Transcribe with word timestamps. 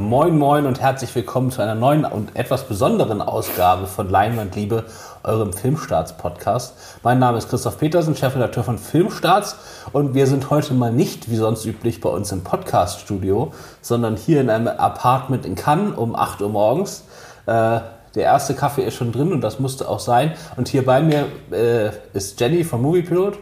Moin 0.00 0.38
Moin 0.38 0.64
und 0.64 0.80
herzlich 0.80 1.14
willkommen 1.14 1.50
zu 1.50 1.60
einer 1.60 1.74
neuen 1.74 2.06
und 2.06 2.34
etwas 2.34 2.66
besonderen 2.66 3.20
Ausgabe 3.20 3.86
von 3.86 4.08
Leinwandliebe, 4.08 4.86
eurem 5.24 5.52
Filmstarts-Podcast. 5.52 6.74
Mein 7.02 7.18
Name 7.18 7.36
ist 7.36 7.50
Christoph 7.50 7.78
Petersen, 7.78 8.16
Chefredakteur 8.16 8.64
von 8.64 8.78
Filmstarts 8.78 9.56
und 9.92 10.14
wir 10.14 10.26
sind 10.26 10.48
heute 10.48 10.72
mal 10.72 10.90
nicht 10.90 11.30
wie 11.30 11.36
sonst 11.36 11.66
üblich 11.66 12.00
bei 12.00 12.08
uns 12.08 12.32
im 12.32 12.42
Podcast-Studio, 12.42 13.52
sondern 13.82 14.16
hier 14.16 14.40
in 14.40 14.48
einem 14.48 14.68
Apartment 14.68 15.44
in 15.44 15.54
Cannes 15.54 15.98
um 15.98 16.16
8 16.16 16.40
Uhr 16.40 16.48
morgens. 16.48 17.04
Äh, 17.44 17.80
der 18.14 18.24
erste 18.24 18.54
Kaffee 18.54 18.84
ist 18.84 18.94
schon 18.94 19.12
drin 19.12 19.34
und 19.34 19.42
das 19.42 19.60
musste 19.60 19.86
auch 19.86 20.00
sein. 20.00 20.32
Und 20.56 20.68
hier 20.68 20.84
bei 20.84 21.02
mir 21.02 21.26
äh, 21.52 21.90
ist 22.14 22.40
Jenny 22.40 22.64
vom 22.64 22.80
Movie 22.80 23.02
Pilot. 23.02 23.38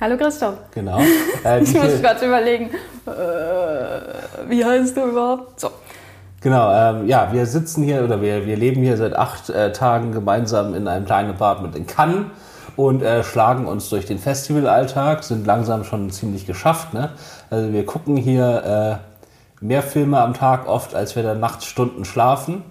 Hallo 0.00 0.16
Christoph. 0.16 0.54
Genau. 0.72 0.98
Äh, 1.44 1.62
ich 1.62 1.74
muss 1.74 2.00
gerade 2.00 2.26
überlegen, 2.26 2.70
äh, 3.06 3.10
wie 4.48 4.64
heißt 4.64 4.96
du 4.96 5.04
überhaupt? 5.04 5.60
So. 5.60 5.70
Genau, 6.40 6.72
ähm, 6.72 7.08
ja, 7.08 7.32
wir 7.32 7.46
sitzen 7.46 7.82
hier 7.82 8.04
oder 8.04 8.20
wir, 8.20 8.46
wir 8.46 8.56
leben 8.56 8.82
hier 8.82 8.96
seit 8.96 9.16
acht 9.16 9.50
äh, 9.50 9.72
Tagen 9.72 10.12
gemeinsam 10.12 10.74
in 10.74 10.86
einem 10.86 11.04
kleinen 11.04 11.30
Apartment 11.30 11.74
in 11.74 11.86
Cannes 11.86 12.26
und 12.76 13.02
äh, 13.02 13.24
schlagen 13.24 13.66
uns 13.66 13.88
durch 13.88 14.06
den 14.06 14.18
Festivalalltag, 14.18 15.24
sind 15.24 15.46
langsam 15.46 15.84
schon 15.84 16.10
ziemlich 16.10 16.46
geschafft. 16.46 16.94
Ne? 16.94 17.10
Also 17.50 17.72
wir 17.72 17.86
gucken 17.86 18.16
hier 18.16 19.00
äh, 19.60 19.64
mehr 19.64 19.82
Filme 19.82 20.20
am 20.20 20.34
Tag 20.34 20.68
oft, 20.68 20.94
als 20.94 21.16
wir 21.16 21.22
dann 21.22 21.40
nachts 21.40 21.64
Stunden 21.64 22.04
schlafen. 22.04 22.62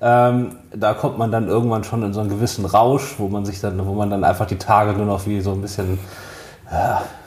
Ähm, 0.00 0.56
da 0.74 0.94
kommt 0.94 1.18
man 1.18 1.30
dann 1.30 1.46
irgendwann 1.46 1.84
schon 1.84 2.02
in 2.02 2.12
so 2.12 2.20
einen 2.20 2.30
gewissen 2.30 2.64
Rausch, 2.64 3.14
wo 3.18 3.28
man 3.28 3.44
sich 3.44 3.60
dann, 3.60 3.86
wo 3.86 3.92
man 3.92 4.10
dann 4.10 4.24
einfach 4.24 4.46
die 4.46 4.58
Tage 4.58 4.92
nur 4.92 5.06
noch 5.06 5.26
wie 5.26 5.40
so 5.40 5.52
ein 5.52 5.60
bisschen 5.60 5.98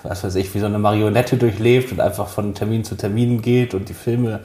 was 0.03 0.23
weiß 0.23 0.35
ich, 0.35 0.53
wie 0.53 0.59
so 0.59 0.65
eine 0.65 0.79
Marionette 0.79 1.37
durchlebt 1.37 1.91
und 1.91 1.99
einfach 1.99 2.27
von 2.27 2.53
Termin 2.53 2.83
zu 2.83 2.95
Termin 2.95 3.41
geht 3.41 3.73
und 3.73 3.89
die 3.89 3.93
Filme 3.93 4.41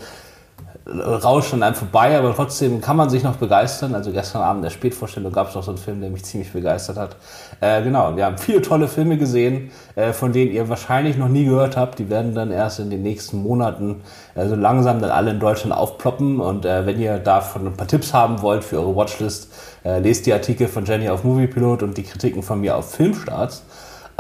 rauschen 0.87 1.62
einem 1.62 1.75
vorbei, 1.75 2.19
aber 2.19 2.34
trotzdem 2.34 2.81
kann 2.81 2.97
man 2.97 3.09
sich 3.09 3.23
noch 3.23 3.37
begeistern. 3.37 3.95
Also 3.95 4.11
gestern 4.11 4.43
Abend 4.43 4.65
der 4.65 4.71
Spätvorstellung 4.71 5.33
gab 5.33 5.49
es 5.49 5.55
noch 5.55 5.62
so 5.62 5.71
einen 5.71 5.79
Film, 5.79 6.01
der 6.01 6.11
mich 6.11 6.25
ziemlich 6.25 6.53
begeistert 6.53 6.97
hat. 6.97 7.17
Äh, 7.61 7.83
genau, 7.83 8.17
wir 8.17 8.27
haben 8.27 8.39
viele 8.39 8.62
tolle 8.62 8.89
Filme 8.89 9.17
gesehen, 9.17 9.71
äh, 9.95 10.12
von 10.12 10.33
denen 10.33 10.51
ihr 10.51 10.69
wahrscheinlich 10.69 11.17
noch 11.17 11.29
nie 11.29 11.45
gehört 11.45 11.77
habt. 11.77 11.99
Die 11.99 12.11
werden 12.11 12.34
dann 12.34 12.51
erst 12.51 12.81
in 12.81 12.91
den 12.91 13.03
nächsten 13.03 13.43
Monaten 13.43 14.03
äh, 14.34 14.49
so 14.49 14.56
langsam 14.56 15.01
dann 15.01 15.11
alle 15.11 15.31
in 15.31 15.41
Deutschland 15.41 15.75
aufploppen. 15.75 16.41
Und 16.41 16.65
äh, 16.65 16.84
wenn 16.84 17.01
ihr 17.01 17.19
davon 17.19 17.67
ein 17.67 17.75
paar 17.75 17.87
Tipps 17.87 18.12
haben 18.12 18.43
wollt 18.43 18.65
für 18.65 18.79
eure 18.79 18.97
Watchlist, 18.97 19.53
äh, 19.84 20.01
lest 20.01 20.27
die 20.27 20.33
Artikel 20.33 20.67
von 20.67 20.84
Jenny 20.84 21.09
auf 21.09 21.23
Moviepilot 21.23 21.84
und 21.84 21.97
die 21.97 22.03
Kritiken 22.03 22.43
von 22.43 22.61
mir 22.61 22.77
auf 22.77 22.93
Filmstarts. 22.93 23.62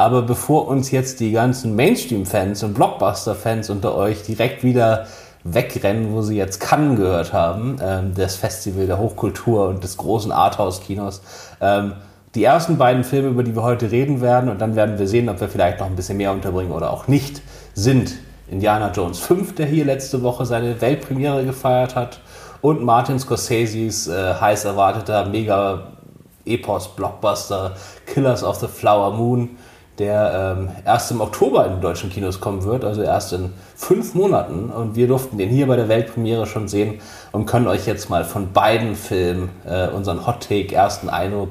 Aber 0.02 0.22
bevor 0.22 0.66
uns 0.66 0.90
jetzt 0.90 1.20
die 1.20 1.30
ganzen 1.30 1.76
Mainstream-Fans 1.76 2.64
und 2.64 2.74
Blockbuster-Fans 2.74 3.70
unter 3.70 3.94
euch 3.94 4.24
direkt 4.24 4.64
wieder 4.64 5.06
wegrennen, 5.44 6.12
wo 6.12 6.22
sie 6.22 6.36
jetzt 6.36 6.58
Cannes 6.58 6.96
gehört 6.96 7.32
haben, 7.32 7.76
ähm, 7.80 8.12
das 8.16 8.34
Festival 8.34 8.88
der 8.88 8.98
Hochkultur 8.98 9.68
und 9.68 9.84
des 9.84 9.96
großen 9.96 10.32
Arthouse-Kinos, 10.32 11.22
ähm, 11.60 11.92
die 12.34 12.42
ersten 12.42 12.78
beiden 12.78 13.04
Filme, 13.04 13.28
über 13.28 13.44
die 13.44 13.54
wir 13.54 13.62
heute 13.62 13.92
reden 13.92 14.20
werden, 14.20 14.50
und 14.50 14.60
dann 14.60 14.74
werden 14.74 14.98
wir 14.98 15.06
sehen, 15.06 15.28
ob 15.28 15.40
wir 15.40 15.48
vielleicht 15.48 15.78
noch 15.78 15.86
ein 15.86 15.94
bisschen 15.94 16.16
mehr 16.16 16.32
unterbringen 16.32 16.72
oder 16.72 16.92
auch 16.92 17.06
nicht, 17.06 17.40
sind 17.74 18.14
Indiana 18.50 18.90
Jones 18.90 19.20
5, 19.20 19.54
der 19.54 19.66
hier 19.66 19.84
letzte 19.84 20.24
Woche 20.24 20.46
seine 20.46 20.80
Weltpremiere 20.80 21.44
gefeiert 21.44 21.94
hat, 21.94 22.18
und 22.60 22.82
Martin 22.82 23.20
Scorseses 23.20 24.08
äh, 24.08 24.34
heiß 24.34 24.64
erwarteter 24.64 25.26
Mega-Epos-Blockbuster 25.26 27.76
Killers 28.04 28.42
of 28.42 28.56
the 28.56 28.66
Flower 28.66 29.12
Moon, 29.12 29.50
der 29.98 30.56
ähm, 30.58 30.70
erst 30.84 31.10
im 31.10 31.20
Oktober 31.20 31.66
in 31.66 31.72
den 31.72 31.80
deutschen 31.80 32.10
Kinos 32.10 32.40
kommen 32.40 32.64
wird, 32.64 32.84
also 32.84 33.02
erst 33.02 33.32
in 33.32 33.52
fünf 33.76 34.14
Monaten. 34.14 34.70
Und 34.70 34.96
wir 34.96 35.06
durften 35.06 35.36
den 35.38 35.50
hier 35.50 35.66
bei 35.66 35.76
der 35.76 35.88
Weltpremiere 35.88 36.46
schon 36.46 36.66
sehen 36.66 37.00
und 37.30 37.46
können 37.46 37.66
euch 37.66 37.86
jetzt 37.86 38.08
mal 38.08 38.24
von 38.24 38.52
beiden 38.52 38.94
Filmen 38.94 39.50
äh, 39.66 39.88
unseren 39.88 40.26
Hot 40.26 40.48
Take, 40.48 40.74
ersten 40.74 41.10
Eindruck 41.10 41.50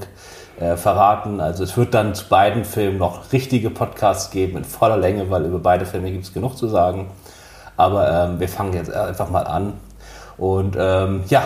äh, 0.59 0.75
verraten. 0.75 1.39
Also 1.39 1.63
es 1.63 1.77
wird 1.77 1.93
dann 1.93 2.15
zu 2.15 2.27
beiden 2.29 2.65
Filmen 2.65 2.97
noch 2.97 3.31
richtige 3.31 3.69
Podcasts 3.69 4.31
geben 4.31 4.57
in 4.57 4.63
voller 4.63 4.97
Länge, 4.97 5.29
weil 5.29 5.45
über 5.45 5.59
beide 5.59 5.85
Filme 5.85 6.11
gibt 6.11 6.23
es 6.23 6.33
genug 6.33 6.57
zu 6.57 6.67
sagen. 6.67 7.11
Aber 7.77 8.09
ähm, 8.11 8.39
wir 8.39 8.49
fangen 8.49 8.73
jetzt 8.73 8.91
einfach 8.91 9.29
mal 9.29 9.45
an. 9.47 9.73
Und 10.37 10.75
ähm, 10.79 11.23
ja, 11.27 11.43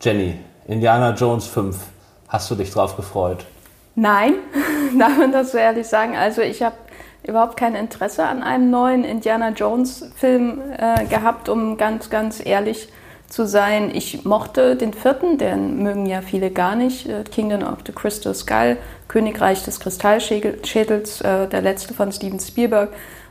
Jenny, 0.00 0.38
Indiana 0.66 1.14
Jones 1.14 1.46
5, 1.46 1.76
hast 2.28 2.50
du 2.50 2.54
dich 2.56 2.70
drauf 2.70 2.96
gefreut? 2.96 3.46
Nein, 3.94 4.34
darf 4.98 5.16
man 5.18 5.32
das 5.32 5.52
so 5.52 5.58
ehrlich 5.58 5.86
sagen. 5.86 6.16
Also 6.16 6.42
ich 6.42 6.62
habe 6.62 6.76
überhaupt 7.26 7.56
kein 7.56 7.74
Interesse 7.74 8.24
an 8.24 8.42
einem 8.42 8.70
neuen 8.70 9.04
Indiana 9.04 9.50
Jones-Film 9.50 10.60
äh, 10.76 11.04
gehabt, 11.06 11.48
um 11.48 11.76
ganz, 11.76 12.10
ganz 12.10 12.44
ehrlich 12.44 12.88
zu 13.28 13.46
sein. 13.46 13.90
Ich 13.94 14.24
mochte 14.24 14.76
den 14.76 14.94
vierten, 14.94 15.36
den 15.36 15.82
mögen 15.82 16.06
ja 16.06 16.22
viele 16.22 16.50
gar 16.50 16.74
nicht, 16.74 17.08
äh, 17.08 17.24
Kingdom 17.24 17.62
of 17.62 17.78
the 17.86 17.92
Crystal 17.92 18.34
Skull, 18.34 18.78
Königreich 19.08 19.62
des 19.64 19.80
Kristallschädels, 19.80 21.20
äh, 21.20 21.46
der 21.48 21.60
letzte 21.60 21.92
von 21.92 22.12
Steven 22.12 22.40
Spielberg. 22.40 22.90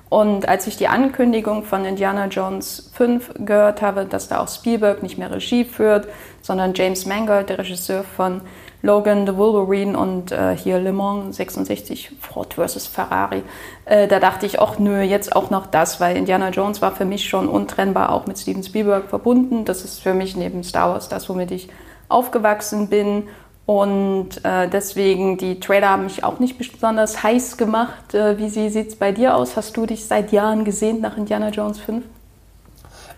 Und 0.09 0.47
als 0.47 0.67
ich 0.67 0.77
die 0.77 0.87
Ankündigung 0.87 1.63
von 1.63 1.83
Indiana 1.83 2.27
Jones 2.27 2.91
5 2.93 3.33
gehört 3.39 3.81
habe, 3.81 4.05
dass 4.05 4.29
da 4.29 4.39
auch 4.39 4.47
Spielberg 4.47 5.03
nicht 5.03 5.17
mehr 5.17 5.31
Regie 5.31 5.65
führt, 5.65 6.07
sondern 6.41 6.73
James 6.73 7.05
Mangold, 7.05 7.49
der 7.49 7.59
Regisseur 7.59 8.03
von 8.03 8.41
Logan, 8.81 9.25
The 9.25 9.35
Wolverine 9.37 9.97
und 9.97 10.31
äh, 10.31 10.55
hier 10.55 10.79
Le 10.79 10.93
Mans 10.93 11.35
66, 11.37 12.11
Ford 12.21 12.53
vs. 12.53 12.87
Ferrari. 12.87 13.43
Äh, 13.85 14.07
da 14.07 14.19
dachte 14.19 14.45
ich, 14.45 14.61
ach 14.61 14.77
nö, 14.77 15.01
jetzt 15.01 15.35
auch 15.35 15.49
noch 15.49 15.65
das, 15.65 15.99
weil 15.99 16.15
Indiana 16.15 16.49
Jones 16.49 16.81
war 16.81 16.91
für 16.91 17.05
mich 17.05 17.27
schon 17.27 17.47
untrennbar 17.47 18.11
auch 18.11 18.27
mit 18.27 18.37
Steven 18.37 18.63
Spielberg 18.63 19.09
verbunden. 19.09 19.65
Das 19.65 19.83
ist 19.83 19.99
für 19.99 20.13
mich 20.13 20.35
neben 20.35 20.63
Star 20.63 20.91
Wars 20.91 21.09
das, 21.09 21.27
womit 21.27 21.51
ich 21.51 21.69
aufgewachsen 22.07 22.87
bin. 22.87 23.23
Und 23.65 24.45
äh, 24.45 24.69
deswegen, 24.69 25.37
die 25.37 25.59
Trailer 25.59 25.89
haben 25.89 26.03
mich 26.03 26.23
auch 26.23 26.39
nicht 26.39 26.57
besonders 26.57 27.21
heiß 27.23 27.57
gemacht. 27.57 28.13
Äh, 28.13 28.37
wie 28.37 28.47
sieht 28.47 28.87
es 28.87 28.95
bei 28.95 29.11
dir 29.11 29.35
aus? 29.35 29.57
Hast 29.57 29.75
du 29.75 29.85
dich 29.85 30.05
seit 30.05 30.31
Jahren 30.31 30.63
gesehnt 30.63 31.01
nach 31.01 31.17
Indiana 31.17 31.49
Jones 31.49 31.79
5? 31.79 32.05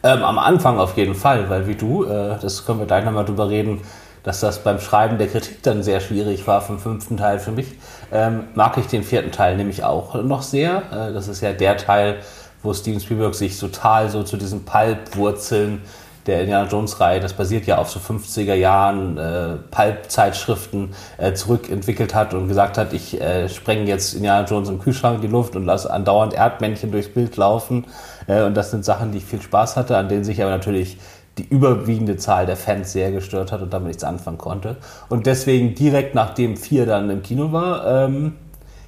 Ähm, 0.01 0.23
am 0.23 0.39
Anfang 0.39 0.79
auf 0.79 0.95
jeden 0.97 1.13
Fall, 1.13 1.49
weil 1.49 1.67
wie 1.67 1.75
du, 1.75 2.05
äh, 2.05 2.37
das 2.41 2.65
können 2.65 2.79
wir 2.79 2.87
gleich 2.87 3.03
nochmal 3.05 3.25
drüber 3.25 3.49
reden, 3.49 3.81
dass 4.23 4.39
das 4.39 4.63
beim 4.63 4.79
Schreiben 4.79 5.17
der 5.17 5.27
Kritik 5.27 5.63
dann 5.63 5.83
sehr 5.83 5.99
schwierig 5.99 6.47
war 6.47 6.61
vom 6.61 6.79
fünften 6.79 7.17
Teil 7.17 7.39
für 7.39 7.51
mich, 7.51 7.67
ähm, 8.11 8.45
mag 8.55 8.77
ich 8.77 8.87
den 8.87 9.03
vierten 9.03 9.31
Teil 9.31 9.57
nämlich 9.57 9.83
auch 9.83 10.15
noch 10.15 10.41
sehr. 10.41 10.83
Äh, 10.91 11.13
das 11.13 11.27
ist 11.27 11.41
ja 11.41 11.53
der 11.53 11.77
Teil, 11.77 12.17
wo 12.61 12.73
Steven 12.73 12.99
Spielberg 12.99 13.35
sich 13.35 13.57
total 13.57 14.09
so 14.09 14.23
zu 14.23 14.37
diesen 14.37 14.65
Pulp-Wurzeln 14.65 15.81
der 16.29 16.41
Indiana 16.41 16.69
Jones-Reihe, 16.69 17.19
das 17.19 17.33
basiert 17.33 17.65
ja 17.65 17.77
auf 17.77 17.89
so 17.89 17.99
50er 17.99 18.53
Jahren 18.53 19.17
äh, 19.17 19.55
Pulp-Zeitschriften, 19.71 20.93
äh, 21.17 21.33
zurückentwickelt 21.33 22.13
hat 22.13 22.33
und 22.33 22.47
gesagt 22.47 22.77
hat, 22.77 22.93
ich 22.93 23.19
äh, 23.19 23.49
sprenge 23.49 23.85
jetzt 23.85 24.13
Indiana 24.13 24.45
Jones 24.45 24.69
im 24.69 24.79
Kühlschrank 24.79 25.15
in 25.15 25.21
die 25.21 25.27
Luft 25.27 25.55
und 25.55 25.65
lasse 25.65 25.91
andauernd 25.91 26.33
Erdmännchen 26.33 26.91
durchs 26.91 27.09
Bild 27.09 27.35
laufen. 27.37 27.85
Äh, 28.27 28.43
und 28.43 28.55
das 28.55 28.69
sind 28.69 28.85
Sachen, 28.85 29.11
die 29.11 29.17
ich 29.17 29.25
viel 29.25 29.41
Spaß 29.41 29.75
hatte, 29.75 29.97
an 29.97 30.07
denen 30.07 30.23
sich 30.23 30.41
aber 30.41 30.51
natürlich 30.51 30.97
die 31.39 31.47
überwiegende 31.47 32.17
Zahl 32.17 32.45
der 32.45 32.57
Fans 32.57 32.91
sehr 32.91 33.11
gestört 33.11 33.51
hat 33.51 33.61
und 33.61 33.73
damit 33.73 33.87
nichts 33.87 34.03
anfangen 34.03 34.37
konnte. 34.37 34.75
Und 35.07 35.25
deswegen 35.25 35.73
direkt 35.73 36.13
nachdem 36.13 36.57
vier 36.57 36.85
dann 36.85 37.09
im 37.09 37.23
Kino 37.23 37.51
war, 37.51 38.05
ähm, 38.05 38.33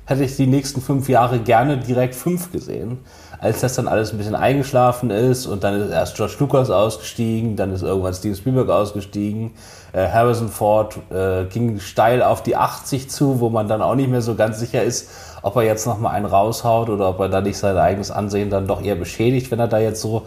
hätte 0.05 0.23
ich 0.23 0.35
die 0.35 0.47
nächsten 0.47 0.81
fünf 0.81 1.07
Jahre 1.07 1.39
gerne 1.39 1.77
direkt 1.77 2.15
fünf 2.15 2.51
gesehen. 2.51 2.99
Als 3.39 3.61
das 3.61 3.75
dann 3.75 3.87
alles 3.87 4.11
ein 4.11 4.17
bisschen 4.17 4.35
eingeschlafen 4.35 5.09
ist 5.09 5.47
und 5.47 5.63
dann 5.63 5.81
ist 5.81 5.89
erst 5.89 6.15
George 6.15 6.35
Lucas 6.39 6.69
ausgestiegen, 6.69 7.55
dann 7.55 7.73
ist 7.73 7.81
irgendwann 7.81 8.13
Steven 8.13 8.35
Spielberg 8.35 8.69
ausgestiegen, 8.69 9.51
äh, 9.93 10.07
Harrison 10.09 10.49
Ford 10.49 10.97
äh, 11.09 11.45
ging 11.45 11.79
steil 11.79 12.21
auf 12.21 12.43
die 12.43 12.55
80 12.55 13.09
zu, 13.09 13.39
wo 13.39 13.49
man 13.49 13.67
dann 13.67 13.81
auch 13.81 13.95
nicht 13.95 14.09
mehr 14.09 14.21
so 14.21 14.35
ganz 14.35 14.59
sicher 14.59 14.83
ist, 14.83 15.09
ob 15.41 15.55
er 15.55 15.63
jetzt 15.63 15.87
nochmal 15.87 16.13
einen 16.15 16.25
raushaut 16.25 16.89
oder 16.89 17.09
ob 17.09 17.19
er 17.19 17.29
da 17.29 17.41
nicht 17.41 17.57
sein 17.57 17.77
eigenes 17.77 18.11
Ansehen 18.11 18.49
dann 18.51 18.67
doch 18.67 18.83
eher 18.83 18.95
beschädigt, 18.95 19.49
wenn 19.49 19.59
er 19.59 19.67
da 19.67 19.79
jetzt 19.79 20.01
so 20.01 20.23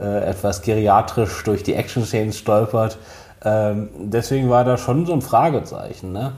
äh, 0.00 0.24
etwas 0.24 0.62
geriatrisch 0.62 1.42
durch 1.44 1.62
die 1.62 1.74
Action-Szenen 1.74 2.32
stolpert. 2.32 2.98
Ähm, 3.44 3.88
deswegen 3.98 4.50
war 4.50 4.64
da 4.64 4.76
schon 4.76 5.06
so 5.06 5.12
ein 5.12 5.22
Fragezeichen. 5.22 6.12
Ne? 6.12 6.32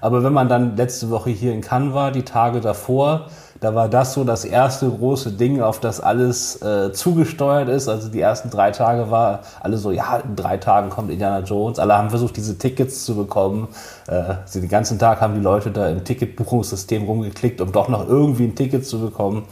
Aber 0.00 0.22
wenn 0.22 0.32
man 0.32 0.48
dann 0.48 0.76
letzte 0.76 1.10
Woche 1.10 1.30
hier 1.30 1.52
in 1.52 1.60
Cannes 1.60 1.94
war, 1.94 2.12
die 2.12 2.22
Tage 2.22 2.60
davor, 2.60 3.26
da 3.60 3.74
war 3.74 3.88
das 3.88 4.12
so 4.12 4.24
das 4.24 4.44
erste 4.44 4.90
große 4.90 5.32
Ding, 5.32 5.62
auf 5.62 5.80
das 5.80 6.00
alles 6.00 6.60
äh, 6.60 6.92
zugesteuert 6.92 7.68
ist. 7.68 7.88
Also 7.88 8.08
die 8.08 8.20
ersten 8.20 8.50
drei 8.50 8.70
Tage 8.70 9.10
war 9.10 9.40
alle 9.60 9.78
so, 9.78 9.90
ja, 9.90 10.18
in 10.18 10.36
drei 10.36 10.58
Tagen 10.58 10.90
kommt 10.90 11.10
Indiana 11.10 11.40
Jones. 11.40 11.78
Alle 11.78 11.96
haben 11.96 12.10
versucht, 12.10 12.36
diese 12.36 12.58
Tickets 12.58 13.04
zu 13.04 13.16
bekommen. 13.16 13.68
Äh, 14.08 14.34
den 14.54 14.68
ganzen 14.68 14.98
Tag 14.98 15.20
haben 15.20 15.34
die 15.34 15.40
Leute 15.40 15.70
da 15.70 15.88
im 15.88 16.04
Ticketbuchungssystem 16.04 17.04
rumgeklickt, 17.04 17.60
um 17.60 17.72
doch 17.72 17.88
noch 17.88 18.06
irgendwie 18.06 18.44
ein 18.44 18.54
Ticket 18.54 18.86
zu 18.86 19.00
bekommen. 19.00 19.44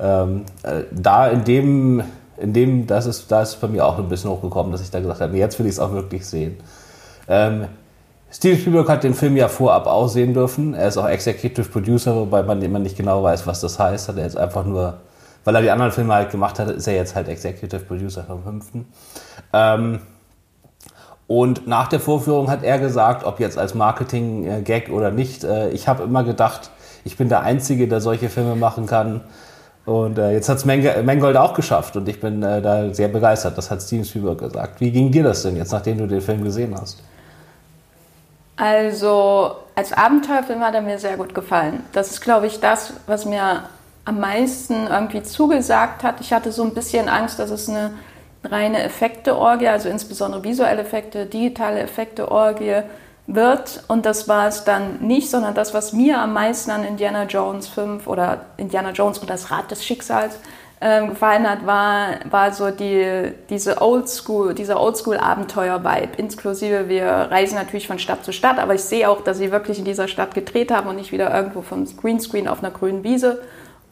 Ähm, 0.00 0.44
äh, 0.64 0.82
da 0.90 1.28
in 1.28 1.44
dem 1.44 2.02
in 2.36 2.52
dem, 2.52 2.86
das 2.86 3.06
ist, 3.06 3.30
da 3.30 3.42
ist 3.42 3.60
bei 3.60 3.68
mir 3.68 3.84
auch 3.84 3.98
ein 3.98 4.08
bisschen 4.08 4.30
hochgekommen, 4.30 4.72
dass 4.72 4.80
ich 4.80 4.90
da 4.90 5.00
gesagt 5.00 5.20
habe, 5.20 5.36
jetzt 5.36 5.58
will 5.58 5.66
ich 5.66 5.72
es 5.72 5.78
auch 5.78 5.92
wirklich 5.92 6.26
sehen. 6.26 6.56
Ähm, 7.28 7.66
Steven 8.30 8.58
Spielberg 8.58 8.88
hat 8.88 9.04
den 9.04 9.14
Film 9.14 9.36
ja 9.36 9.48
vorab 9.48 9.86
auch 9.86 10.08
sehen 10.08 10.34
dürfen. 10.34 10.74
Er 10.74 10.88
ist 10.88 10.96
auch 10.96 11.08
Executive 11.08 11.68
Producer, 11.68 12.16
wobei 12.16 12.42
man 12.42 12.60
immer 12.62 12.80
nicht 12.80 12.96
genau 12.96 13.22
weiß, 13.22 13.46
was 13.46 13.60
das 13.60 13.78
heißt. 13.78 14.08
Hat 14.08 14.16
er 14.16 14.24
jetzt 14.24 14.36
einfach 14.36 14.64
nur 14.64 14.98
weil 15.44 15.54
er 15.54 15.62
die 15.62 15.70
anderen 15.70 15.92
Filme 15.92 16.14
halt 16.14 16.30
gemacht 16.30 16.58
hat, 16.58 16.70
ist 16.70 16.86
er 16.86 16.94
jetzt 16.94 17.14
halt 17.14 17.28
Executive 17.28 17.84
Producer 17.84 18.24
vom 18.24 18.42
fünften. 18.42 18.86
Ähm, 19.52 20.00
und 21.26 21.66
nach 21.66 21.88
der 21.88 22.00
Vorführung 22.00 22.50
hat 22.50 22.62
er 22.62 22.78
gesagt, 22.78 23.24
ob 23.24 23.40
jetzt 23.40 23.58
als 23.58 23.74
Marketing-Gag 23.74 24.90
oder 24.90 25.10
nicht, 25.10 25.44
äh, 25.44 25.70
ich 25.70 25.88
habe 25.88 26.02
immer 26.02 26.24
gedacht, 26.24 26.70
ich 27.04 27.16
bin 27.16 27.28
der 27.28 27.42
Einzige, 27.42 27.88
der 27.88 28.00
solche 28.00 28.28
Filme 28.28 28.56
machen 28.56 28.86
kann. 28.86 29.22
Und 29.86 30.18
äh, 30.18 30.32
jetzt 30.32 30.48
hat 30.48 30.56
es 30.58 30.64
Mangold 30.64 31.36
auch 31.36 31.52
geschafft 31.52 31.96
und 31.96 32.08
ich 32.08 32.18
bin 32.18 32.42
äh, 32.42 32.62
da 32.62 32.92
sehr 32.94 33.08
begeistert. 33.08 33.58
Das 33.58 33.70
hat 33.70 33.82
Steven 33.82 34.04
Spielberg 34.04 34.38
gesagt. 34.38 34.80
Wie 34.80 34.90
ging 34.90 35.10
dir 35.10 35.22
das 35.22 35.42
denn 35.42 35.56
jetzt, 35.56 35.72
nachdem 35.72 35.98
du 35.98 36.06
den 36.06 36.22
Film 36.22 36.42
gesehen 36.42 36.74
hast? 36.78 37.02
Also 38.56 39.56
als 39.74 39.92
Abenteuerfilm 39.92 40.60
hat 40.60 40.74
er 40.74 40.80
mir 40.80 40.98
sehr 40.98 41.16
gut 41.16 41.34
gefallen. 41.34 41.80
Das 41.92 42.12
ist, 42.12 42.20
glaube 42.20 42.46
ich, 42.46 42.60
das, 42.60 42.94
was 43.06 43.26
mir 43.26 43.64
am 44.04 44.20
meisten 44.20 44.86
irgendwie 44.86 45.22
zugesagt 45.22 46.02
hat. 46.02 46.20
Ich 46.20 46.32
hatte 46.32 46.52
so 46.52 46.62
ein 46.62 46.72
bisschen 46.72 47.08
Angst, 47.08 47.38
dass 47.38 47.50
es 47.50 47.68
eine 47.68 47.92
reine 48.44 48.82
Effekte-Orgie, 48.82 49.68
also 49.68 49.88
insbesondere 49.88 50.44
visuelle 50.44 50.82
Effekte, 50.82 51.26
digitale 51.26 51.80
Effekte-Orgie 51.80 52.82
wird. 53.26 53.84
Und 53.88 54.06
das 54.06 54.28
war 54.28 54.48
es 54.48 54.64
dann 54.64 55.00
nicht, 55.00 55.30
sondern 55.30 55.54
das, 55.54 55.74
was 55.74 55.92
mir 55.92 56.20
am 56.20 56.32
meisten 56.32 56.70
an 56.70 56.84
Indiana 56.84 57.24
Jones 57.24 57.68
5 57.68 58.06
oder 58.06 58.46
Indiana 58.56 58.90
Jones 58.90 59.18
und 59.18 59.30
das 59.30 59.50
Rad 59.50 59.70
des 59.70 59.84
Schicksals 59.84 60.38
äh, 60.80 61.06
gefallen 61.06 61.48
hat, 61.48 61.66
war, 61.66 62.08
war 62.30 62.52
so 62.52 62.70
die, 62.70 63.32
diese 63.48 63.80
Oldschool, 63.80 64.54
dieser 64.54 64.80
Oldschool-Abenteuer-Vibe. 64.80 66.16
Inklusive, 66.18 66.88
wir 66.88 67.06
reisen 67.06 67.54
natürlich 67.54 67.86
von 67.86 67.98
Stadt 67.98 68.24
zu 68.24 68.32
Stadt, 68.32 68.58
aber 68.58 68.74
ich 68.74 68.84
sehe 68.84 69.08
auch, 69.08 69.22
dass 69.22 69.38
sie 69.38 69.50
wirklich 69.50 69.78
in 69.78 69.84
dieser 69.84 70.08
Stadt 70.08 70.34
gedreht 70.34 70.70
haben 70.70 70.88
und 70.88 70.96
nicht 70.96 71.12
wieder 71.12 71.34
irgendwo 71.34 71.62
vom 71.62 71.86
Greenscreen 71.96 72.48
auf 72.48 72.62
einer 72.62 72.72
grünen 72.72 73.04
Wiese 73.04 73.42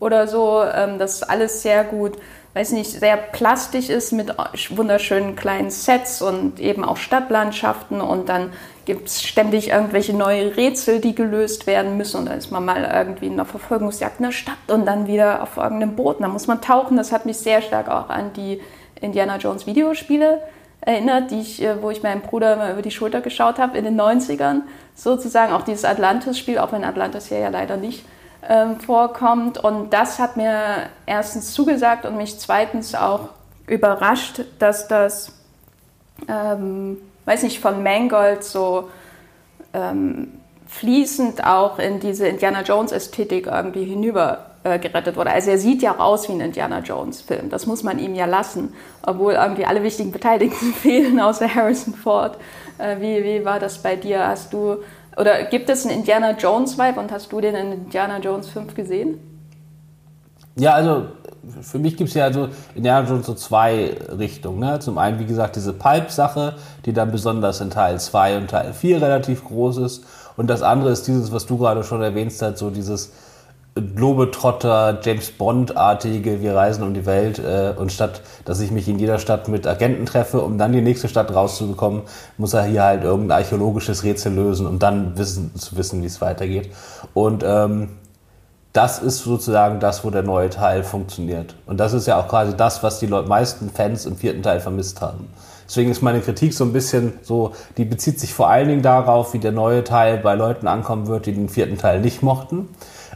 oder 0.00 0.29
so. 0.29 0.62
Ähm, 0.62 0.99
das 0.99 1.14
ist 1.14 1.23
alles 1.23 1.62
sehr 1.62 1.84
gut 1.84 2.19
weiß 2.55 2.73
nicht, 2.73 2.91
sehr 2.91 3.17
plastisch 3.17 3.89
ist 3.89 4.13
mit 4.13 4.35
wunderschönen 4.71 5.37
kleinen 5.37 5.71
Sets 5.71 6.21
und 6.21 6.61
eben 6.61 6.85
auch 6.85 6.99
Stadtlandschaften 6.99 8.01
und 8.01 8.29
dann 8.29 8.53
gibt 8.85 9.09
es 9.09 9.23
ständig 9.23 9.71
irgendwelche 9.71 10.15
neue 10.15 10.57
Rätsel, 10.57 11.01
die 11.01 11.15
gelöst 11.15 11.67
werden 11.67 11.97
müssen 11.97 12.19
und 12.19 12.27
dann 12.27 12.39
ist 12.39 12.51
man 12.51 12.65
mal 12.65 12.85
irgendwie 12.85 13.27
in 13.27 13.35
einer 13.35 13.47
Verfolgungsjagd 13.47 14.19
in 14.19 14.27
der 14.27 14.33
Stadt 14.33 14.57
und 14.69 14.87
dann 14.87 15.07
wieder 15.07 15.43
auf 15.43 15.57
irgendeinem 15.57 15.97
Boot 15.97 16.17
und 16.17 16.23
dann 16.23 16.33
muss 16.33 16.47
man 16.47 16.61
tauchen. 16.61 16.97
Das 16.97 17.13
hat 17.13 17.25
mich 17.25 17.39
sehr 17.39 17.63
stark 17.63 17.89
auch 17.89 18.11
an 18.11 18.33
die 18.35 18.61
Indiana 19.01 19.37
Jones 19.39 19.67
Videospiele 19.67 20.43
erinnert, 20.83 21.31
die 21.31 21.41
ich, 21.41 21.63
äh, 21.63 21.81
wo 21.81 21.91
ich 21.91 22.03
meinem 22.03 22.21
Bruder 22.21 22.57
mal 22.57 22.73
über 22.73 22.83
die 22.83 22.91
Schulter 22.91 23.21
geschaut 23.21 23.59
habe 23.59 23.79
in 23.79 23.85
den 23.85 23.99
90ern. 23.99 24.63
Sozusagen 24.95 25.53
auch 25.53 25.63
dieses 25.63 25.85
Atlantis-Spiel, 25.85 26.59
auch 26.59 26.73
wenn 26.73 26.85
Atlantis 26.85 27.29
hier 27.29 27.39
ja 27.39 27.49
leider 27.49 27.77
nicht 27.77 28.05
ähm, 28.49 28.81
vorkommt. 28.81 29.59
Und 29.59 29.93
das 29.93 30.19
hat 30.19 30.37
mir 30.37 30.89
erstens 31.06 31.53
zugesagt 31.53 32.05
und 32.05 32.17
mich 32.17 32.39
zweitens 32.39 32.94
auch 32.94 33.29
überrascht, 33.67 34.43
dass 34.59 34.89
das, 34.89 35.33
ähm, 36.29 36.99
weiß 37.25 37.43
nicht, 37.44 37.61
von 37.61 37.83
Mangold 37.83 38.44
so 38.44 38.91
ähm, 39.73 40.41
fließend 40.67 41.44
auch 41.44 41.79
in 41.79 42.00
diese 42.00 42.27
Indiana 42.27 42.62
Jones 42.62 42.93
Ästhetik 42.93 43.47
irgendwie 43.47 43.85
hinüber 43.85 44.47
äh, 44.65 44.79
gerettet 44.79 45.17
wurde. 45.17 45.31
Also 45.31 45.50
er 45.50 45.59
sieht 45.59 45.83
ja 45.83 45.99
aus 45.99 46.29
wie 46.29 46.33
ein 46.33 46.41
Indiana 46.41 46.81
Jones 46.81 47.21
Film. 47.21 47.50
Das 47.50 47.67
muss 47.67 47.83
man 47.83 47.99
ihm 47.99 48.15
ja 48.15 48.27
lassen, 48.27 48.75
obwohl 49.03 49.35
irgendwie 49.35 49.67
alle 49.67 49.83
wichtigen 49.83 50.12
Beteiligten 50.12 50.73
fehlen, 50.83 51.21
außer 51.21 51.53
Harrison 51.53 51.94
Ford. 51.94 52.39
Äh, 52.79 53.00
wie, 53.00 53.25
wie 53.25 53.44
war 53.44 53.59
das 53.59 53.79
bei 53.83 53.97
dir? 53.97 54.27
Hast 54.27 54.53
du 54.53 54.79
oder 55.17 55.44
gibt 55.44 55.69
es 55.69 55.87
einen 55.87 55.99
Indiana 55.99 56.32
Jones 56.32 56.79
Vibe 56.79 57.00
und 57.00 57.12
hast 57.12 57.32
du 57.32 57.41
den 57.41 57.55
in 57.55 57.73
Indiana 57.73 58.19
Jones 58.19 58.49
5 58.49 58.75
gesehen? 58.75 59.19
Ja, 60.56 60.75
also 60.75 61.06
für 61.62 61.79
mich 61.79 61.97
gibt 61.97 62.09
es 62.09 62.14
ja 62.14 62.25
also 62.25 62.49
Indiana 62.75 63.09
Jones 63.09 63.26
so 63.26 63.35
zwei 63.35 63.97
Richtungen. 64.17 64.61
Ne? 64.61 64.79
Zum 64.81 64.99
einen, 64.99 65.19
wie 65.19 65.26
gesagt, 65.26 65.56
diese 65.56 65.73
Pulp-Sache, 65.73 66.55
die 66.85 66.93
dann 66.93 67.11
besonders 67.11 67.61
in 67.61 67.70
Teil 67.70 67.99
2 67.99 68.37
und 68.37 68.50
Teil 68.50 68.73
4 68.73 69.03
relativ 69.03 69.44
groß 69.44 69.79
ist. 69.79 70.05
Und 70.37 70.49
das 70.49 70.62
andere 70.62 70.91
ist 70.91 71.06
dieses, 71.06 71.32
was 71.32 71.47
du 71.47 71.58
gerade 71.58 71.85
schon 71.85 72.03
erwähnt 72.03 72.32
hast, 72.41 72.58
so 72.58 72.70
dieses 72.70 73.12
Globetrotter, 73.75 75.01
James 75.03 75.31
Bond-artige, 75.31 76.43
wir 76.43 76.55
reisen 76.55 76.85
um 76.85 76.93
die 76.93 77.07
Welt 77.07 77.39
äh, 77.39 77.73
und 77.75 77.91
statt, 77.91 78.21
dass 78.45 78.61
ich 78.61 78.71
mich 78.71 78.87
in 78.87 78.99
jeder 78.99 79.19
Stadt 79.19 79.49
mit 79.49 79.67
Agenten 79.67 80.05
treffe, 80.05 80.43
um 80.43 80.59
dann 80.59 80.73
die 80.73 80.83
nächste 80.83 81.09
Stadt 81.09 81.35
rauszubekommen, 81.35 82.03
muss 82.37 82.53
er 82.53 82.65
hier 82.65 82.83
halt 82.83 83.03
irgendein 83.03 83.39
archäologisches 83.39 84.05
Rätsel 84.05 84.35
lösen, 84.35 84.67
um 84.67 84.79
dann 84.79 85.17
wissen, 85.17 85.55
zu 85.57 85.75
wissen, 85.79 86.03
wie 86.03 86.07
es 86.07 86.21
weitergeht. 86.21 86.71
Und 87.15 87.45
ähm, 87.47 87.89
das 88.75 88.99
ist 88.99 89.21
sozusagen 89.21 89.81
das, 89.81 90.05
wo 90.05 90.11
der 90.11 90.23
neue 90.23 90.51
Teil 90.51 90.83
funktioniert. 90.83 91.55
Und 91.65 91.81
das 91.81 91.95
ist 91.95 92.07
ja 92.07 92.21
auch 92.21 92.29
quasi 92.29 92.55
das, 92.55 92.83
was 92.83 92.99
die 92.99 93.07
meisten 93.07 93.71
Fans 93.71 94.05
im 94.05 94.17
vierten 94.17 94.43
Teil 94.43 94.61
vermisst 94.61 95.01
haben. 95.01 95.29
Deswegen 95.67 95.91
ist 95.91 96.03
meine 96.03 96.21
Kritik 96.21 96.53
so 96.53 96.65
ein 96.65 96.75
bisschen 96.75 97.15
so, 97.23 97.53
die 97.79 97.87
bezieht 97.87 98.21
sich 98.21 98.35
vor 98.35 98.51
allen 98.51 98.69
Dingen 98.69 98.83
darauf, 98.83 99.33
wie 99.33 99.39
der 99.39 99.53
neue 99.53 99.83
Teil 99.85 100.19
bei 100.19 100.35
Leuten 100.35 100.67
ankommen 100.67 101.07
wird, 101.07 101.25
die 101.25 101.33
den 101.33 101.49
vierten 101.49 101.79
Teil 101.79 102.01
nicht 102.01 102.23
mochten 102.23 102.69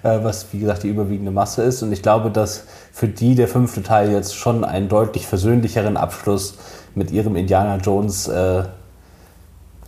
was 0.07 0.47
wie 0.53 0.59
gesagt 0.61 0.83
die 0.83 0.89
überwiegende 0.89 1.31
Masse 1.31 1.63
ist. 1.63 1.83
Und 1.83 1.93
ich 1.93 2.03
glaube, 2.03 2.31
dass 2.31 2.65
für 2.93 3.09
die 3.09 3.35
der 3.35 3.49
fünfte 3.49 3.83
Teil 3.83 4.11
jetzt 4.11 4.35
schon 4.35 4.65
einen 4.65 4.89
deutlich 4.89 5.27
versöhnlicheren 5.27 5.97
Abschluss 5.97 6.59
mit 6.95 7.11
ihrem 7.11 7.37
Indiana 7.37 7.77
Jones 7.77 8.29
äh, 8.29 8.65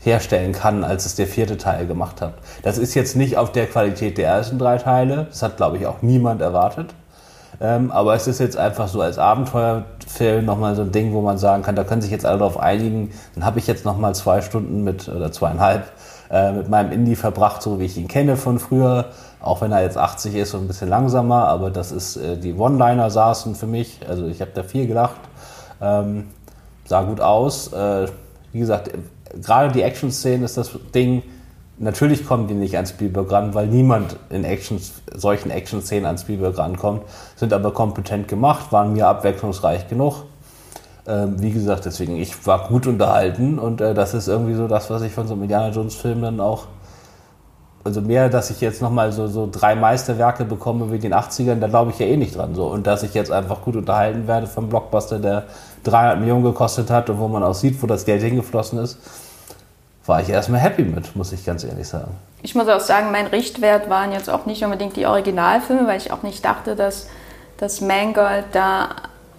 herstellen 0.00 0.52
kann, 0.52 0.84
als 0.84 1.06
es 1.06 1.14
der 1.16 1.26
vierte 1.26 1.56
Teil 1.56 1.86
gemacht 1.86 2.20
hat. 2.20 2.34
Das 2.62 2.78
ist 2.78 2.94
jetzt 2.94 3.16
nicht 3.16 3.36
auf 3.36 3.52
der 3.52 3.66
Qualität 3.66 4.18
der 4.18 4.28
ersten 4.28 4.58
drei 4.58 4.78
Teile. 4.78 5.26
Das 5.28 5.42
hat, 5.42 5.56
glaube 5.56 5.76
ich, 5.78 5.86
auch 5.86 6.02
niemand 6.02 6.40
erwartet. 6.40 6.94
Ähm, 7.60 7.90
aber 7.90 8.14
es 8.14 8.26
ist 8.26 8.38
jetzt 8.38 8.56
einfach 8.56 8.88
so 8.88 9.00
als 9.00 9.18
Abenteuerfilm 9.18 10.44
nochmal 10.44 10.76
so 10.76 10.82
ein 10.82 10.92
Ding, 10.92 11.12
wo 11.12 11.22
man 11.22 11.38
sagen 11.38 11.62
kann, 11.62 11.74
da 11.74 11.82
können 11.82 12.02
sich 12.02 12.10
jetzt 12.10 12.24
alle 12.24 12.38
darauf 12.38 12.58
einigen. 12.58 13.10
Dann 13.34 13.44
habe 13.44 13.58
ich 13.58 13.66
jetzt 13.66 13.84
nochmal 13.84 14.14
zwei 14.14 14.42
Stunden 14.42 14.84
mit, 14.84 15.08
oder 15.08 15.32
zweieinhalb, 15.32 15.90
äh, 16.30 16.52
mit 16.52 16.68
meinem 16.68 16.92
Indie 16.92 17.16
verbracht, 17.16 17.62
so 17.62 17.80
wie 17.80 17.86
ich 17.86 17.96
ihn 17.96 18.06
kenne 18.06 18.36
von 18.36 18.58
früher. 18.58 19.06
Auch 19.40 19.60
wenn 19.60 19.70
er 19.72 19.82
jetzt 19.82 19.96
80 19.96 20.34
ist 20.34 20.54
und 20.54 20.62
ein 20.62 20.66
bisschen 20.66 20.88
langsamer, 20.88 21.46
aber 21.46 21.70
das 21.70 21.92
ist, 21.92 22.16
äh, 22.16 22.36
die 22.36 22.54
One-Liner 22.54 23.10
saßen 23.10 23.54
für 23.54 23.66
mich, 23.66 24.00
also 24.08 24.26
ich 24.26 24.40
habe 24.40 24.50
da 24.54 24.62
viel 24.62 24.86
gedacht, 24.86 25.20
ähm, 25.80 26.28
sah 26.84 27.02
gut 27.02 27.20
aus. 27.20 27.72
Äh, 27.72 28.08
wie 28.52 28.58
gesagt, 28.58 28.90
gerade 29.40 29.72
die 29.72 29.82
Action-Szenen 29.82 30.44
ist 30.44 30.56
das 30.56 30.70
Ding, 30.94 31.22
natürlich 31.78 32.26
kommen 32.26 32.48
die 32.48 32.54
nicht 32.54 32.76
an 32.76 32.86
Spielberg 32.86 33.30
ran, 33.30 33.54
weil 33.54 33.66
niemand 33.66 34.16
in 34.30 34.44
Action, 34.44 34.80
solchen 35.14 35.50
Action-Szenen 35.50 36.06
an 36.06 36.18
Spielberg 36.18 36.58
rankommt, 36.58 37.02
sind 37.36 37.52
aber 37.52 37.72
kompetent 37.72 38.28
gemacht, 38.28 38.72
waren 38.72 38.92
mir 38.92 39.06
abwechslungsreich 39.06 39.88
genug. 39.88 40.24
Ähm, 41.06 41.40
wie 41.40 41.52
gesagt, 41.52 41.84
deswegen, 41.84 42.16
ich 42.16 42.46
war 42.46 42.68
gut 42.68 42.86
unterhalten 42.86 43.58
und 43.58 43.80
äh, 43.80 43.94
das 43.94 44.14
ist 44.14 44.28
irgendwie 44.28 44.54
so 44.54 44.66
das, 44.66 44.90
was 44.90 45.02
ich 45.02 45.12
von 45.12 45.26
so 45.26 45.34
einem 45.34 45.44
Indiana 45.44 45.70
Jones-Film 45.70 46.22
dann 46.22 46.40
auch 46.40 46.66
also 47.88 48.02
mehr, 48.02 48.28
dass 48.28 48.50
ich 48.50 48.60
jetzt 48.60 48.82
nochmal 48.82 49.12
so, 49.12 49.26
so 49.26 49.48
drei 49.50 49.74
Meisterwerke 49.74 50.44
bekomme 50.44 50.92
wie 50.92 50.98
den 50.98 51.14
80ern, 51.14 51.58
da 51.58 51.68
glaube 51.68 51.90
ich 51.90 51.98
ja 51.98 52.06
eh 52.06 52.16
nicht 52.16 52.36
dran. 52.36 52.54
So. 52.54 52.66
Und 52.66 52.86
dass 52.86 53.02
ich 53.02 53.14
jetzt 53.14 53.32
einfach 53.32 53.62
gut 53.62 53.76
unterhalten 53.76 54.26
werde 54.28 54.46
vom 54.46 54.68
Blockbuster, 54.68 55.18
der 55.18 55.44
300 55.84 56.20
Millionen 56.20 56.44
gekostet 56.44 56.90
hat 56.90 57.08
und 57.08 57.18
wo 57.18 57.28
man 57.28 57.42
auch 57.42 57.54
sieht, 57.54 57.82
wo 57.82 57.86
das 57.86 58.04
Geld 58.04 58.22
hingeflossen 58.22 58.78
ist, 58.78 58.98
war 60.06 60.20
ich 60.20 60.28
erstmal 60.28 60.60
happy 60.60 60.82
mit, 60.82 61.16
muss 61.16 61.32
ich 61.32 61.44
ganz 61.44 61.64
ehrlich 61.64 61.88
sagen. 61.88 62.12
Ich 62.42 62.54
muss 62.54 62.68
auch 62.68 62.80
sagen, 62.80 63.10
mein 63.10 63.26
Richtwert 63.26 63.90
waren 63.90 64.12
jetzt 64.12 64.30
auch 64.30 64.46
nicht 64.46 64.62
unbedingt 64.62 64.96
die 64.96 65.06
Originalfilme, 65.06 65.86
weil 65.86 65.98
ich 65.98 66.12
auch 66.12 66.22
nicht 66.22 66.44
dachte, 66.44 66.76
dass, 66.76 67.08
dass 67.56 67.80
Mangold 67.80 68.44
da 68.52 68.90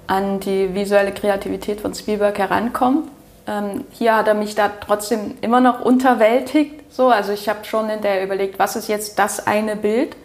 an 0.08 0.40
die 0.40 0.74
visuelle 0.74 1.12
Kreativität 1.12 1.82
von 1.82 1.94
Spielberg 1.94 2.38
herankommt. 2.40 3.08
Ähm, 3.50 3.86
hier 3.92 4.16
hat 4.16 4.28
er 4.28 4.36
mich 4.36 4.54
da 4.54 4.70
trotzdem 4.70 5.38
immer 5.42 5.60
noch 5.60 5.82
unterwältigt. 5.82 6.84
So, 6.92 7.08
also 7.08 7.32
ich 7.32 7.50
habe 7.50 7.66
schon 7.66 7.90
hinterher 7.90 8.24
überlegt, 8.24 8.60
was 8.60 8.76
ist 8.76 8.88
jetzt 8.88 9.18
das 9.18 9.48
eine 9.48 9.76
Bild, 9.76 10.16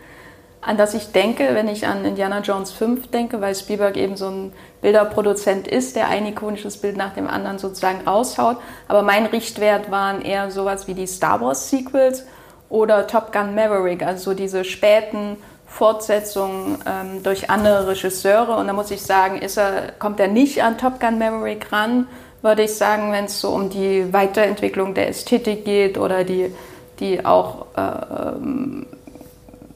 an 0.61 0.77
das 0.77 0.95
ich 0.95 1.13
denke, 1.13 1.51
wenn 1.53 1.69
ich 1.69 1.87
an 1.87 2.05
Indiana 2.05 2.41
Jones 2.41 2.73
5 2.73 3.11
denke, 3.11 3.41
weil 3.41 3.55
Spielberg 3.55 3.97
eben 3.97 4.17
so 4.17 4.29
ein 4.29 4.53
Bilderproduzent 4.83 5.69
ist, 5.69 5.97
der 5.97 6.09
ein 6.09 6.27
ikonisches 6.27 6.79
Bild 6.79 6.97
nach 6.97 7.15
dem 7.15 7.29
anderen 7.29 7.59
sozusagen 7.59 8.07
raushaut. 8.07 8.59
Aber 8.89 9.03
mein 9.03 9.27
Richtwert 9.27 9.91
waren 9.91 10.23
eher 10.23 10.51
sowas 10.51 10.87
wie 10.87 10.95
die 10.95 11.07
Star 11.07 11.41
Wars 11.41 11.71
Sequels 11.71 12.27
oder 12.69 13.07
Top 13.07 13.33
Gun 13.33 13.55
Maverick, 13.55 14.03
also 14.03 14.31
so 14.31 14.35
diese 14.35 14.65
späten 14.65 15.37
Fortsetzungen 15.67 16.79
ähm, 16.87 17.23
durch 17.23 17.51
andere 17.51 17.89
Regisseure. 17.89 18.57
Und 18.57 18.67
da 18.67 18.73
muss 18.73 18.91
ich 18.91 19.03
sagen, 19.03 19.41
er, 19.43 19.93
kommt 19.99 20.21
er 20.21 20.29
nicht 20.29 20.63
an 20.63 20.79
Top 20.79 21.01
Gun 21.01 21.19
Maverick 21.19 21.73
ran, 21.73 22.07
würde 22.45 22.63
ich 22.63 22.75
sagen, 22.75 23.11
wenn 23.11 23.25
es 23.25 23.41
so 23.41 23.49
um 23.51 23.71
die 23.71 24.13
Weiterentwicklung 24.13 24.93
der 24.93 25.09
Ästhetik 25.09 25.65
geht 25.65 25.97
oder 25.97 26.25
die, 26.25 26.55
die 27.01 27.25
auch 27.25 27.67
äh, 27.75 27.81
ähm, 27.81 28.87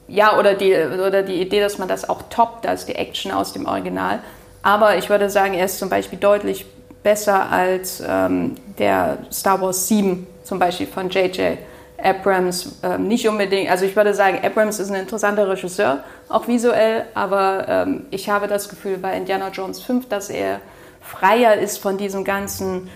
ja 0.07 0.37
oder 0.37 0.53
die 0.53 0.73
oder 0.73 1.23
die 1.23 1.41
Idee, 1.41 1.61
dass 1.61 1.79
man 1.79 1.87
das 1.87 2.07
auch 2.07 2.21
toppt 2.29 2.67
als 2.67 2.85
die 2.85 2.95
Action 2.95 3.31
aus 3.31 3.53
dem 3.53 3.65
Original. 3.65 4.19
Aber 4.61 4.97
ich 4.97 5.09
würde 5.09 5.29
sagen, 5.29 5.55
er 5.55 5.65
ist 5.65 5.79
zum 5.79 5.89
Beispiel 5.89 6.19
deutlich 6.19 6.65
besser 7.01 7.51
als 7.51 8.03
ähm, 8.07 8.55
der 8.77 9.17
Star 9.31 9.59
Wars 9.61 9.87
7 9.87 10.27
zum 10.43 10.59
Beispiel 10.59 10.87
von 10.87 11.09
J.J. 11.09 11.57
Abrams 12.01 12.75
ähm, 12.83 13.07
nicht 13.07 13.27
unbedingt, 13.27 13.69
also 13.69 13.85
ich 13.85 13.95
würde 13.95 14.13
sagen, 14.13 14.39
Abrams 14.43 14.79
ist 14.79 14.89
ein 14.89 14.95
interessanter 14.95 15.49
Regisseur, 15.49 16.03
auch 16.29 16.47
visuell, 16.47 17.05
aber 17.13 17.65
ähm, 17.67 18.05
ich 18.11 18.29
habe 18.29 18.47
das 18.47 18.69
Gefühl 18.69 18.97
bei 18.97 19.17
Indiana 19.17 19.49
Jones 19.49 19.81
5, 19.81 20.07
dass 20.07 20.29
er 20.29 20.61
freier 21.01 21.55
ist 21.55 21.77
von 21.77 21.97
diesem 21.97 22.23
ganzen 22.23 22.89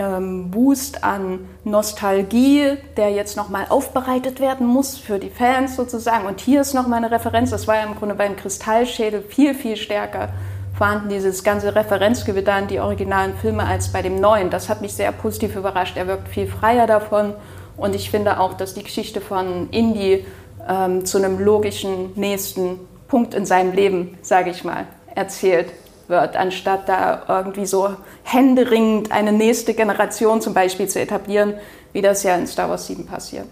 ähm, 0.00 0.50
Boost 0.50 1.04
an 1.04 1.46
Nostalgie, 1.64 2.78
der 2.96 3.10
jetzt 3.10 3.36
nochmal 3.36 3.66
aufbereitet 3.68 4.40
werden 4.40 4.66
muss 4.66 4.96
für 4.96 5.18
die 5.18 5.30
Fans 5.30 5.76
sozusagen. 5.76 6.26
Und 6.26 6.40
hier 6.40 6.62
ist 6.62 6.74
nochmal 6.74 6.98
eine 6.98 7.10
Referenz, 7.10 7.50
das 7.50 7.68
war 7.68 7.76
ja 7.76 7.84
im 7.84 7.94
Grunde 7.94 8.14
beim 8.14 8.36
Kristallschädel 8.36 9.22
viel, 9.22 9.54
viel 9.54 9.76
stärker 9.76 10.30
vorhanden, 10.74 11.10
dieses 11.10 11.44
ganze 11.44 11.74
Referenzgewitter 11.74 12.54
an 12.54 12.66
die 12.66 12.80
originalen 12.80 13.34
Filme 13.36 13.64
als 13.64 13.92
bei 13.92 14.00
dem 14.00 14.18
neuen. 14.18 14.48
Das 14.48 14.70
hat 14.70 14.80
mich 14.80 14.94
sehr 14.94 15.12
positiv 15.12 15.54
überrascht. 15.54 15.98
Er 15.98 16.06
wirkt 16.06 16.28
viel 16.28 16.46
freier 16.46 16.86
davon 16.86 17.34
und 17.76 17.94
ich 17.94 18.10
finde 18.10 18.40
auch, 18.40 18.54
dass 18.54 18.72
die 18.72 18.82
Geschichte 18.82 19.20
von 19.20 19.68
Indy 19.70 20.24
ähm, 20.66 21.04
zu 21.04 21.18
einem 21.18 21.38
logischen 21.38 22.12
nächsten 22.14 22.80
Punkt 23.08 23.34
in 23.34 23.44
seinem 23.44 23.72
Leben, 23.72 24.16
sage 24.22 24.50
ich 24.50 24.64
mal, 24.64 24.86
erzählt 25.14 25.66
wird, 26.10 26.36
anstatt 26.36 26.88
da 26.88 27.22
irgendwie 27.28 27.66
so 27.66 27.94
händeringend 28.24 29.12
eine 29.12 29.32
nächste 29.32 29.74
Generation 29.74 30.40
zum 30.40 30.52
Beispiel 30.52 30.88
zu 30.88 31.00
etablieren, 31.00 31.54
wie 31.92 32.02
das 32.02 32.22
ja 32.22 32.34
in 32.34 32.46
Star 32.46 32.68
Wars 32.68 32.86
7 32.86 33.06
passiert. 33.06 33.46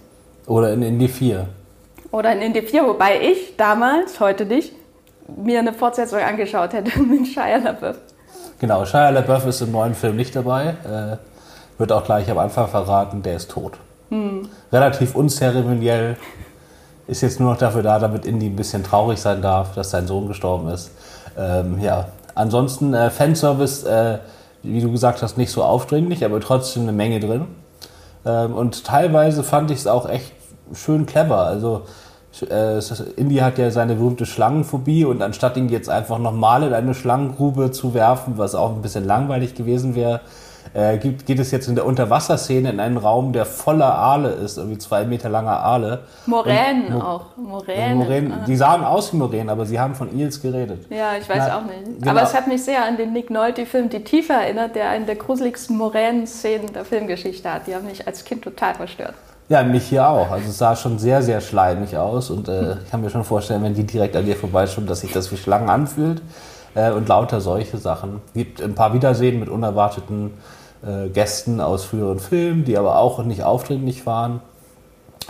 Oder 0.47 0.73
in 0.73 0.83
Indy 0.83 1.09
4. 1.09 1.47
Oder 2.11 2.33
in 2.33 2.41
Indy 2.41 2.63
4, 2.63 2.87
wobei 2.87 3.21
ich 3.21 3.57
damals, 3.57 4.21
heute 4.21 4.45
nicht, 4.45 4.73
mir 5.37 5.59
eine 5.59 5.73
Fortsetzung 5.73 6.21
angeschaut 6.21 6.73
hätte 6.73 6.99
mit 7.03 7.29
Shia 7.29 7.57
LaBeouf. 7.57 7.97
Genau, 8.59 8.85
Shia 8.85 9.11
LaBeouf 9.11 9.47
ist 9.47 9.61
im 9.61 9.73
neuen 9.73 9.95
Film 9.95 10.17
nicht 10.17 10.35
dabei. 10.35 10.75
Äh, 10.85 11.17
wird 11.79 11.93
auch 11.93 12.05
gleich 12.05 12.31
am 12.31 12.39
Anfang 12.39 12.67
verraten, 12.67 13.23
der 13.23 13.37
ist 13.37 13.51
tot. 13.51 13.75
Hm. 14.11 14.49
Relativ 14.73 15.15
unzeremoniell. 15.15 16.17
Ist 17.07 17.23
jetzt 17.23 17.41
nur 17.41 17.53
noch 17.53 17.59
dafür 17.59 17.83
da, 17.83 17.99
damit 17.99 18.27
Indy 18.27 18.47
ein 18.47 18.57
bisschen 18.57 18.83
traurig 18.83 19.19
sein 19.19 19.41
darf, 19.41 19.75
dass 19.75 19.91
sein 19.91 20.07
Sohn 20.07 20.29
gestorben 20.29 20.69
ist. 20.69 20.91
Ähm, 21.39 21.79
ja, 21.81 22.09
ansonsten 22.39 22.95
äh, 22.95 23.11
Fanservice, 23.11 23.85
äh, 23.85 24.19
wie 24.63 24.81
du 24.81 24.91
gesagt 24.91 25.23
hast, 25.23 25.37
nicht 25.37 25.51
so 25.51 25.63
aufdringlich, 25.63 26.25
aber 26.25 26.41
trotzdem 26.41 26.85
eine 26.85 26.93
Menge 26.93 27.21
drin. 27.21 27.47
Ähm, 28.25 28.55
und 28.55 28.85
teilweise 28.85 29.43
fand 29.43 29.71
ich 29.71 29.79
es 29.79 29.87
auch 29.87 30.09
echt 30.09 30.33
schön 30.73 31.07
clever. 31.07 31.39
Also 31.39 31.83
äh, 32.49 32.81
Indy 33.17 33.37
hat 33.37 33.59
ja 33.59 33.71
seine 33.71 33.97
berühmte 33.97 34.27
Schlangenphobie 34.27 35.05
und 35.05 35.23
anstatt 35.23 35.57
ihn 35.57 35.69
jetzt 35.69 35.89
einfach 35.89 36.19
nochmal 36.19 36.63
in 36.63 36.73
eine 36.73 36.95
Schlangengrube 36.95 37.71
zu 37.73 37.95
werfen, 37.95 38.35
was 38.37 38.55
auch 38.55 38.75
ein 38.75 38.83
bisschen 38.83 39.05
langweilig 39.05 39.55
gewesen 39.55 39.95
wäre, 39.95 40.21
äh, 40.75 40.99
geht, 40.99 41.27
geht 41.27 41.39
es 41.39 41.51
jetzt 41.51 41.69
in 41.69 41.75
der 41.75 41.87
Unterwasserszene 41.87 42.71
in 42.71 42.81
einen 42.81 42.97
Raum, 42.97 43.33
der 43.33 43.45
voller 43.45 43.95
Aale 43.95 44.31
ist, 44.31 44.59
irgendwie 44.59 44.79
zwei 44.79 45.05
Meter 45.05 45.29
langer 45.29 45.61
Aale. 45.61 46.01
Moränen 46.27 46.93
Mo 46.93 47.01
auch. 47.01 47.37
Moränen. 47.37 47.99
Moränen. 47.99 48.35
Die 48.47 48.57
sahen 48.57 48.85
aus 48.85 49.13
wie 49.13 49.17
Moränen, 49.17 49.51
aber 49.51 49.67
sie 49.67 49.79
haben 49.79 49.95
von 49.95 50.17
Eels 50.17 50.41
geredet. 50.41 50.87
Ja, 50.91 51.17
ich 51.21 51.29
weiß 51.29 51.45
Na, 51.49 51.59
auch 51.59 51.65
nicht. 51.65 51.99
Genau. 51.99 52.11
Aber 52.11 52.23
es 52.23 52.35
hat 52.35 52.47
mich 52.47 52.63
sehr 52.63 52.85
an 52.85 52.97
den 52.97 53.13
Nick 53.13 53.31
Nolte-Film 53.31 53.89
Die 53.89 54.05
Tiefe 54.05 54.33
erinnert, 54.33 54.75
der 54.75 54.91
eine 54.91 55.07
der 55.07 55.17
gruseligsten 55.17 55.77
Moränen-Szenen 55.77 56.73
der 56.73 56.85
Filmgeschichte 56.85 57.53
hat. 57.53 57.67
Die 57.67 57.75
haben 57.75 57.87
mich 57.87 58.07
als 58.07 58.25
Kind 58.25 58.43
total 58.43 58.75
verstört. 58.75 59.15
Ja, 59.49 59.63
mich 59.63 59.85
hier 59.85 60.07
auch. 60.07 60.31
Also 60.31 60.51
es 60.51 60.59
sah 60.59 60.77
schon 60.77 60.99
sehr, 60.99 61.23
sehr 61.23 61.41
schleimig 61.41 61.97
aus 61.97 62.29
und 62.31 62.49
äh, 62.49 62.75
ich 62.85 62.91
kann 62.91 63.01
mir 63.01 63.09
schon 63.09 63.25
vorstellen, 63.25 63.63
wenn 63.63 63.73
die 63.73 63.85
direkt 63.85 64.15
an 64.15 64.27
dir 64.27 64.37
vorbeischauen, 64.37 64.87
dass 64.87 65.01
sich 65.01 65.13
das 65.13 65.33
wie 65.33 65.39
Schlangen 65.39 65.71
anfühlt 65.71 66.21
äh, 66.75 66.91
und 66.91 67.09
lauter 67.09 67.41
solche 67.41 67.79
Sachen. 67.79 68.21
Es 68.27 68.33
gibt 68.35 68.63
ein 68.63 68.75
paar 68.75 68.93
Wiedersehen 68.93 69.41
mit 69.41 69.49
unerwarteten 69.49 70.35
äh, 70.87 71.09
Gästen 71.09 71.61
aus 71.61 71.85
früheren 71.85 72.19
Filmen, 72.19 72.65
die 72.65 72.79
aber 72.79 72.99
auch 72.99 73.23
nicht 73.25 73.43
aufdringlich 73.43 74.07
waren. 74.07 74.41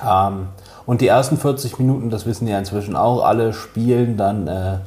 Ähm, 0.07 0.49
und 0.87 1.01
die 1.01 1.09
ersten 1.09 1.37
40 1.37 1.79
Minuten, 1.79 2.11
das 2.11 2.27
wissen 2.27 2.49
ja 2.49 2.59
inzwischen 2.59 2.97
auch 2.97 3.25
alle, 3.25 3.53
spielen 3.53 4.17
dann 4.17 4.47
äh, 4.47 4.79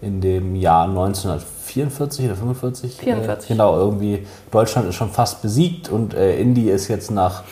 in 0.00 0.20
dem 0.20 0.54
Jahr 0.54 0.84
1944 0.84 2.26
oder 2.26 2.36
45. 2.36 2.96
44. 2.96 3.48
genau, 3.48 3.76
irgendwie 3.76 4.26
Deutschland 4.50 4.88
ist 4.88 4.94
schon 4.94 5.10
fast 5.10 5.42
besiegt 5.42 5.88
und 5.88 6.14
äh, 6.14 6.38
Indy 6.40 6.70
ist 6.70 6.88
jetzt 6.88 7.10
nach 7.10 7.42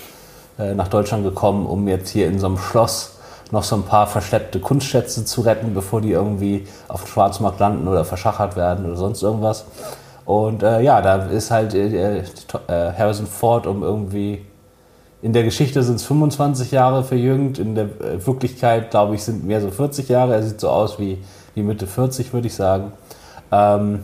äh, 0.59 0.75
nach 0.75 0.89
Deutschland 0.89 1.23
gekommen, 1.23 1.67
um 1.67 1.87
jetzt 1.87 2.09
hier 2.09 2.29
in 2.29 2.39
so 2.39 2.47
einem 2.47 2.59
Schloss 2.59 3.13
noch 3.51 3.63
so 3.63 3.77
ein 3.77 3.83
paar 3.83 4.07
verschleppte 4.07 4.59
Kunstschätze 4.59 5.25
zu 5.25 5.43
retten, 5.43 5.75
bevor 5.75 6.01
die 6.01 6.13
irgendwie 6.13 6.67
auf 6.89 7.05
dem 7.05 7.09
Schwarzmarkt 7.09 7.61
landen 7.61 7.87
oder 7.87 8.05
verschachert 8.05 8.57
werden 8.57 8.87
oder 8.87 8.97
sonst 8.97 9.23
irgendwas. 9.23 9.67
Und 10.27 10.65
äh, 10.65 10.81
ja, 10.81 11.01
da 11.01 11.25
ist 11.27 11.51
halt 11.53 11.73
äh, 11.73 12.19
äh 12.19 12.23
Harrison 12.69 13.27
Ford 13.27 13.67
um 13.67 13.83
irgendwie. 13.83 14.45
In 15.23 15.33
der 15.33 15.45
Geschichte 15.45 15.83
sind 15.83 15.97
es 15.97 16.05
25 16.05 16.73
Jahre 16.73 17.03
verjüngt, 17.03 17.59
in 17.59 17.75
der 17.75 17.85
äh, 17.85 18.27
Wirklichkeit, 18.27 18.91
glaube 18.91 19.15
ich, 19.15 19.25
sind 19.25 19.45
mehr 19.45 19.61
so 19.61 19.71
40 19.71 20.09
Jahre. 20.09 20.35
Er 20.35 20.43
sieht 20.43 20.61
so 20.61 20.69
aus 20.69 20.99
wie, 20.99 21.19
wie 21.55 21.63
Mitte 21.63 21.87
40, 21.87 22.33
würde 22.33 22.49
ich 22.49 22.55
sagen. 22.55 22.93
Ähm, 23.51 24.01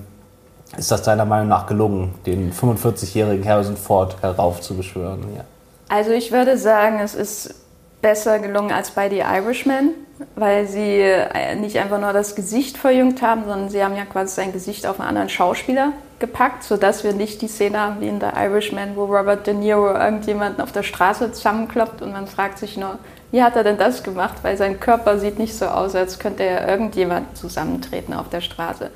ist 0.77 0.91
das 0.91 1.03
deiner 1.03 1.25
Meinung 1.25 1.49
nach 1.49 1.67
gelungen, 1.67 2.15
den 2.25 2.53
45-jährigen 2.53 3.47
Harrison 3.47 3.77
Ford 3.77 4.17
heraufzubeschwören? 4.23 5.21
Ja. 5.37 5.45
Also 5.89 6.13
ich 6.13 6.33
würde 6.33 6.57
sagen, 6.57 7.01
es 7.01 7.15
ist 7.15 7.55
besser 8.01 8.39
gelungen 8.39 8.73
als 8.73 8.93
bei 8.93 9.11
The 9.11 9.19
Irishman, 9.19 9.91
weil 10.37 10.67
sie 10.67 11.01
äh, 11.01 11.57
nicht 11.57 11.79
einfach 11.79 12.01
nur 12.01 12.13
das 12.13 12.35
Gesicht 12.35 12.79
verjüngt 12.79 13.23
haben, 13.23 13.43
sondern 13.45 13.69
sie 13.69 13.83
haben 13.85 13.97
ja 13.97 14.05
quasi 14.05 14.35
sein 14.35 14.53
Gesicht 14.53 14.87
auf 14.87 14.99
einen 14.99 15.09
anderen 15.11 15.29
Schauspieler 15.29 15.93
gepackt, 16.23 16.65
sodass 16.65 17.05
wir 17.05 17.13
nicht 17.13 17.43
die 17.43 17.49
Szene 17.49 17.79
haben 17.79 18.01
wie 18.01 18.09
in 18.09 18.21
The 18.21 18.29
Irishman, 18.35 18.97
wo 18.97 19.05
Robert 19.05 19.47
De 19.47 19.53
Niro 19.53 19.93
irgendjemanden 19.93 20.63
auf 20.63 20.73
der 20.73 20.83
Straße 20.83 21.33
zusammenkloppt 21.33 22.01
und 22.01 22.13
man 22.13 22.27
fragt 22.27 22.59
sich 22.59 22.79
nur, 22.79 22.99
wie 23.31 23.43
hat 23.43 23.57
er 23.57 23.65
denn 23.65 23.77
das 23.77 24.03
gemacht? 24.03 24.37
Weil 24.43 24.57
sein 24.57 24.81
Körper 24.81 25.19
sieht 25.19 25.39
nicht 25.39 25.55
so 25.55 25.67
aus, 25.67 25.95
als 25.95 26.19
könnte 26.19 26.45
er 26.45 26.67
irgendjemand 26.67 27.37
zusammentreten 27.37 28.15
auf 28.15 28.31
der 28.31 28.41
Straße. 28.41 28.91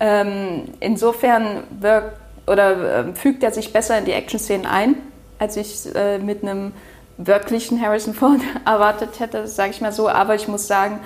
Ähm, 0.00 0.64
insofern 0.80 1.62
wirkt 1.78 2.16
oder 2.48 3.06
äh, 3.10 3.14
fügt 3.14 3.44
er 3.44 3.52
sich 3.52 3.72
besser 3.72 3.96
in 3.98 4.04
die 4.04 4.12
Action-Szenen 4.12 4.66
ein 4.66 4.96
als 5.42 5.56
ich 5.56 5.94
äh, 5.94 6.18
mit 6.18 6.42
einem 6.42 6.72
wirklichen 7.18 7.80
Harrison 7.80 8.14
Ford 8.14 8.40
erwartet 8.64 9.18
hätte, 9.20 9.46
sage 9.48 9.70
ich 9.70 9.80
mal 9.80 9.92
so. 9.92 10.08
Aber 10.08 10.34
ich 10.34 10.48
muss 10.48 10.68
sagen, 10.68 11.00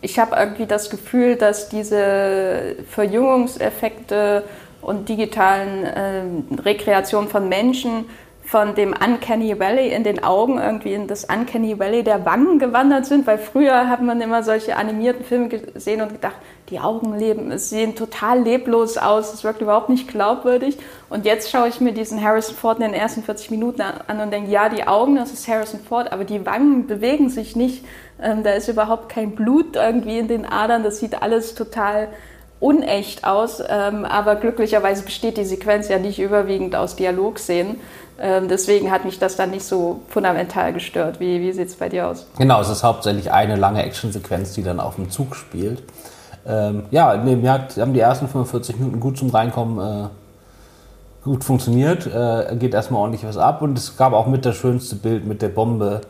ich 0.00 0.18
habe 0.18 0.36
irgendwie 0.36 0.66
das 0.66 0.88
Gefühl, 0.88 1.36
dass 1.36 1.68
diese 1.68 2.76
Verjüngungseffekte 2.88 4.44
und 4.82 5.08
digitalen 5.08 5.84
äh, 5.84 6.60
Rekreationen 6.60 7.30
von 7.30 7.48
Menschen 7.48 8.04
von 8.44 8.74
dem 8.74 8.92
Uncanny 8.92 9.58
Valley 9.58 9.94
in 9.94 10.04
den 10.04 10.22
Augen 10.22 10.58
irgendwie 10.58 10.92
in 10.92 11.06
das 11.06 11.24
Uncanny 11.24 11.78
Valley 11.78 12.02
der 12.02 12.24
Wangen 12.26 12.58
gewandert 12.58 13.06
sind, 13.06 13.26
weil 13.26 13.38
früher 13.38 13.88
hat 13.88 14.02
man 14.02 14.20
immer 14.20 14.42
solche 14.42 14.76
animierten 14.76 15.24
Filme 15.24 15.48
gesehen 15.48 16.02
und 16.02 16.12
gedacht, 16.12 16.36
die 16.68 16.80
Augen 16.80 17.16
leben, 17.18 17.52
es 17.52 17.70
sehen 17.70 17.94
total 17.94 18.42
leblos 18.42 18.98
aus, 18.98 19.32
es 19.32 19.44
wirkt 19.44 19.60
überhaupt 19.60 19.88
nicht 19.88 20.08
glaubwürdig. 20.08 20.78
Und 21.08 21.24
jetzt 21.24 21.50
schaue 21.50 21.68
ich 21.68 21.80
mir 21.80 21.92
diesen 21.92 22.22
Harrison 22.22 22.56
Ford 22.56 22.78
in 22.78 22.84
den 22.84 22.94
ersten 22.94 23.22
40 23.22 23.50
Minuten 23.50 23.82
an 23.82 24.20
und 24.20 24.32
denke, 24.32 24.50
ja, 24.50 24.68
die 24.68 24.86
Augen, 24.86 25.16
das 25.16 25.32
ist 25.32 25.46
Harrison 25.48 25.80
Ford, 25.80 26.12
aber 26.12 26.24
die 26.24 26.44
Wangen 26.44 26.86
bewegen 26.86 27.30
sich 27.30 27.56
nicht. 27.56 27.84
Ähm, 28.20 28.42
da 28.42 28.50
ist 28.50 28.68
überhaupt 28.68 29.08
kein 29.08 29.34
Blut 29.34 29.76
irgendwie 29.76 30.18
in 30.18 30.28
den 30.28 30.44
Adern, 30.44 30.82
das 30.82 30.98
sieht 30.98 31.22
alles 31.22 31.54
total 31.54 32.08
unecht 32.62 33.24
aus. 33.24 33.62
Ähm, 33.68 34.04
aber 34.04 34.36
glücklicherweise 34.36 35.04
besteht 35.04 35.36
die 35.36 35.44
Sequenz 35.44 35.88
ja 35.88 35.98
nicht 35.98 36.18
überwiegend 36.18 36.76
aus 36.76 36.96
Dialogszenen. 36.96 37.76
Ähm, 38.20 38.46
deswegen 38.48 38.90
hat 38.90 39.04
mich 39.04 39.18
das 39.18 39.36
dann 39.36 39.50
nicht 39.50 39.64
so 39.64 40.00
fundamental 40.08 40.72
gestört. 40.72 41.18
Wie, 41.18 41.40
wie 41.40 41.52
sieht 41.52 41.68
es 41.68 41.74
bei 41.74 41.88
dir 41.88 42.06
aus? 42.06 42.26
Genau, 42.38 42.60
es 42.60 42.68
ist 42.68 42.84
hauptsächlich 42.84 43.32
eine 43.32 43.56
lange 43.56 43.82
Actionsequenz, 43.82 44.52
die 44.52 44.62
dann 44.62 44.78
auf 44.78 44.94
dem 44.94 45.10
Zug 45.10 45.34
spielt. 45.34 45.82
Ähm, 46.46 46.84
ja, 46.90 47.16
nee, 47.16 47.34
mir 47.34 47.52
hat, 47.52 47.76
haben 47.76 47.94
die 47.94 48.00
ersten 48.00 48.28
45 48.28 48.76
Minuten 48.78 49.00
gut 49.00 49.18
zum 49.18 49.30
Reinkommen 49.30 50.04
äh, 50.04 50.08
gut 51.24 51.42
funktioniert. 51.42 52.06
Äh, 52.06 52.56
geht 52.56 52.74
erstmal 52.74 53.00
ordentlich 53.00 53.24
was 53.24 53.36
ab 53.36 53.60
und 53.60 53.76
es 53.76 53.96
gab 53.96 54.12
auch 54.12 54.26
mit 54.28 54.46
das 54.46 54.56
schönste 54.56 54.94
Bild 54.94 55.26
mit 55.26 55.42
der 55.42 55.48
Bombe. 55.48 56.02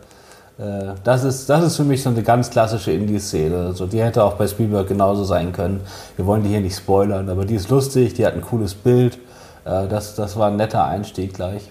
Äh, 0.59 0.95
das, 1.05 1.25
ist, 1.25 1.49
das 1.49 1.65
ist 1.65 1.77
für 1.77 1.85
mich 1.85 2.03
so 2.03 2.11
eine 2.11 2.23
ganz 2.23 2.51
klassische 2.51 2.93
Indie-Szene. 2.93 3.67
Also 3.67 3.87
die 3.87 4.03
hätte 4.03 4.25
auch 4.25 4.35
bei 4.35 4.47
Spielberg 4.47 4.89
genauso 4.89 5.25
sein 5.25 5.53
können. 5.53 5.81
Wir 6.17 6.27
wollen 6.27 6.43
die 6.43 6.51
hier 6.51 6.61
nicht 6.61 6.77
spoilern, 6.77 7.29
aber 7.29 7.45
die 7.45 7.55
ist 7.55 7.71
lustig, 7.71 8.15
die 8.15 8.27
hat 8.27 8.35
ein 8.35 8.43
cooles 8.43 8.75
Bild. 8.75 9.19
Äh, 9.65 9.89
das, 9.89 10.15
das 10.15 10.37
war 10.37 10.49
ein 10.49 10.57
netter 10.57 10.85
Einstieg 10.85 11.35
gleich. 11.35 11.71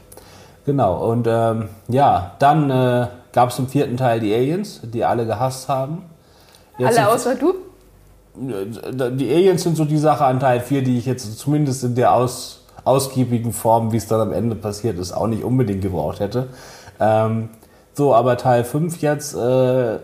Genau, 0.66 1.10
und 1.10 1.28
ähm, 1.28 1.70
ja, 1.88 2.36
dann 2.40 2.70
äh, 2.70 3.08
gab 3.34 3.50
es 3.50 3.58
im 3.58 3.68
vierten 3.68 3.98
Teil 3.98 4.20
die 4.20 4.34
Aliens, 4.34 4.82
die 4.84 5.04
alle 5.04 5.26
gehasst 5.26 5.68
haben. 5.68 6.04
Jetzt 6.78 7.00
alle 7.00 7.10
außer 7.10 7.36
du? 7.36 7.56
die 8.34 9.30
Aliens 9.30 9.64
sind 9.64 9.76
so 9.76 9.84
die 9.84 9.98
Sache 9.98 10.24
an 10.24 10.40
Teil 10.40 10.62
4, 10.62 10.84
die 10.84 10.98
ich 10.98 11.06
jetzt 11.06 11.38
zumindest 11.38 11.84
in 11.84 11.96
der 11.96 12.14
aus, 12.14 12.66
ausgiebigen 12.86 13.52
Form, 13.52 13.92
wie 13.92 13.98
es 13.98 14.08
dann 14.08 14.22
am 14.22 14.32
Ende 14.32 14.56
passiert 14.56 14.98
ist, 15.00 15.12
auch 15.12 15.28
nicht 15.28 15.44
unbedingt 15.44 15.82
gebraucht 15.82 16.20
hätte. 16.20 16.48
Ähm, 17.00 17.50
so, 17.94 18.14
aber 18.14 18.38
Teil 18.38 18.64
5 18.64 19.02
jetzt, 19.02 19.36
äh, 19.36 20.00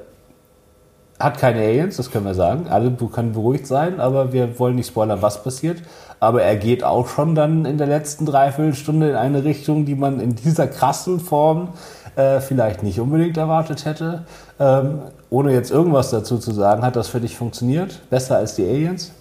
hat 1.19 1.39
keine 1.39 1.61
Aliens, 1.61 1.97
das 1.97 2.11
können 2.11 2.25
wir 2.25 2.35
sagen. 2.35 2.67
Alle 2.69 2.91
können 2.91 3.33
beruhigt 3.33 3.65
sein, 3.65 3.99
aber 3.99 4.33
wir 4.33 4.59
wollen 4.59 4.75
nicht 4.75 4.87
spoilern, 4.87 5.21
was 5.21 5.43
passiert. 5.43 5.81
Aber 6.19 6.43
er 6.43 6.55
geht 6.55 6.83
auch 6.83 7.07
schon 7.07 7.35
dann 7.35 7.65
in 7.65 7.77
der 7.77 7.87
letzten 7.87 8.25
Dreiviertelstunde 8.25 9.09
in 9.09 9.15
eine 9.15 9.43
Richtung, 9.43 9.85
die 9.85 9.95
man 9.95 10.19
in 10.19 10.35
dieser 10.35 10.67
krassen 10.67 11.19
Form 11.19 11.69
äh, 12.15 12.39
vielleicht 12.39 12.83
nicht 12.83 12.99
unbedingt 12.99 13.37
erwartet 13.37 13.85
hätte. 13.85 14.25
Ähm, 14.59 14.99
ohne 15.29 15.53
jetzt 15.53 15.71
irgendwas 15.71 16.11
dazu 16.11 16.37
zu 16.37 16.51
sagen, 16.51 16.83
hat 16.83 16.95
das 16.95 17.07
für 17.07 17.19
dich 17.19 17.35
funktioniert? 17.35 17.99
Besser 18.09 18.37
als 18.37 18.55
die 18.55 18.63
Aliens? 18.63 19.11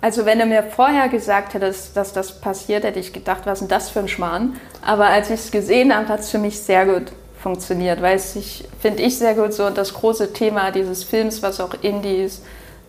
Also 0.00 0.24
wenn 0.24 0.38
du 0.38 0.46
mir 0.46 0.64
vorher 0.64 1.08
gesagt 1.08 1.54
hättest, 1.54 1.96
dass 1.96 2.12
das 2.12 2.40
passiert, 2.40 2.82
hätte 2.82 2.98
ich 2.98 3.12
gedacht, 3.12 3.42
was 3.44 3.54
ist 3.54 3.60
denn 3.60 3.68
das 3.68 3.88
für 3.88 4.00
ein 4.00 4.08
Schmarrn? 4.08 4.54
Aber 4.84 5.06
als 5.06 5.28
ich 5.28 5.40
es 5.40 5.50
gesehen 5.52 5.94
habe, 5.94 6.08
hat 6.08 6.20
es 6.20 6.30
für 6.30 6.38
mich 6.38 6.60
sehr 6.60 6.86
gut 6.86 7.12
funktioniert, 7.42 8.00
weil 8.00 8.16
es 8.16 8.34
sich, 8.34 8.64
finde 8.80 9.02
ich, 9.02 9.18
sehr 9.18 9.34
gut 9.34 9.52
so 9.52 9.68
das 9.70 9.94
große 9.94 10.32
Thema 10.32 10.70
dieses 10.70 11.02
Films, 11.02 11.42
was 11.42 11.60
auch 11.60 11.74
Indies 11.82 12.42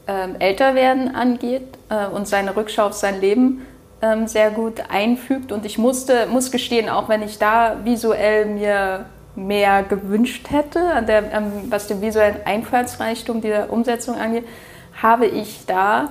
ähm, 0.08 0.36
Älterwerden 0.40 1.16
angeht 1.16 1.68
äh, 1.90 2.06
und 2.08 2.28
seine 2.28 2.56
Rückschau 2.56 2.88
auf 2.88 2.94
sein 2.94 3.20
Leben 3.20 3.66
ähm, 4.02 4.28
sehr 4.28 4.52
gut 4.52 4.84
einfügt. 4.90 5.52
Und 5.52 5.66
ich 5.66 5.78
musste, 5.78 6.28
muss 6.28 6.52
gestehen, 6.52 6.90
auch 6.90 7.10
wenn 7.10 7.24
ich 7.24 7.40
da 7.40 7.78
visuell 7.84 8.46
mir 8.46 9.06
mehr 9.36 9.82
gewünscht 9.84 10.52
hätte, 10.52 11.04
der, 11.08 11.32
ähm, 11.34 11.52
was 11.70 11.88
den 11.88 12.02
visuellen 12.02 12.38
Einfallsreichtum 12.46 13.42
dieser 13.42 13.72
Umsetzung 13.72 14.16
angeht, 14.16 14.46
habe 15.02 15.26
ich 15.26 15.66
da 15.66 16.10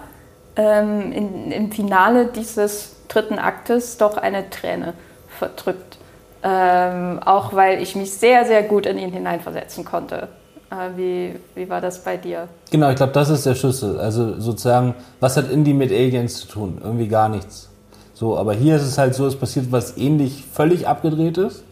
ähm, 0.56 1.12
in, 1.12 1.52
im 1.52 1.70
Finale 1.70 2.26
dieses 2.26 2.96
dritten 3.08 3.38
Aktes 3.38 3.98
doch 3.98 4.16
eine 4.16 4.50
Träne 4.50 4.94
verdrückt. 5.38 5.98
Ähm, 6.44 7.20
auch 7.24 7.54
weil 7.54 7.80
ich 7.80 7.94
mich 7.94 8.12
sehr, 8.12 8.44
sehr 8.44 8.64
gut 8.64 8.86
in 8.86 8.98
ihn 8.98 9.12
hineinversetzen 9.12 9.84
konnte. 9.84 10.28
Äh, 10.70 10.96
wie, 10.96 11.34
wie 11.54 11.68
war 11.68 11.80
das 11.80 12.02
bei 12.02 12.16
dir? 12.16 12.48
Genau, 12.70 12.90
ich 12.90 12.96
glaube, 12.96 13.12
das 13.12 13.28
ist 13.28 13.46
der 13.46 13.54
Schlüssel. 13.54 14.00
Also 14.00 14.40
sozusagen, 14.40 14.94
was 15.20 15.36
hat 15.36 15.50
Indie 15.50 15.74
mit 15.74 15.92
Aliens 15.92 16.40
zu 16.40 16.48
tun? 16.48 16.80
Irgendwie 16.82 17.08
gar 17.08 17.28
nichts. 17.28 17.68
So, 18.14 18.36
aber 18.38 18.54
hier 18.54 18.76
ist 18.76 18.82
es 18.82 18.98
halt 18.98 19.14
so, 19.14 19.26
es 19.26 19.36
passiert 19.36 19.70
was 19.70 19.96
ähnlich 19.96 20.44
völlig 20.52 20.88
abgedrehtes. 20.88 21.62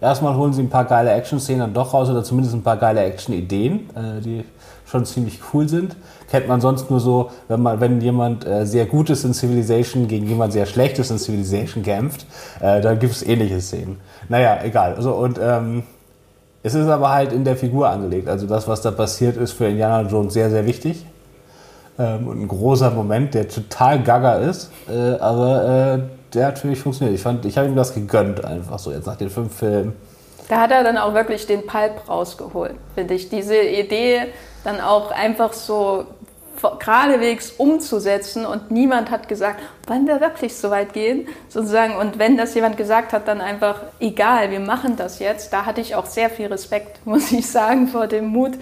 Erstmal 0.00 0.36
holen 0.36 0.52
sie 0.52 0.62
ein 0.62 0.68
paar 0.68 0.84
geile 0.84 1.10
Action-Szenen 1.12 1.60
dann 1.60 1.74
doch 1.74 1.94
raus 1.94 2.10
oder 2.10 2.22
zumindest 2.22 2.54
ein 2.54 2.62
paar 2.62 2.76
geile 2.76 3.02
Action-Ideen, 3.02 3.90
äh, 3.96 4.20
die 4.20 4.44
schon 4.86 5.04
ziemlich 5.04 5.40
cool 5.52 5.68
sind. 5.68 5.96
Kennt 6.30 6.48
man 6.48 6.60
sonst 6.60 6.90
nur 6.90 7.00
so, 7.00 7.30
wenn 7.48 7.60
man, 7.60 7.80
wenn 7.80 8.00
jemand 8.00 8.46
äh, 8.46 8.64
sehr 8.64 8.86
gut 8.86 9.10
ist 9.10 9.24
in 9.24 9.34
Civilization 9.34 10.08
gegen 10.08 10.26
jemand 10.26 10.52
sehr 10.52 10.66
schlechtes 10.66 11.10
in 11.10 11.18
Civilization 11.18 11.82
kämpft, 11.82 12.26
äh, 12.60 12.80
da 12.80 12.94
gibt 12.94 13.12
es 13.12 13.22
ähnliche 13.22 13.60
Szenen. 13.60 13.98
Naja, 14.28 14.60
egal. 14.62 14.94
Also, 14.94 15.12
und 15.14 15.38
ähm, 15.42 15.82
es 16.62 16.74
ist 16.74 16.88
aber 16.88 17.10
halt 17.10 17.32
in 17.32 17.44
der 17.44 17.56
Figur 17.56 17.88
angelegt. 17.88 18.28
Also 18.28 18.46
das, 18.46 18.66
was 18.66 18.80
da 18.80 18.90
passiert, 18.90 19.36
ist 19.36 19.52
für 19.52 19.66
Indiana 19.66 20.08
Jones 20.08 20.32
sehr, 20.32 20.50
sehr 20.50 20.66
wichtig. 20.66 21.04
Ähm, 21.98 22.28
und 22.28 22.42
ein 22.42 22.48
großer 22.48 22.90
Moment, 22.90 23.34
der 23.34 23.48
total 23.48 24.02
gaga 24.02 24.36
ist, 24.36 24.70
äh, 24.88 25.18
aber 25.18 25.98
äh, 25.98 25.98
der 26.34 26.46
hat 26.46 26.58
für 26.58 26.66
mich 26.66 26.78
funktioniert. 26.80 27.18
Ich, 27.18 27.24
ich 27.44 27.58
habe 27.58 27.68
ihm 27.68 27.76
das 27.76 27.94
gegönnt, 27.94 28.44
einfach 28.44 28.78
so 28.78 28.90
jetzt 28.90 29.06
nach 29.06 29.16
den 29.16 29.30
fünf 29.30 29.56
Filmen. 29.56 29.94
Da 30.48 30.60
hat 30.60 30.70
er 30.70 30.84
dann 30.84 30.96
auch 30.98 31.14
wirklich 31.14 31.46
den 31.46 31.66
Pulp 31.66 32.08
rausgeholt, 32.08 32.74
finde 32.94 33.14
ich. 33.14 33.28
Diese 33.28 33.56
Idee 33.56 34.26
dann 34.66 34.80
auch 34.80 35.10
einfach 35.12 35.52
so 35.52 36.06
geradewegs 36.80 37.52
umzusetzen 37.52 38.46
und 38.46 38.70
niemand 38.70 39.10
hat 39.10 39.28
gesagt, 39.28 39.60
wollen 39.86 40.06
wir 40.06 40.20
wirklich 40.20 40.56
so 40.56 40.70
weit 40.70 40.92
gehen? 40.92 41.28
Sozusagen, 41.48 41.96
und 41.96 42.18
wenn 42.18 42.36
das 42.36 42.54
jemand 42.54 42.76
gesagt 42.76 43.12
hat, 43.12 43.28
dann 43.28 43.40
einfach, 43.40 43.80
egal, 44.00 44.50
wir 44.50 44.60
machen 44.60 44.96
das 44.96 45.18
jetzt. 45.18 45.52
Da 45.52 45.66
hatte 45.66 45.80
ich 45.80 45.94
auch 45.94 46.06
sehr 46.06 46.30
viel 46.30 46.46
Respekt, 46.46 46.98
muss 47.06 47.30
ich 47.30 47.48
sagen, 47.48 47.88
vor 47.88 48.06
dem 48.06 48.26
Mut, 48.26 48.52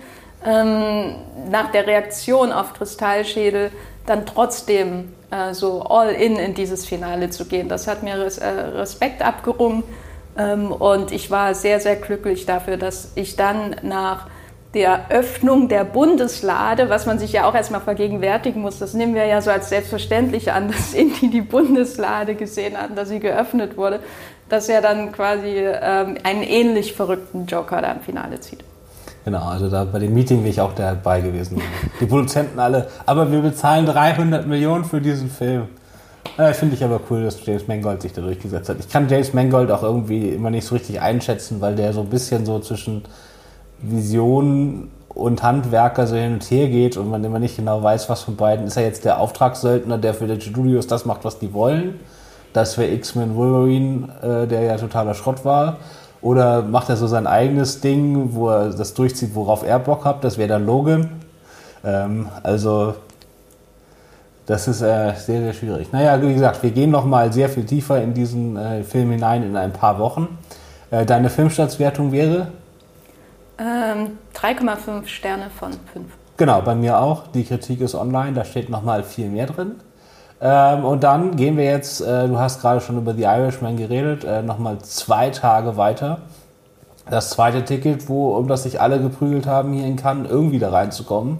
ähm, 0.45 1.15
nach 1.51 1.71
der 1.71 1.87
Reaktion 1.87 2.53
auf 2.53 2.75
Kristallschädel 2.75 3.71
dann 4.05 4.27
trotzdem 4.27 5.15
äh, 5.31 5.55
so 5.55 5.83
all 5.83 6.11
in 6.11 6.37
in 6.37 6.53
dieses 6.53 6.85
Finale 6.85 7.31
zu 7.31 7.47
gehen. 7.47 7.71
Das 7.71 7.87
hat 7.87 8.03
mir 8.03 8.19
res 8.19 8.37
äh, 8.37 8.49
Respekt 8.49 9.23
abgerungen 9.23 9.83
ähm, 10.37 10.71
und 10.71 11.13
ich 11.13 11.31
war 11.31 11.55
sehr, 11.55 11.81
sehr 11.81 11.97
glücklich 11.97 12.45
dafür, 12.45 12.77
dass 12.77 13.13
ich 13.15 13.37
dann 13.37 13.77
nach 13.81 14.27
der 14.75 15.11
Öffnung 15.11 15.69
der 15.69 15.85
Bundeslade, 15.85 16.91
was 16.91 17.07
man 17.07 17.19
sich 17.19 17.33
ja 17.33 17.49
auch 17.49 17.55
erstmal 17.55 17.81
vergegenwärtigen 17.81 18.61
muss, 18.61 18.79
das 18.79 18.93
nehmen 18.93 19.15
wir 19.15 19.25
ja 19.27 19.41
so 19.41 19.51
als 19.51 19.69
selbstverständlich 19.69 20.53
an, 20.53 20.69
dass 20.69 20.93
Indy 20.93 21.31
die 21.31 21.41
Bundeslade 21.41 22.35
gesehen 22.35 22.77
hatten, 22.77 22.97
dass 22.97 23.09
sie 23.09 23.21
geöffnet 23.21 23.77
wurde, 23.77 24.01
dass 24.49 24.69
er 24.69 24.83
dann 24.83 25.13
quasi 25.13 25.57
ähm, 25.57 26.17
einen 26.25 26.43
ähnlich 26.43 26.93
verrückten 26.93 27.47
Joker 27.47 27.81
da 27.81 27.93
im 27.93 28.01
Finale 28.01 28.41
zieht. 28.41 28.65
Genau, 29.25 29.45
also 29.47 29.71
da 29.71 29.85
bei 29.85 30.01
dem 30.01 30.13
Meeting 30.13 30.41
wäre 30.41 30.51
ich 30.51 30.61
auch 30.61 30.75
dabei 30.75 31.23
gewesen. 31.23 31.63
Die 32.01 32.07
Produzenten 32.07 32.59
alle, 32.59 32.89
aber 33.07 33.33
wir 33.33 33.41
bezahlen 33.41 33.87
300 33.87 34.47
Millionen 34.47 34.85
für 34.85 35.01
diesen 35.01 35.31
Film. 35.31 35.69
Äh, 36.37 36.53
Finde 36.53 36.75
ich 36.75 36.85
aber 36.85 37.01
cool, 37.09 37.25
dass 37.25 37.45
James 37.47 37.69
Mangold 37.69 38.03
sich 38.03 38.13
da 38.13 38.21
durchgesetzt 38.21 38.69
hat. 38.69 38.79
Ich 38.81 38.89
kann 38.89 39.09
James 39.09 39.33
Mangold 39.33 39.71
auch 39.71 39.83
irgendwie 39.83 40.31
immer 40.31 40.51
nicht 40.51 40.67
so 40.67 40.75
richtig 40.75 41.01
einschätzen, 41.01 41.61
weil 41.61 41.75
der 41.75 41.93
so 41.93 42.01
ein 42.01 42.11
bisschen 42.11 42.45
so 42.45 42.59
zwischen 42.59 43.05
Vision 43.91 44.91
und 45.09 45.43
Handwerker 45.43 46.07
so 46.07 46.17
hin 46.17 46.35
und 46.35 46.51
her 46.51 46.69
geht 46.69 46.97
und 46.97 47.09
man 47.09 47.23
immer 47.23 47.39
nicht 47.39 47.57
genau 47.57 47.83
weiß, 47.83 48.09
was 48.09 48.23
von 48.23 48.37
beiden. 48.37 48.67
Ist 48.67 48.77
er 48.77 48.85
jetzt 48.85 49.05
der 49.05 49.21
Auftragssöldner, 49.21 49.99
der 49.99 50.15
für 50.15 50.27
die 50.27 50.41
Studios 50.41 50.87
das 50.87 51.05
macht, 51.05 51.25
was 51.25 51.39
die 51.39 51.53
wollen? 51.53 52.01
Das 52.53 52.79
wäre 52.79 52.91
X-Men 52.93 53.35
Wolverine, 53.37 54.09
äh, 54.23 54.47
der 54.47 54.63
ja 54.63 54.77
totaler 54.77 55.15
Schrott 55.15 55.45
war. 55.45 55.79
Oder 56.21 56.63
macht 56.63 56.89
er 56.89 56.97
so 56.97 57.07
sein 57.07 57.27
eigenes 57.27 57.81
Ding, 57.81 58.31
wo 58.33 58.49
er 58.49 58.71
das 58.71 58.95
durchzieht, 58.95 59.35
worauf 59.35 59.63
er 59.63 59.79
Bock 59.79 60.05
hat? 60.05 60.25
Das 60.25 60.39
wäre 60.39 60.49
dann 60.49 60.65
Logan. 60.65 61.11
Ähm, 61.85 62.29
also, 62.43 62.95
das 64.47 64.67
ist 64.69 64.81
äh, 64.81 65.13
sehr, 65.17 65.41
sehr 65.43 65.53
schwierig. 65.53 65.93
Naja, 65.93 66.21
wie 66.23 66.33
gesagt, 66.33 66.63
wir 66.63 66.71
gehen 66.71 66.91
noch 66.91 67.05
mal 67.05 67.33
sehr 67.33 67.49
viel 67.49 67.65
tiefer 67.65 68.03
in 68.03 68.15
diesen 68.15 68.57
äh, 68.57 68.83
Film 68.83 69.11
hinein 69.11 69.43
in 69.43 69.57
ein 69.57 69.73
paar 69.73 69.99
Wochen. 69.99 70.39
Äh, 70.91 71.05
deine 71.05 71.29
Filmstaatswertung 71.29 72.13
wäre? 72.13 72.49
Ähm, 73.59 74.19
3,5 74.35 75.07
Sterne 75.07 75.51
von 75.51 75.73
5. 75.93 76.07
Genau, 76.37 76.61
bei 76.63 76.75
mir 76.75 76.99
auch. 76.99 77.29
Die 77.29 77.45
Kritik 77.45 77.81
ist 77.81 77.95
online, 77.95 78.33
da 78.33 78.45
steht 78.45 78.69
nochmal 78.69 79.05
viel 79.05 79.29
mehr 79.29 79.47
drin. 79.47 79.77
Ähm, 80.41 80.85
und 80.85 81.05
dann 81.05 81.37
gehen 81.37 81.57
wir 81.57 81.65
jetzt, 81.65 82.01
äh, 82.01 82.27
du 82.27 82.39
hast 82.39 82.61
gerade 82.61 82.81
schon 82.81 82.99
über 82.99 83.15
The 83.15 83.23
Irishman 83.23 83.77
geredet, 83.77 84.25
äh, 84.25 84.43
nochmal 84.43 84.79
zwei 84.81 85.31
Tage 85.31 85.77
weiter. 85.77 86.19
Das 87.09 87.31
zweite 87.31 87.65
Ticket, 87.65 88.09
wo, 88.09 88.37
um 88.37 88.49
das 88.49 88.65
sich 88.65 88.81
alle 88.81 89.01
geprügelt 89.01 89.47
haben, 89.47 89.73
hier 89.73 89.87
in 89.87 89.97
Cannes 89.97 90.29
irgendwie 90.31 90.59
da 90.59 90.71
reinzukommen. 90.71 91.39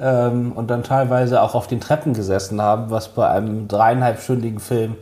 Ähm, 0.00 0.52
und 0.52 0.70
dann 0.70 0.82
teilweise 0.82 1.42
auch 1.42 1.54
auf 1.54 1.66
den 1.66 1.80
Treppen 1.80 2.14
gesessen 2.14 2.62
haben, 2.62 2.90
was 2.90 3.08
bei 3.08 3.28
einem 3.28 3.68
dreieinhalbstündigen 3.68 4.60
Film 4.60 4.96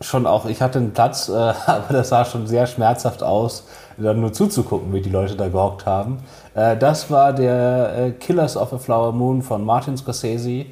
schon 0.00 0.26
auch, 0.26 0.46
ich 0.46 0.62
hatte 0.62 0.78
einen 0.78 0.92
Platz, 0.92 1.28
äh, 1.28 1.32
aber 1.66 1.92
das 1.92 2.08
sah 2.08 2.24
schon 2.24 2.46
sehr 2.46 2.66
schmerzhaft 2.66 3.22
aus, 3.22 3.64
dann 3.96 4.20
nur 4.20 4.32
zuzugucken, 4.32 4.92
wie 4.92 5.02
die 5.02 5.10
Leute 5.10 5.36
da 5.36 5.48
gehockt 5.48 5.86
haben. 5.86 6.18
Äh, 6.54 6.76
das 6.76 7.10
war 7.10 7.32
der 7.32 7.96
äh, 7.96 8.10
Killers 8.12 8.56
of 8.56 8.72
a 8.72 8.78
Flower 8.78 9.12
Moon 9.12 9.42
von 9.42 9.64
Martin 9.64 9.96
Scorsese. 9.96 10.66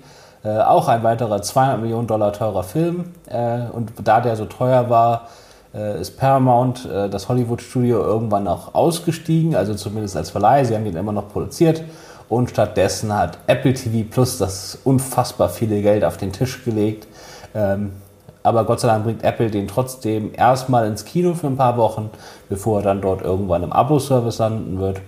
Äh, 0.44 0.60
auch 0.60 0.88
ein 0.88 1.02
weiterer 1.02 1.42
200 1.42 1.80
Millionen 1.80 2.06
Dollar 2.06 2.32
teurer 2.32 2.62
Film. 2.62 3.12
Äh, 3.26 3.62
und 3.72 3.92
da 4.02 4.20
der 4.20 4.36
so 4.36 4.44
teuer 4.46 4.88
war, 4.88 5.28
äh, 5.74 6.00
ist 6.00 6.16
Paramount, 6.18 6.88
das 7.10 7.28
Hollywood-Studio, 7.28 8.00
irgendwann 8.00 8.48
auch 8.48 8.74
ausgestiegen, 8.74 9.54
also 9.54 9.74
zumindest 9.74 10.16
als 10.16 10.30
Verleih. 10.30 10.64
Sie 10.64 10.74
haben 10.74 10.84
den 10.84 10.96
immer 10.96 11.12
noch 11.12 11.28
produziert. 11.28 11.82
Und 12.28 12.50
stattdessen 12.50 13.12
hat 13.12 13.38
Apple 13.46 13.72
TV 13.72 14.06
Plus 14.08 14.38
das 14.38 14.78
unfassbar 14.84 15.48
viele 15.48 15.80
Geld 15.82 16.04
auf 16.04 16.18
den 16.18 16.32
Tisch 16.32 16.64
gelegt. 16.64 17.06
Ähm, 17.54 17.92
aber 18.42 18.64
Gott 18.64 18.80
sei 18.80 18.88
Dank 18.88 19.04
bringt 19.04 19.24
Apple 19.24 19.50
den 19.50 19.68
trotzdem 19.68 20.32
erstmal 20.34 20.86
ins 20.86 21.04
Kino 21.04 21.34
für 21.34 21.48
ein 21.48 21.56
paar 21.56 21.76
Wochen, 21.76 22.10
bevor 22.48 22.80
er 22.80 22.84
dann 22.84 23.00
dort 23.00 23.22
irgendwann 23.22 23.62
im 23.62 23.72
Abo-Service 23.72 24.38
landen 24.38 24.78
wird. 24.78 25.00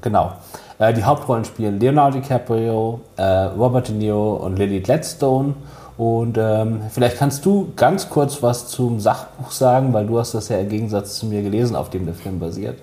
Genau. 0.00 0.32
Äh, 0.78 0.94
die 0.94 1.04
Hauptrollen 1.04 1.44
spielen 1.44 1.80
Leonardo 1.80 2.18
DiCaprio, 2.18 3.00
äh, 3.16 3.22
Robert 3.22 3.88
De 3.88 3.94
Niro 3.94 4.36
und 4.36 4.58
Lily 4.58 4.80
Gladstone. 4.80 5.54
Und 5.98 6.36
ähm, 6.36 6.82
vielleicht 6.90 7.18
kannst 7.18 7.46
du 7.46 7.72
ganz 7.74 8.10
kurz 8.10 8.42
was 8.42 8.68
zum 8.68 9.00
Sachbuch 9.00 9.50
sagen, 9.50 9.92
weil 9.94 10.06
du 10.06 10.18
hast 10.18 10.34
das 10.34 10.50
ja 10.50 10.58
im 10.58 10.68
Gegensatz 10.68 11.18
zu 11.18 11.26
mir 11.26 11.42
gelesen, 11.42 11.74
auf 11.74 11.88
dem 11.88 12.04
der 12.04 12.14
Film 12.14 12.38
basiert. 12.38 12.78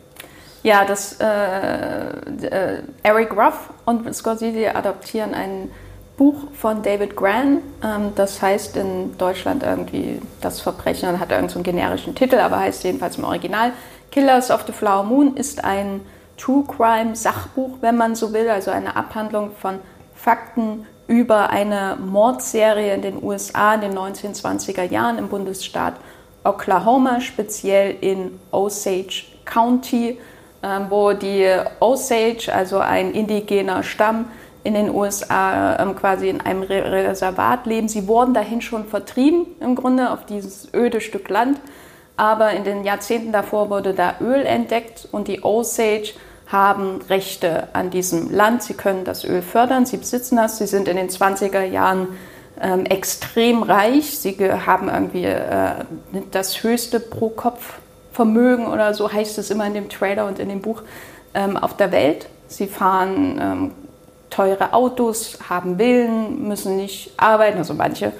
Ja, 0.63 0.86
das 0.86 1.17
äh, 1.19 1.26
äh, 1.28 2.82
Eric 3.04 3.34
Ruff 3.34 3.69
und 3.86 4.13
Scorsese 4.15 4.76
adoptieren 4.76 5.34
einen 5.34 5.69
Buch 6.17 6.36
von 6.54 6.82
David 6.82 7.15
Gran. 7.15 7.60
Ähm, 7.84 8.12
das 8.15 8.41
heißt 8.41 8.78
in 8.78 9.17
Deutschland 9.17 9.63
irgendwie 9.63 10.21
Das 10.41 10.62
Verbrechen, 10.62 11.08
dann 11.08 11.19
hat 11.19 11.32
irgendeinen 11.32 11.49
so 11.49 11.63
generischen 11.63 12.15
Titel, 12.15 12.36
aber 12.36 12.60
heißt 12.60 12.84
jedenfalls 12.84 13.17
im 13.17 13.23
Original 13.23 13.71
Killers 14.12 14.52
of 14.52 14.63
the 14.67 14.73
Flower 14.73 15.04
Moon 15.04 15.36
ist 15.36 15.63
ein 15.63 16.02
True 16.38 16.63
Crime 16.65 17.15
Sachbuch, 17.15 17.78
wenn 17.82 17.97
man 17.97 18.15
so 18.15 18.34
will, 18.34 18.49
also 18.49 18.71
eine 18.71 18.95
Abhandlung 18.95 19.52
von 19.60 19.80
Fakten 20.15 20.86
über 21.08 21.49
eine 21.49 21.97
Mordserie 21.99 22.93
in 22.93 23.02
den 23.02 23.23
USA 23.23 23.76
in 23.76 23.82
den 23.82 23.97
1920er 23.97 24.84
Jahren 24.84 25.17
im 25.17 25.30
Bundesstaat 25.30 25.95
Oklahoma, 26.43 27.21
speziell 27.21 27.95
in 28.02 28.39
Osage 28.52 29.26
County. 29.45 30.19
ähm, 30.63 30.86
wo 30.89 31.12
die 31.12 31.45
Osage, 31.82 32.49
also 32.54 32.80
ein 32.80 33.12
indigener 33.12 33.84
Stamm 33.84 34.26
in 34.63 34.73
den 34.73 34.93
USA, 34.93 35.78
ähm, 35.78 35.95
quasi 35.95 36.30
in 36.30 36.41
einem 36.41 36.63
Reservat 36.63 37.65
leben. 37.65 37.89
Sie 37.89 38.08
wurden 38.08 38.34
dahin 38.34 38.62
schon 38.62 38.86
vertrieben, 38.86 39.45
im 39.60 39.76
Grunde, 39.76 40.12
auf 40.12 40.26
dieses 40.26 40.73
öde 40.73 41.02
Stück 41.02 41.30
Land. 41.30 41.60
Aber 42.15 42.52
in 42.52 42.63
den 42.63 42.84
Jahrzehnten 42.84 43.32
davor 43.32 43.69
wurde 43.69 43.93
da 43.93 44.15
Öl 44.21 44.45
entdeckt 44.45 45.08
und 45.12 45.28
die 45.28 45.43
Osage 45.43 46.13
haben 46.47 47.02
Rechte 47.10 47.67
an 47.73 47.89
diesem 47.89 48.32
Land. 48.32 48.63
Sie 48.63 48.76
können 48.76 49.04
das 49.04 49.26
Öl 49.26 49.41
fördern, 49.41 49.86
sie 49.86 49.97
besitzen 49.97 50.36
das. 50.36 50.60
Sie 50.60 50.67
sind 50.67 50.88
in 50.88 50.95
den 50.95 51.10
20er 51.10 51.63
Jahren 51.63 52.10
ähm, 52.62 52.86
extrem 52.86 53.63
reich. 53.63 54.19
Sie 54.19 54.38
haben 54.38 54.88
irgendwie 54.88 55.26
äh, 55.26 55.71
das 56.32 56.62
höchste 56.63 56.99
Pro-Kopf-Vermögen 56.99 58.67
oder 58.67 58.93
so 58.93 59.12
heißt 59.12 59.39
es 59.39 59.49
immer 59.49 59.65
in 59.65 59.73
dem 59.73 59.89
Trailer 59.89 60.28
und 60.28 60.38
in 60.38 60.49
dem 60.49 60.62
Buch 60.62 60.84
ähm, 61.34 61.58
auf 61.58 61.76
der 61.76 61.91
Welt. 61.91 62.28
Sie 62.47 62.67
fahren 62.67 63.39
ähm, 63.41 63.71
teure 64.34 64.74
Autos, 64.74 65.38
haben 65.48 65.78
Villen, 65.78 66.48
müssen 66.48 66.76
nicht 66.76 67.13
arbeiten, 67.17 67.58
also 67.60 67.74
manche, 67.74 68.12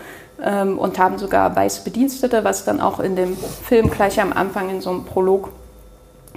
ähm, 0.42 0.78
und 0.78 1.00
haben 1.00 1.18
sogar 1.18 1.56
weiße 1.56 1.84
Bedienstete, 1.84 2.44
was 2.44 2.66
dann 2.66 2.82
auch 2.82 3.00
in 3.00 3.16
dem 3.16 3.36
Film 3.38 3.90
gleich 3.90 4.22
am 4.22 4.34
Anfang 4.34 4.70
in 4.70 4.82
so 4.82 4.90
einem 4.90 5.06
Prolog 5.06 5.50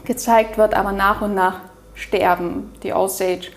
gezeigt 0.05 0.59
wird. 0.59 0.75
Aber 0.75 0.93
nach 0.93 1.23
und 1.23 1.35
nach 1.35 1.61
sterben 1.95 2.73
die 2.83 2.93
Osage 2.93 3.49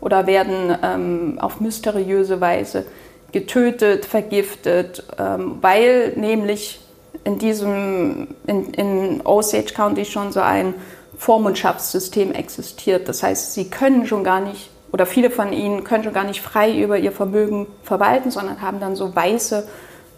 oder 0.00 0.26
werden 0.26 0.76
ähm, 0.82 1.38
auf 1.40 1.60
mysteriöse 1.60 2.40
Weise 2.40 2.86
getötet, 3.32 4.04
vergiftet, 4.04 5.02
ähm, 5.18 5.58
weil 5.60 6.12
nämlich 6.16 6.80
in 7.24 7.38
diesem, 7.38 8.28
in, 8.46 8.72
in 8.74 9.26
Osage 9.26 9.74
County 9.74 10.04
schon 10.04 10.32
so 10.32 10.40
ein 10.40 10.74
Vormundschaftssystem 11.18 12.32
existiert. 12.32 13.08
Das 13.08 13.22
heißt, 13.22 13.54
sie 13.54 13.68
können 13.68 14.06
schon 14.06 14.22
gar 14.22 14.40
nicht, 14.40 14.70
oder 14.92 15.06
viele 15.06 15.30
von 15.30 15.52
ihnen 15.52 15.84
können 15.84 16.04
schon 16.04 16.12
gar 16.12 16.24
nicht 16.24 16.40
frei 16.40 16.78
über 16.78 16.98
ihr 16.98 17.12
Vermögen 17.12 17.66
verwalten, 17.82 18.30
sondern 18.30 18.62
haben 18.62 18.80
dann 18.80 18.96
so 18.96 19.14
weiße, 19.14 19.66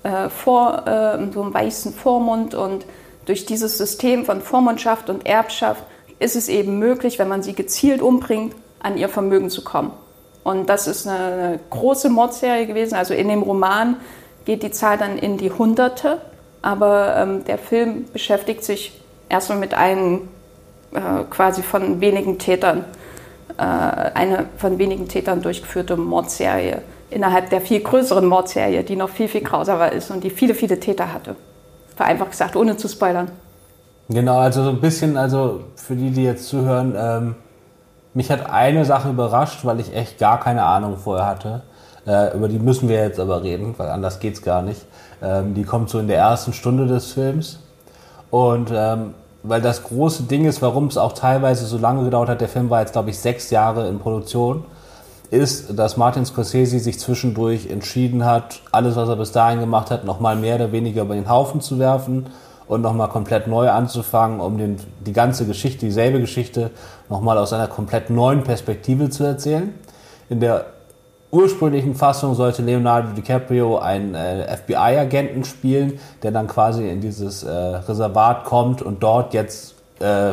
äh, 0.02 0.28
vor, 0.28 0.86
äh, 0.86 1.32
so 1.32 1.42
einen 1.42 1.54
weißen 1.54 1.92
Vormund 1.92 2.54
und 2.54 2.86
durch 3.26 3.46
dieses 3.46 3.76
System 3.76 4.24
von 4.24 4.40
Vormundschaft 4.40 5.10
und 5.10 5.26
Erbschaft 5.26 5.82
ist 6.18 6.36
es 6.36 6.48
eben 6.48 6.78
möglich, 6.78 7.18
wenn 7.18 7.28
man 7.28 7.42
sie 7.42 7.54
gezielt 7.54 8.00
umbringt, 8.00 8.54
an 8.80 8.96
ihr 8.96 9.08
Vermögen 9.08 9.50
zu 9.50 9.62
kommen. 9.64 9.92
Und 10.44 10.68
das 10.68 10.86
ist 10.86 11.06
eine 11.06 11.60
große 11.70 12.08
Mordserie 12.08 12.66
gewesen. 12.66 12.94
Also 12.94 13.12
in 13.12 13.28
dem 13.28 13.42
Roman 13.42 13.96
geht 14.44 14.62
die 14.62 14.70
Zahl 14.70 14.96
dann 14.96 15.18
in 15.18 15.36
die 15.36 15.52
Hunderte, 15.52 16.22
aber 16.62 17.16
ähm, 17.16 17.44
der 17.44 17.58
Film 17.58 18.06
beschäftigt 18.12 18.64
sich 18.64 18.98
erstmal 19.28 19.58
mit 19.58 19.74
einem 19.74 20.28
äh, 20.92 21.24
quasi 21.28 21.62
von 21.62 22.00
wenigen 22.00 22.38
Tätern, 22.38 22.84
eine 23.62 24.46
von 24.56 24.78
wenigen 24.78 25.08
Tätern 25.08 25.42
durchgeführte 25.42 25.96
Mordserie 25.96 26.82
innerhalb 27.10 27.50
der 27.50 27.60
viel 27.60 27.80
größeren 27.80 28.26
Mordserie, 28.26 28.84
die 28.84 28.96
noch 28.96 29.08
viel, 29.08 29.28
viel 29.28 29.40
grausamer 29.40 29.92
ist 29.92 30.10
und 30.10 30.22
die 30.24 30.30
viele, 30.30 30.54
viele 30.54 30.78
Täter 30.78 31.12
hatte. 31.12 31.36
Vereinfacht 31.96 32.32
gesagt, 32.32 32.56
ohne 32.56 32.76
zu 32.76 32.88
spoilern. 32.88 33.30
Genau, 34.08 34.38
also 34.38 34.62
so 34.64 34.70
ein 34.70 34.80
bisschen, 34.80 35.16
also 35.16 35.64
für 35.76 35.94
die, 35.94 36.10
die 36.10 36.24
jetzt 36.24 36.48
zuhören, 36.48 36.94
ähm, 36.96 37.34
mich 38.14 38.30
hat 38.30 38.48
eine 38.50 38.84
Sache 38.84 39.10
überrascht, 39.10 39.64
weil 39.64 39.80
ich 39.80 39.94
echt 39.94 40.18
gar 40.18 40.40
keine 40.40 40.64
Ahnung 40.64 40.96
vorher 40.96 41.26
hatte. 41.26 41.62
Äh, 42.06 42.34
über 42.34 42.48
die 42.48 42.58
müssen 42.58 42.88
wir 42.88 43.02
jetzt 43.02 43.20
aber 43.20 43.42
reden, 43.42 43.74
weil 43.76 43.88
anders 43.90 44.18
geht's 44.18 44.42
gar 44.42 44.62
nicht. 44.62 44.80
Ähm, 45.22 45.54
die 45.54 45.64
kommt 45.64 45.90
so 45.90 45.98
in 45.98 46.08
der 46.08 46.18
ersten 46.18 46.52
Stunde 46.52 46.86
des 46.86 47.12
Films. 47.12 47.58
Und 48.30 48.70
ähm, 48.72 49.14
weil 49.42 49.60
das 49.60 49.84
große 49.84 50.24
Ding 50.24 50.44
ist, 50.46 50.62
warum 50.62 50.86
es 50.86 50.96
auch 50.96 51.12
teilweise 51.12 51.66
so 51.66 51.78
lange 51.78 52.04
gedauert 52.04 52.28
hat, 52.28 52.40
der 52.40 52.48
Film 52.48 52.70
war 52.70 52.80
jetzt, 52.80 52.92
glaube 52.92 53.10
ich, 53.10 53.18
sechs 53.18 53.50
Jahre 53.50 53.88
in 53.88 53.98
Produktion, 53.98 54.64
ist, 55.30 55.78
dass 55.78 55.96
Martin 55.96 56.24
Scorsese 56.24 56.78
sich 56.78 56.98
zwischendurch 56.98 57.70
entschieden 57.70 58.24
hat, 58.24 58.62
alles, 58.72 58.96
was 58.96 59.08
er 59.08 59.16
bis 59.16 59.32
dahin 59.32 59.60
gemacht 59.60 59.90
hat, 59.90 60.04
nochmal 60.04 60.36
mehr 60.36 60.56
oder 60.56 60.72
weniger 60.72 61.02
über 61.02 61.14
den 61.14 61.28
Haufen 61.28 61.60
zu 61.60 61.78
werfen 61.78 62.26
und 62.66 62.80
nochmal 62.80 63.08
komplett 63.08 63.46
neu 63.46 63.70
anzufangen, 63.70 64.40
um 64.40 64.58
den, 64.58 64.76
die 65.04 65.12
ganze 65.12 65.46
Geschichte, 65.46 65.86
dieselbe 65.86 66.20
Geschichte, 66.20 66.70
nochmal 67.08 67.38
aus 67.38 67.52
einer 67.52 67.68
komplett 67.68 68.10
neuen 68.10 68.42
Perspektive 68.42 69.10
zu 69.10 69.24
erzählen. 69.24 69.74
In 70.30 70.40
der 70.40 70.66
ursprünglichen 71.30 71.94
Fassung 71.94 72.34
sollte 72.34 72.62
Leonardo 72.62 73.12
DiCaprio 73.12 73.78
einen 73.78 74.14
äh, 74.14 74.56
FBI-Agenten 74.56 75.44
spielen, 75.44 75.98
der 76.22 76.30
dann 76.30 76.46
quasi 76.46 76.88
in 76.88 77.00
dieses 77.00 77.42
äh, 77.42 77.50
Reservat 77.50 78.44
kommt 78.44 78.82
und 78.82 79.02
dort 79.02 79.34
jetzt 79.34 79.74
äh, 80.00 80.32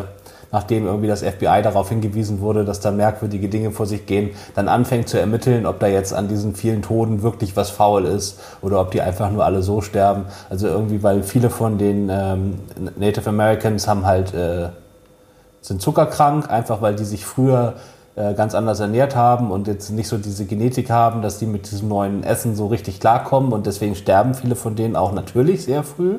nachdem 0.56 0.86
irgendwie 0.86 1.08
das 1.08 1.22
FBI 1.22 1.62
darauf 1.64 1.90
hingewiesen 1.90 2.40
wurde, 2.40 2.64
dass 2.64 2.80
da 2.80 2.90
merkwürdige 2.90 3.50
Dinge 3.50 3.72
vor 3.72 3.86
sich 3.86 4.06
gehen, 4.06 4.30
dann 4.56 4.70
anfängt 4.70 5.10
zu 5.10 5.20
ermitteln, 5.20 5.66
ob 5.66 5.80
da 5.82 5.88
jetzt 5.88 6.14
an 6.14 6.30
diesen 6.30 6.56
vielen 6.56 6.82
Toten 6.82 7.24
wirklich 7.24 7.58
was 7.58 7.72
faul 7.72 8.06
ist 8.06 8.40
oder 8.62 8.80
ob 8.80 8.92
die 8.92 9.02
einfach 9.02 9.30
nur 9.32 9.44
alle 9.44 9.62
so 9.62 9.82
sterben. 9.82 10.26
Also 10.50 10.68
irgendwie, 10.68 11.04
weil 11.04 11.24
viele 11.24 11.50
von 11.50 11.78
den 11.78 12.10
ähm, 12.10 12.60
Native 12.96 13.28
Americans 13.28 13.86
haben 13.86 14.06
halt 14.06 14.34
äh, 14.34 14.70
sind 15.60 15.82
zuckerkrank, 15.82 16.50
einfach 16.50 16.82
weil 16.82 16.96
die 16.96 17.04
sich 17.04 17.26
früher 17.26 17.74
ganz 18.16 18.56
anders 18.56 18.80
ernährt 18.80 19.16
haben 19.16 19.52
und 19.52 19.68
jetzt 19.68 19.90
nicht 19.90 20.08
so 20.08 20.18
diese 20.18 20.46
Genetik 20.46 20.90
haben, 20.90 21.22
dass 21.22 21.38
die 21.38 21.46
mit 21.46 21.70
diesem 21.70 21.90
neuen 21.90 22.24
Essen 22.24 22.56
so 22.56 22.68
richtig 22.68 23.02
klarkommen 23.02 23.52
und 23.52 23.66
deswegen 23.66 23.94
sterben 23.96 24.36
viele 24.36 24.56
von 24.56 24.76
denen 24.76 24.96
auch 24.96 25.12
natürlich 25.12 25.66
sehr 25.66 25.84
früh. 25.84 26.16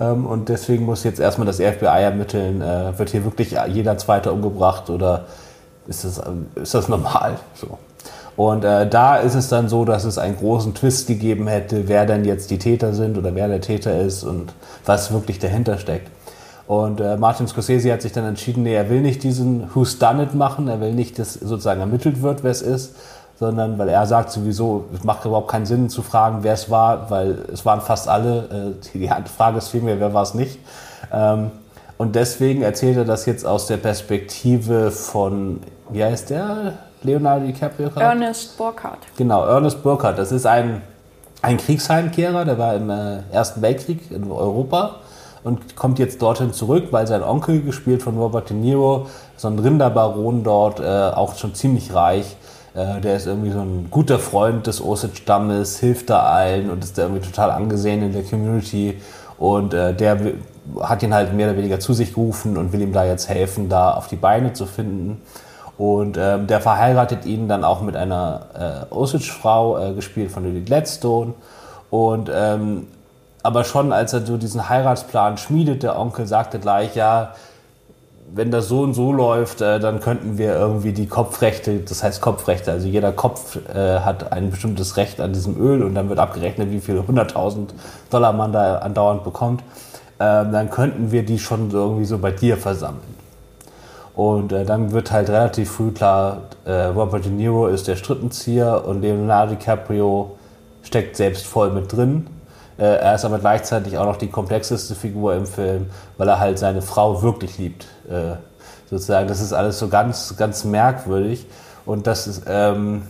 Ähm, 0.00 0.26
und 0.26 0.48
deswegen 0.48 0.84
muss 0.84 1.04
jetzt 1.04 1.20
erstmal 1.20 1.46
das 1.46 1.56
FBI 1.56 2.02
ermitteln, 2.02 2.60
äh, 2.60 2.98
wird 2.98 3.10
hier 3.10 3.24
wirklich 3.24 3.56
jeder 3.68 3.98
Zweite 3.98 4.32
umgebracht 4.32 4.90
oder 4.90 5.26
ist 5.86 6.04
das, 6.04 6.22
ist 6.54 6.74
das 6.74 6.88
normal? 6.88 7.36
So. 7.54 7.78
Und 8.36 8.64
äh, 8.64 8.88
da 8.88 9.16
ist 9.16 9.34
es 9.34 9.48
dann 9.48 9.68
so, 9.68 9.84
dass 9.84 10.04
es 10.04 10.16
einen 10.16 10.36
großen 10.36 10.74
Twist 10.74 11.06
gegeben 11.06 11.46
hätte, 11.48 11.88
wer 11.88 12.06
denn 12.06 12.24
jetzt 12.24 12.50
die 12.50 12.58
Täter 12.58 12.94
sind 12.94 13.18
oder 13.18 13.34
wer 13.34 13.48
der 13.48 13.60
Täter 13.60 14.00
ist 14.00 14.24
und 14.24 14.54
was 14.86 15.12
wirklich 15.12 15.38
dahinter 15.38 15.78
steckt. 15.78 16.10
Und 16.72 17.02
äh, 17.02 17.18
Martin 17.18 17.46
Scorsese 17.46 17.92
hat 17.92 18.00
sich 18.00 18.12
dann 18.12 18.24
entschieden, 18.24 18.62
nee, 18.62 18.74
er 18.74 18.88
will 18.88 19.02
nicht 19.02 19.22
diesen 19.22 19.68
Who's 19.74 19.98
Done 19.98 20.22
It 20.22 20.34
machen, 20.34 20.68
er 20.68 20.80
will 20.80 20.94
nicht, 20.94 21.18
dass 21.18 21.34
sozusagen 21.34 21.80
ermittelt 21.80 22.22
wird, 22.22 22.42
wer 22.42 22.50
es 22.50 22.62
ist, 22.62 22.96
sondern 23.38 23.76
weil 23.78 23.90
er 23.90 24.06
sagt 24.06 24.30
sowieso, 24.30 24.86
es 24.94 25.04
macht 25.04 25.26
überhaupt 25.26 25.48
keinen 25.48 25.66
Sinn 25.66 25.90
zu 25.90 26.00
fragen, 26.00 26.38
wer 26.40 26.54
es 26.54 26.70
war, 26.70 27.10
weil 27.10 27.44
es 27.52 27.66
waren 27.66 27.82
fast 27.82 28.08
alle. 28.08 28.74
Äh, 28.94 28.98
die 28.98 29.10
Frage 29.36 29.58
ist 29.58 29.68
vielmehr, 29.68 30.00
wer 30.00 30.14
war 30.14 30.22
es 30.22 30.32
nicht. 30.32 30.60
Ähm, 31.12 31.50
und 31.98 32.14
deswegen 32.14 32.62
erzählt 32.62 32.96
er 32.96 33.04
das 33.04 33.26
jetzt 33.26 33.44
aus 33.44 33.66
der 33.66 33.76
Perspektive 33.76 34.90
von, 34.92 35.60
wie 35.90 36.02
heißt 36.02 36.30
der? 36.30 36.72
Leonardo 37.02 37.44
DiCaprio? 37.44 37.90
Ernest 37.96 38.56
Burkhardt. 38.56 39.00
Genau, 39.18 39.44
Ernest 39.44 39.82
Burkhardt. 39.82 40.18
Das 40.18 40.32
ist 40.32 40.46
ein, 40.46 40.80
ein 41.42 41.58
Kriegsheimkehrer, 41.58 42.46
der 42.46 42.56
war 42.56 42.74
im 42.76 42.88
äh, 42.88 43.18
Ersten 43.30 43.60
Weltkrieg 43.60 44.10
in 44.10 44.30
Europa 44.30 45.01
und 45.44 45.76
kommt 45.76 45.98
jetzt 45.98 46.22
dorthin 46.22 46.52
zurück, 46.52 46.88
weil 46.90 47.06
sein 47.06 47.22
Onkel, 47.22 47.62
gespielt 47.62 48.02
von 48.02 48.16
Robert 48.18 48.50
De 48.50 48.56
Niro, 48.56 49.06
so 49.36 49.48
ein 49.48 49.58
Rinderbaron 49.58 50.44
dort, 50.44 50.80
äh, 50.80 50.84
auch 50.84 51.36
schon 51.36 51.54
ziemlich 51.54 51.94
reich, 51.94 52.36
äh, 52.74 53.00
der 53.00 53.16
ist 53.16 53.26
irgendwie 53.26 53.50
so 53.50 53.60
ein 53.60 53.88
guter 53.90 54.18
Freund 54.18 54.66
des 54.66 54.82
Osage-Stammes, 54.82 55.78
hilft 55.78 56.10
da 56.10 56.22
allen 56.22 56.70
und 56.70 56.82
ist 56.82 56.96
da 56.96 57.02
irgendwie 57.02 57.22
total 57.22 57.50
angesehen 57.50 58.02
in 58.02 58.12
der 58.12 58.22
Community. 58.22 58.98
Und 59.38 59.74
äh, 59.74 59.94
der 59.94 60.18
hat 60.80 61.02
ihn 61.02 61.12
halt 61.12 61.34
mehr 61.34 61.48
oder 61.48 61.58
weniger 61.58 61.80
zu 61.80 61.92
sich 61.92 62.14
gerufen 62.14 62.56
und 62.56 62.72
will 62.72 62.80
ihm 62.80 62.92
da 62.92 63.04
jetzt 63.04 63.28
helfen, 63.28 63.68
da 63.68 63.92
auf 63.92 64.06
die 64.06 64.16
Beine 64.16 64.52
zu 64.52 64.66
finden. 64.66 65.20
Und 65.76 66.16
ähm, 66.20 66.46
der 66.46 66.60
verheiratet 66.60 67.26
ihn 67.26 67.48
dann 67.48 67.64
auch 67.64 67.82
mit 67.82 67.96
einer 67.96 68.86
äh, 68.90 68.94
Osage-Frau, 68.94 69.78
äh, 69.78 69.92
gespielt 69.94 70.30
von 70.30 70.44
Lily 70.44 70.60
Gladstone. 70.60 71.34
Und 71.90 72.30
ähm, 72.32 72.86
aber 73.42 73.64
schon 73.64 73.92
als 73.92 74.12
er 74.12 74.24
so 74.24 74.36
diesen 74.36 74.68
Heiratsplan 74.68 75.36
schmiedet, 75.36 75.82
der 75.82 75.98
Onkel 75.98 76.26
sagte 76.26 76.58
gleich, 76.58 76.94
ja, 76.94 77.34
wenn 78.34 78.50
das 78.50 78.68
so 78.68 78.80
und 78.80 78.94
so 78.94 79.12
läuft, 79.12 79.60
äh, 79.60 79.78
dann 79.78 80.00
könnten 80.00 80.38
wir 80.38 80.54
irgendwie 80.54 80.92
die 80.92 81.06
Kopfrechte, 81.06 81.80
das 81.80 82.02
heißt 82.02 82.20
Kopfrechte, 82.20 82.72
also 82.72 82.88
jeder 82.88 83.12
Kopf 83.12 83.58
äh, 83.74 84.00
hat 84.00 84.32
ein 84.32 84.50
bestimmtes 84.50 84.96
Recht 84.96 85.20
an 85.20 85.32
diesem 85.32 85.60
Öl 85.60 85.82
und 85.82 85.94
dann 85.94 86.08
wird 86.08 86.18
abgerechnet, 86.18 86.70
wie 86.70 86.80
viel 86.80 87.00
100.000 87.00 87.68
Dollar 88.10 88.32
man 88.32 88.52
da 88.52 88.78
andauernd 88.78 89.24
bekommt, 89.24 89.62
ähm, 90.18 90.52
dann 90.52 90.70
könnten 90.70 91.12
wir 91.12 91.24
die 91.24 91.38
schon 91.38 91.70
irgendwie 91.70 92.04
so 92.04 92.16
bei 92.18 92.30
dir 92.30 92.56
versammeln. 92.56 93.12
Und 94.14 94.52
äh, 94.52 94.64
dann 94.64 94.92
wird 94.92 95.10
halt 95.10 95.28
relativ 95.28 95.70
früh 95.70 95.90
klar, 95.90 96.42
äh, 96.64 96.84
Robert 96.84 97.24
De 97.24 97.32
Niro 97.32 97.66
ist 97.66 97.88
der 97.88 97.96
Strippenzieher 97.96 98.86
und 98.86 99.02
Leonardo 99.02 99.54
DiCaprio 99.54 100.36
steckt 100.82 101.16
selbst 101.16 101.46
voll 101.46 101.70
mit 101.70 101.92
drin 101.92 102.26
er 102.78 103.14
ist 103.14 103.24
aber 103.24 103.38
gleichzeitig 103.38 103.98
auch 103.98 104.06
noch 104.06 104.16
die 104.16 104.28
komplexeste 104.28 104.94
Figur 104.94 105.34
im 105.34 105.46
Film, 105.46 105.90
weil 106.16 106.28
er 106.28 106.40
halt 106.40 106.58
seine 106.58 106.82
Frau 106.82 107.22
wirklich 107.22 107.58
liebt. 107.58 107.86
Äh, 108.08 108.36
sozusagen, 108.88 109.28
das 109.28 109.40
ist 109.40 109.52
alles 109.52 109.78
so 109.78 109.88
ganz, 109.88 110.36
ganz 110.36 110.64
merkwürdig. 110.64 111.46
Und 111.84 112.06
das 112.06 112.26
ist, 112.26 112.44
ähm, 112.46 113.02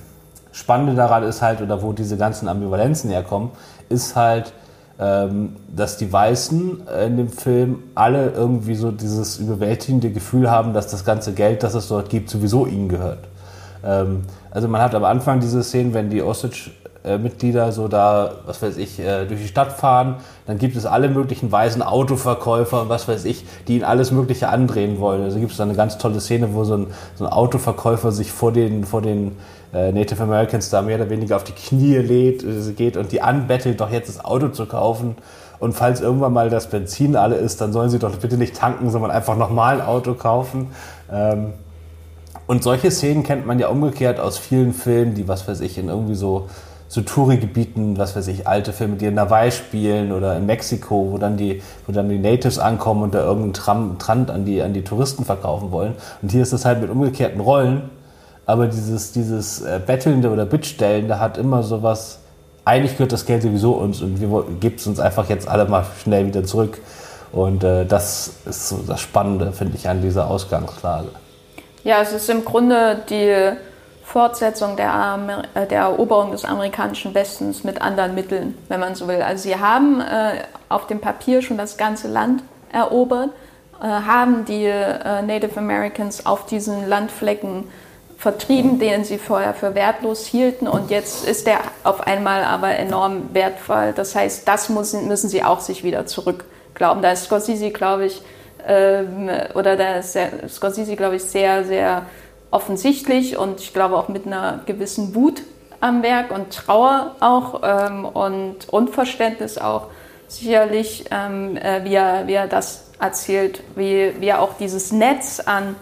Spannende 0.53 0.95
daran 0.95 1.23
ist 1.23 1.41
halt, 1.41 1.63
oder 1.63 1.83
wo 1.83 1.93
diese 1.93 2.17
ganzen 2.17 2.47
Ambivalenzen 2.47 3.11
herkommen, 3.11 3.51
ist 3.89 4.17
halt, 4.17 4.53
ähm, 4.99 5.57
dass 5.75 5.97
die 5.97 6.13
Weißen 6.13 6.87
in 7.07 7.17
dem 7.17 7.29
Film 7.31 7.83
alle 7.95 8.31
irgendwie 8.31 8.75
so 8.75 8.91
dieses 8.91 9.39
überwältigende 9.39 10.11
Gefühl 10.11 10.51
haben, 10.51 10.75
dass 10.75 10.89
das 10.89 11.05
ganze 11.05 11.33
Geld, 11.33 11.63
das 11.63 11.75
es 11.75 11.89
dort 11.89 12.11
gibt, 12.11 12.29
sowieso 12.29 12.67
ihnen 12.67 12.89
gehört. 12.89 13.25
Ähm, 13.83 14.25
also 14.51 14.69
man 14.69 14.83
hat 14.83 14.95
am 14.95 15.05
Anfang 15.05 15.41
diese 15.41 15.63
Szenen, 15.63 15.95
wenn 15.95 16.11
die 16.11 16.23
Osage 16.23 16.71
Mitglieder 17.19 17.73
so 17.73 17.89
da, 17.89 18.33
was 18.47 18.63
weiß 18.63 18.77
ich, 18.77 19.01
äh, 19.01 19.27
durch 19.27 19.41
die 19.41 19.49
Stadt 19.49 19.73
fahren, 19.73 20.17
dann 20.47 20.59
gibt 20.59 20.77
es 20.77 20.87
alle 20.87 21.09
möglichen 21.09 21.51
weißen 21.51 21.83
Autoverkäufer 21.83 22.83
und 22.83 22.89
was 22.89 23.09
weiß 23.09 23.25
ich, 23.25 23.45
die 23.67 23.75
ihnen 23.75 23.85
alles 23.85 24.13
Mögliche 24.13 24.49
andrehen 24.49 25.01
wollen. 25.01 25.23
Also 25.23 25.41
gibt 25.41 25.51
es 25.51 25.59
da 25.59 25.65
eine 25.65 25.75
ganz 25.75 25.99
tolle 25.99 26.21
Szene, 26.21 26.55
wo 26.55 26.65
so 26.65 26.77
ein, 26.77 26.87
so 27.17 27.25
ein 27.25 27.33
Autoverkäufer 27.33 28.13
sich 28.13 28.31
vor 28.31 28.53
den, 28.53 28.85
vor 28.85 29.03
den 29.03 29.37
äh, 29.75 29.91
Native 29.91 30.23
Americans 30.23 30.71
da 30.71 30.83
mehr 30.83 30.97
oder 30.97 31.11
weniger 31.11 31.37
auf 31.37 31.45
die 31.45 31.53
Knie 31.53 31.97
lädt, 31.97 32.45
äh, 32.45 32.73
geht 32.73 32.97
und 32.97 33.11
die 33.11 33.21
anbettelt, 33.21 33.81
doch 33.81 33.91
jetzt 33.91 34.09
das 34.09 34.25
Auto 34.25 34.49
zu 34.49 34.67
kaufen. 34.67 35.17
Und 35.59 35.75
falls 35.75 36.01
irgendwann 36.01 36.33
mal 36.33 36.51
das 36.51 36.69
Benzin 36.69 37.17
alle 37.17 37.37
ist, 37.37 37.61
dann 37.61 37.73
sollen 37.73 37.89
sie 37.89 37.99
doch 37.99 38.15
bitte 38.17 38.37
nicht 38.37 38.57
tanken, 38.57 38.91
sondern 38.91 39.11
einfach 39.11 39.37
nochmal 39.37 39.81
ein 39.81 39.87
Auto 39.87 40.15
kaufen. 40.15 40.69
Ähm, 41.11 41.53
und 42.47 42.63
solche 42.63 42.91
Szenen 42.91 43.23
kennt 43.23 43.47
man 43.47 43.59
ja 43.59 43.69
umgekehrt 43.69 44.21
aus 44.21 44.39
vielen 44.39 44.73
Filmen, 44.73 45.15
die, 45.15 45.29
was 45.29 45.47
weiß 45.47 45.61
ich, 45.61 45.79
in 45.79 45.89
irgendwie 45.89 46.17
so 46.17 46.49
so 46.93 47.01
Touri-Gebieten, 47.01 47.97
was 47.97 48.15
weiß 48.17 48.29
ich, 48.29 48.47
alte 48.47 48.75
Filme, 48.75 48.97
die 48.97 49.07
in 49.07 49.19
Hawaii 49.19 49.51
spielen 49.51 50.13
oder 50.13 50.37
in 50.37 50.45
Mexiko, 50.45 51.11
wo 51.11 51.17
dann 51.17 51.39
die, 51.39 51.63
wo 51.87 51.93
dann 51.93 52.11
die 52.11 52.19
Natives 52.19 52.59
ankommen 52.59 53.05
und 53.05 53.15
da 53.15 53.21
irgendeinen 53.21 53.55
Tram, 53.55 53.99
Trant 53.99 54.31
an 54.31 54.45
die, 54.45 54.61
an 54.61 54.75
die 54.75 54.85
Touristen 54.85 55.25
verkaufen 55.25 55.71
wollen. 55.71 55.95
Und 56.21 56.33
hier 56.33 56.43
ist 56.43 56.53
es 56.53 56.67
halt 56.67 56.83
mit 56.83 56.91
umgekehrten 56.91 57.41
Rollen, 57.41 57.89
aber 58.45 58.67
dieses, 58.67 59.11
dieses 59.13 59.63
äh, 59.63 59.81
Bettelnde 59.87 60.29
oder 60.31 60.45
Bittstellende 60.45 61.19
hat 61.19 61.39
immer 61.39 61.63
sowas, 61.63 62.19
eigentlich 62.67 62.93
gehört 62.93 63.13
das 63.13 63.25
Geld 63.25 63.41
sowieso 63.41 63.73
uns 63.73 64.03
und 64.03 64.21
wir 64.21 64.45
geben 64.61 64.77
es 64.77 64.87
uns 64.87 65.01
einfach 65.01 65.31
jetzt 65.31 65.49
alle 65.49 65.65
mal 65.65 65.87
schnell 66.03 66.27
wieder 66.27 66.45
zurück. 66.45 66.79
Und 67.33 67.65
äh, 67.65 67.87
das 67.87 68.35
ist 68.45 68.69
so 68.69 68.81
das 68.87 69.01
Spannende, 69.01 69.55
finde 69.55 69.79
ich, 69.79 69.89
an 69.89 70.03
dieser 70.03 70.27
Ausgangslage. 70.27 71.09
Ja, 71.85 72.03
es 72.03 72.13
ist 72.13 72.29
im 72.29 72.45
Grunde 72.45 72.99
die 73.09 73.57
Fortsetzung 74.13 74.77
der, 74.77 75.19
äh, 75.55 75.67
der, 75.67 75.81
Eroberung 75.81 76.33
des 76.33 76.45
amerikanischen 76.45 77.15
Westens 77.15 77.65
mit 77.65 77.81
anderen 77.81 78.15
Mitteln, 78.15 78.59
wenn 78.69 78.79
man 78.79 78.95
so 78.95 79.09
will. 79.09 79.23
Also 79.23 79.45
sie 79.45 79.57
haben 79.57 80.03
äh, 80.03 80.43
auf 80.69 80.87
dem 80.87 81.01
Papier 81.01 81.41
schon 81.41 81.57
das 81.57 81.79
ganze 81.79 82.09
Land 82.09 82.43
erobert, 82.71 83.31
äh, 83.81 83.87
haben 83.87 84.45
die 84.45 84.67
äh, 84.67 85.23
Native 85.23 85.57
Americans 85.59 86.27
auf 86.27 86.45
diesen 86.45 86.87
Landflecken 86.87 87.65
vertrieben, 88.19 88.79
den 88.79 89.05
sie 89.05 89.17
vorher 89.17 89.55
für 89.55 89.75
wertlos 89.75 90.27
hielten 90.27 90.69
und 90.69 90.91
jetzt 90.91 91.27
ist 91.27 91.47
der 91.47 91.61
auf 91.83 92.07
einmal 92.07 92.45
aber 92.45 92.77
enorm 92.77 93.31
wertvoll. 93.33 93.95
Das 93.97 94.15
heißt, 94.15 94.47
das 94.47 94.69
müssen, 94.69 95.09
müssen 95.09 95.31
sie 95.31 95.43
auch 95.43 95.61
sich 95.61 95.85
wieder 95.85 96.05
zurückglauben. 96.05 97.03
Da 97.03 97.13
ist 97.13 97.25
Scorsese, 97.25 97.71
glaube 97.71 98.05
ich, 98.05 98.23
ähm, 98.69 99.31
oder 99.55 99.77
da 99.77 99.97
ist 99.97 100.17
Scorsese, 100.49 100.97
glaube 100.97 101.17
ich, 101.17 101.25
sehr, 101.25 101.65
sehr 101.65 102.03
offensichtlich 102.53 103.37
und 103.37 103.61
ich 103.61 103.73
glaube 103.73 103.97
auch 103.97 104.09
mit 104.09 104.27
einer 104.27 104.61
gewissen 104.67 105.17
Wut 105.17 105.43
am 105.81 106.03
Werk 106.05 106.31
und 106.31 106.53
Trauer 106.53 107.17
auch 107.19 107.61
ähm, 107.65 108.05
und 108.05 108.69
Unverständnis 108.69 109.59
auch 109.59 109.89
sicherlich, 110.29 111.07
ähm, 111.11 111.57
äh, 111.57 111.85
wie, 111.85 111.95
er, 111.95 112.29
wie 112.29 112.35
er 112.35 112.47
das 112.47 112.91
erzählt, 113.01 113.63
wie, 113.75 114.13
wie 114.21 114.29
er 114.29 114.41
auch 114.41 114.55
dieses 114.59 114.93
Netz 114.93 115.41
an 115.41 115.75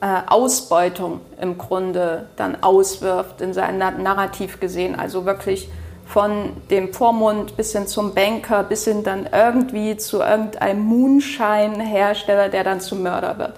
äh, 0.00 0.06
Ausbeutung 0.26 1.20
im 1.40 1.58
Grunde 1.58 2.28
dann 2.36 2.62
auswirft 2.62 3.40
in 3.40 3.52
seinem 3.52 3.78
Narrativ 4.02 4.60
gesehen. 4.60 4.98
Also 4.98 5.26
wirklich 5.26 5.68
von 6.06 6.52
dem 6.70 6.92
Vormund 6.92 7.56
bis 7.56 7.72
hin 7.72 7.86
zum 7.86 8.14
Banker, 8.14 8.62
bis 8.62 8.84
hin 8.84 9.02
dann 9.02 9.28
irgendwie 9.32 9.96
zu 9.96 10.20
irgendeinem 10.20 10.80
Moonshine-Hersteller, 10.82 12.50
der 12.50 12.64
dann 12.64 12.80
zum 12.80 13.02
Mörder 13.02 13.38
wird 13.38 13.54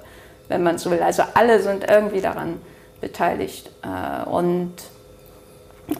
wenn 0.48 0.62
man 0.62 0.78
so 0.78 0.90
will. 0.90 1.02
Also 1.02 1.22
alle 1.34 1.60
sind 1.60 1.88
irgendwie 1.88 2.20
daran 2.20 2.60
beteiligt. 3.02 3.70
Äh, 3.82 4.28
und 4.28 4.72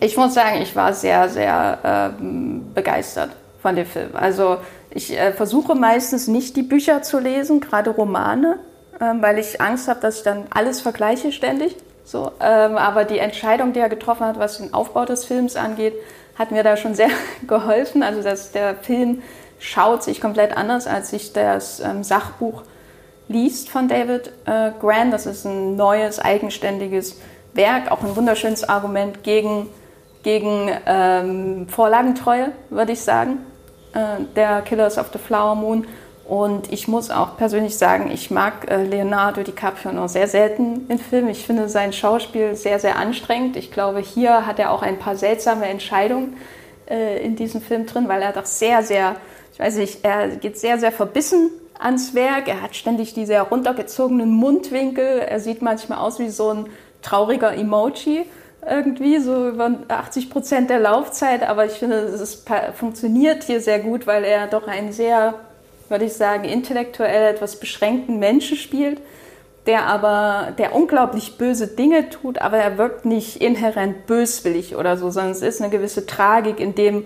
ich 0.01 0.17
muss 0.17 0.33
sagen, 0.33 0.63
ich 0.63 0.75
war 0.75 0.95
sehr, 0.95 1.29
sehr 1.29 1.79
ähm, 1.85 2.73
begeistert 2.73 3.31
von 3.61 3.77
dem 3.77 3.85
Film. 3.85 4.11
Also 4.15 4.59
ich 4.91 5.19
äh, 5.19 5.33
versuche 5.33 5.75
meistens 5.75 6.29
nicht 6.29 6.57
die 6.57 6.63
Bücher 6.63 7.03
zu 7.03 7.19
lesen, 7.19 7.61
gerade 7.61 7.91
Romane, 7.91 8.59
ähm, 9.01 9.21
weil 9.21 9.39
ich 9.39 9.61
Angst 9.61 9.89
habe, 9.89 10.01
dass 10.01 10.19
ich 10.19 10.23
dann 10.23 10.47
alles 10.51 10.81
vergleiche 10.81 11.33
ständig. 11.33 11.77
So, 12.05 12.33
ähm, 12.41 12.77
aber 12.77 13.05
die 13.05 13.19
Entscheidung, 13.19 13.73
die 13.73 13.81
er 13.81 13.89
getroffen 13.89 14.27
hat, 14.27 14.39
was 14.39 14.59
den 14.59 14.73
Aufbau 14.73 15.05
des 15.05 15.25
Films 15.25 15.57
angeht, 15.57 15.95
hat 16.39 16.51
mir 16.51 16.63
da 16.63 16.77
schon 16.77 16.95
sehr 16.97 17.11
geholfen. 17.47 18.03
Also 18.03 18.23
dass 18.23 18.53
der 18.53 18.77
Film 18.77 19.23
schaut 19.59 20.03
sich 20.03 20.21
komplett 20.21 20.57
anders, 20.57 20.89
als 20.89 21.11
sich 21.11 21.33
das 21.33 21.81
Sachbuch 22.01 22.65
liest 23.29 23.69
von 23.69 23.89
David 23.89 24.33
äh, 24.47 24.71
Grant. 24.81 25.13
Das 25.13 25.27
ist 25.27 25.45
ein 25.45 25.77
neues, 25.77 26.19
eigenständiges 26.19 27.21
Werk, 27.55 27.91
auch 27.91 28.03
ein 28.03 28.17
wunderschönes 28.17 28.69
Argument 28.69 29.23
gegen, 29.23 29.69
gegen 30.23 30.71
ähm, 30.87 31.69
Vorlagentreue, 31.69 32.53
würde 32.71 32.93
ich 32.93 33.01
sagen, 33.01 33.39
äh, 33.95 34.25
der 34.37 34.63
Killers 34.63 34.99
of 34.99 35.11
the 35.13 35.19
Flower 35.19 35.55
Moon. 35.55 35.87
Und 36.25 36.73
ich 36.73 36.89
muss 36.89 37.11
auch 37.11 37.37
persönlich 37.37 37.77
sagen, 37.77 38.11
ich 38.11 38.31
mag 38.31 38.71
äh, 38.71 38.85
Leonardo 38.85 39.43
DiCaprio 39.43 39.93
noch 39.93 40.09
sehr 40.09 40.29
selten 40.29 40.87
in 40.89 40.99
Filmen. 40.99 41.29
Ich 41.29 41.45
finde 41.45 41.69
sein 41.69 41.93
Schauspiel 41.93 42.55
sehr, 42.55 42.79
sehr 42.79 42.97
anstrengend. 42.97 43.57
Ich 43.57 43.73
glaube, 43.73 43.99
hier 44.01 44.47
hat 44.47 44.59
er 44.59 44.71
auch 44.71 44.83
ein 44.83 44.99
paar 44.99 45.17
seltsame 45.17 45.67
Entscheidungen 45.67 46.37
äh, 46.89 47.23
in 47.23 47.37
diesem 47.37 47.61
Film 47.61 47.87
drin, 47.87 48.09
weil 48.09 48.23
er 48.23 48.33
doch 48.33 48.47
sehr, 48.47 48.83
sehr, 48.83 49.17
ich 49.53 49.59
weiß 49.59 49.77
nicht, 49.77 50.05
er 50.05 50.29
geht 50.29 50.59
sehr, 50.59 50.79
sehr 50.79 50.93
verbissen 50.93 51.51
ans 51.83 52.15
Werk. 52.15 52.49
Er 52.49 52.63
hat 52.63 52.77
ständig 52.77 53.15
diese 53.15 53.35
heruntergezogenen 53.35 54.31
Mundwinkel. 54.31 55.21
Er 55.21 55.41
sieht 55.41 55.63
manchmal 55.63 55.99
aus 55.99 56.19
wie 56.19 56.29
so 56.29 56.51
ein 56.51 56.67
trauriger 57.03 57.55
Emoji 57.55 58.27
irgendwie, 58.69 59.19
so 59.19 59.49
über 59.49 59.71
80 59.89 60.31
Prozent 60.31 60.71
der 60.71 60.81
Laufzeit. 60.81 61.43
Aber 61.43 61.67
ich 61.67 61.73
finde, 61.73 61.97
es 61.97 62.45
funktioniert 62.75 63.45
hier 63.45 63.61
sehr 63.61 63.81
gut, 63.81 64.07
weil 64.07 64.25
er 64.25 64.47
doch 64.47 64.67
einen 64.67 64.93
sehr, 64.93 65.35
würde 65.89 66.05
ich 66.05 66.13
sagen, 66.13 66.45
intellektuell 66.45 67.35
etwas 67.35 67.59
beschränkten 67.59 68.19
Menschen 68.19 68.57
spielt, 68.57 69.01
der 69.67 69.87
aber, 69.87 70.53
der 70.59 70.75
unglaublich 70.75 71.39
böse 71.39 71.69
Dinge 71.69 72.09
tut, 72.11 72.39
aber 72.39 72.59
er 72.59 72.79
wirkt 72.79 73.05
nicht 73.05 73.37
inhärent 73.37 74.07
böswillig 74.07 74.77
oder 74.77 74.97
so, 74.97 75.11
sondern 75.11 75.33
es 75.33 75.43
ist 75.43 75.61
eine 75.61 75.71
gewisse 75.71 76.07
Tragik 76.07 76.59
in 76.59 76.75
dem, 76.75 77.05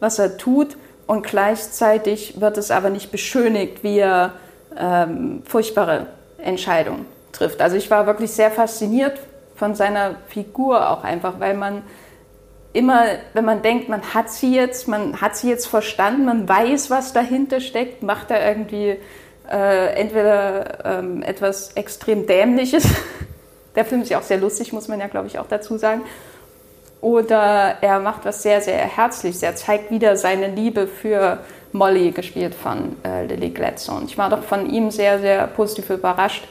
was 0.00 0.18
er 0.18 0.36
tut. 0.36 0.76
Und 1.06 1.26
gleichzeitig 1.26 2.40
wird 2.40 2.56
es 2.56 2.70
aber 2.70 2.90
nicht 2.90 3.10
beschönigt, 3.10 3.82
wie 3.82 3.98
er 3.98 4.32
ähm, 4.76 5.42
furchtbare 5.44 6.06
Entscheidungen 6.38 7.06
trifft. 7.32 7.60
Also 7.60 7.76
ich 7.76 7.90
war 7.90 8.06
wirklich 8.06 8.32
sehr 8.32 8.50
fasziniert 8.50 9.18
von 9.56 9.74
seiner 9.74 10.16
Figur 10.28 10.90
auch 10.90 11.04
einfach, 11.04 11.40
weil 11.40 11.54
man 11.54 11.82
immer, 12.72 13.04
wenn 13.34 13.44
man 13.44 13.62
denkt, 13.62 13.88
man 13.88 14.14
hat 14.14 14.30
sie 14.30 14.54
jetzt, 14.54 14.88
man 14.88 15.20
hat 15.20 15.36
sie 15.36 15.48
jetzt 15.48 15.66
verstanden, 15.66 16.24
man 16.24 16.48
weiß, 16.48 16.90
was 16.90 17.12
dahinter 17.12 17.60
steckt, 17.60 18.02
macht 18.02 18.30
er 18.30 18.46
irgendwie 18.46 18.96
äh, 19.50 19.94
entweder 19.94 20.84
ähm, 20.98 21.22
etwas 21.22 21.72
extrem 21.72 22.26
Dämliches. 22.26 22.84
Der 23.76 23.84
Film 23.84 24.02
ist 24.02 24.10
ja 24.10 24.18
auch 24.18 24.22
sehr 24.24 24.38
lustig, 24.38 24.72
muss 24.72 24.88
man 24.88 25.00
ja, 25.00 25.08
glaube 25.08 25.26
ich, 25.26 25.38
auch 25.38 25.46
dazu 25.48 25.76
sagen 25.76 26.02
oder 27.04 27.74
er 27.82 28.00
macht 28.00 28.24
was 28.24 28.42
sehr, 28.42 28.62
sehr 28.62 28.78
Herzliches. 28.78 29.42
Er 29.42 29.54
zeigt 29.54 29.90
wieder 29.90 30.16
seine 30.16 30.48
Liebe 30.48 30.86
für 30.86 31.38
Molly, 31.72 32.12
gespielt 32.12 32.54
von 32.54 32.96
äh, 33.04 33.26
Lily 33.26 33.50
Gladstone. 33.50 34.06
Ich 34.06 34.16
war 34.16 34.30
doch 34.30 34.42
von 34.42 34.70
ihm 34.70 34.90
sehr, 34.90 35.20
sehr 35.20 35.46
positiv 35.48 35.90
überrascht. 35.90 36.48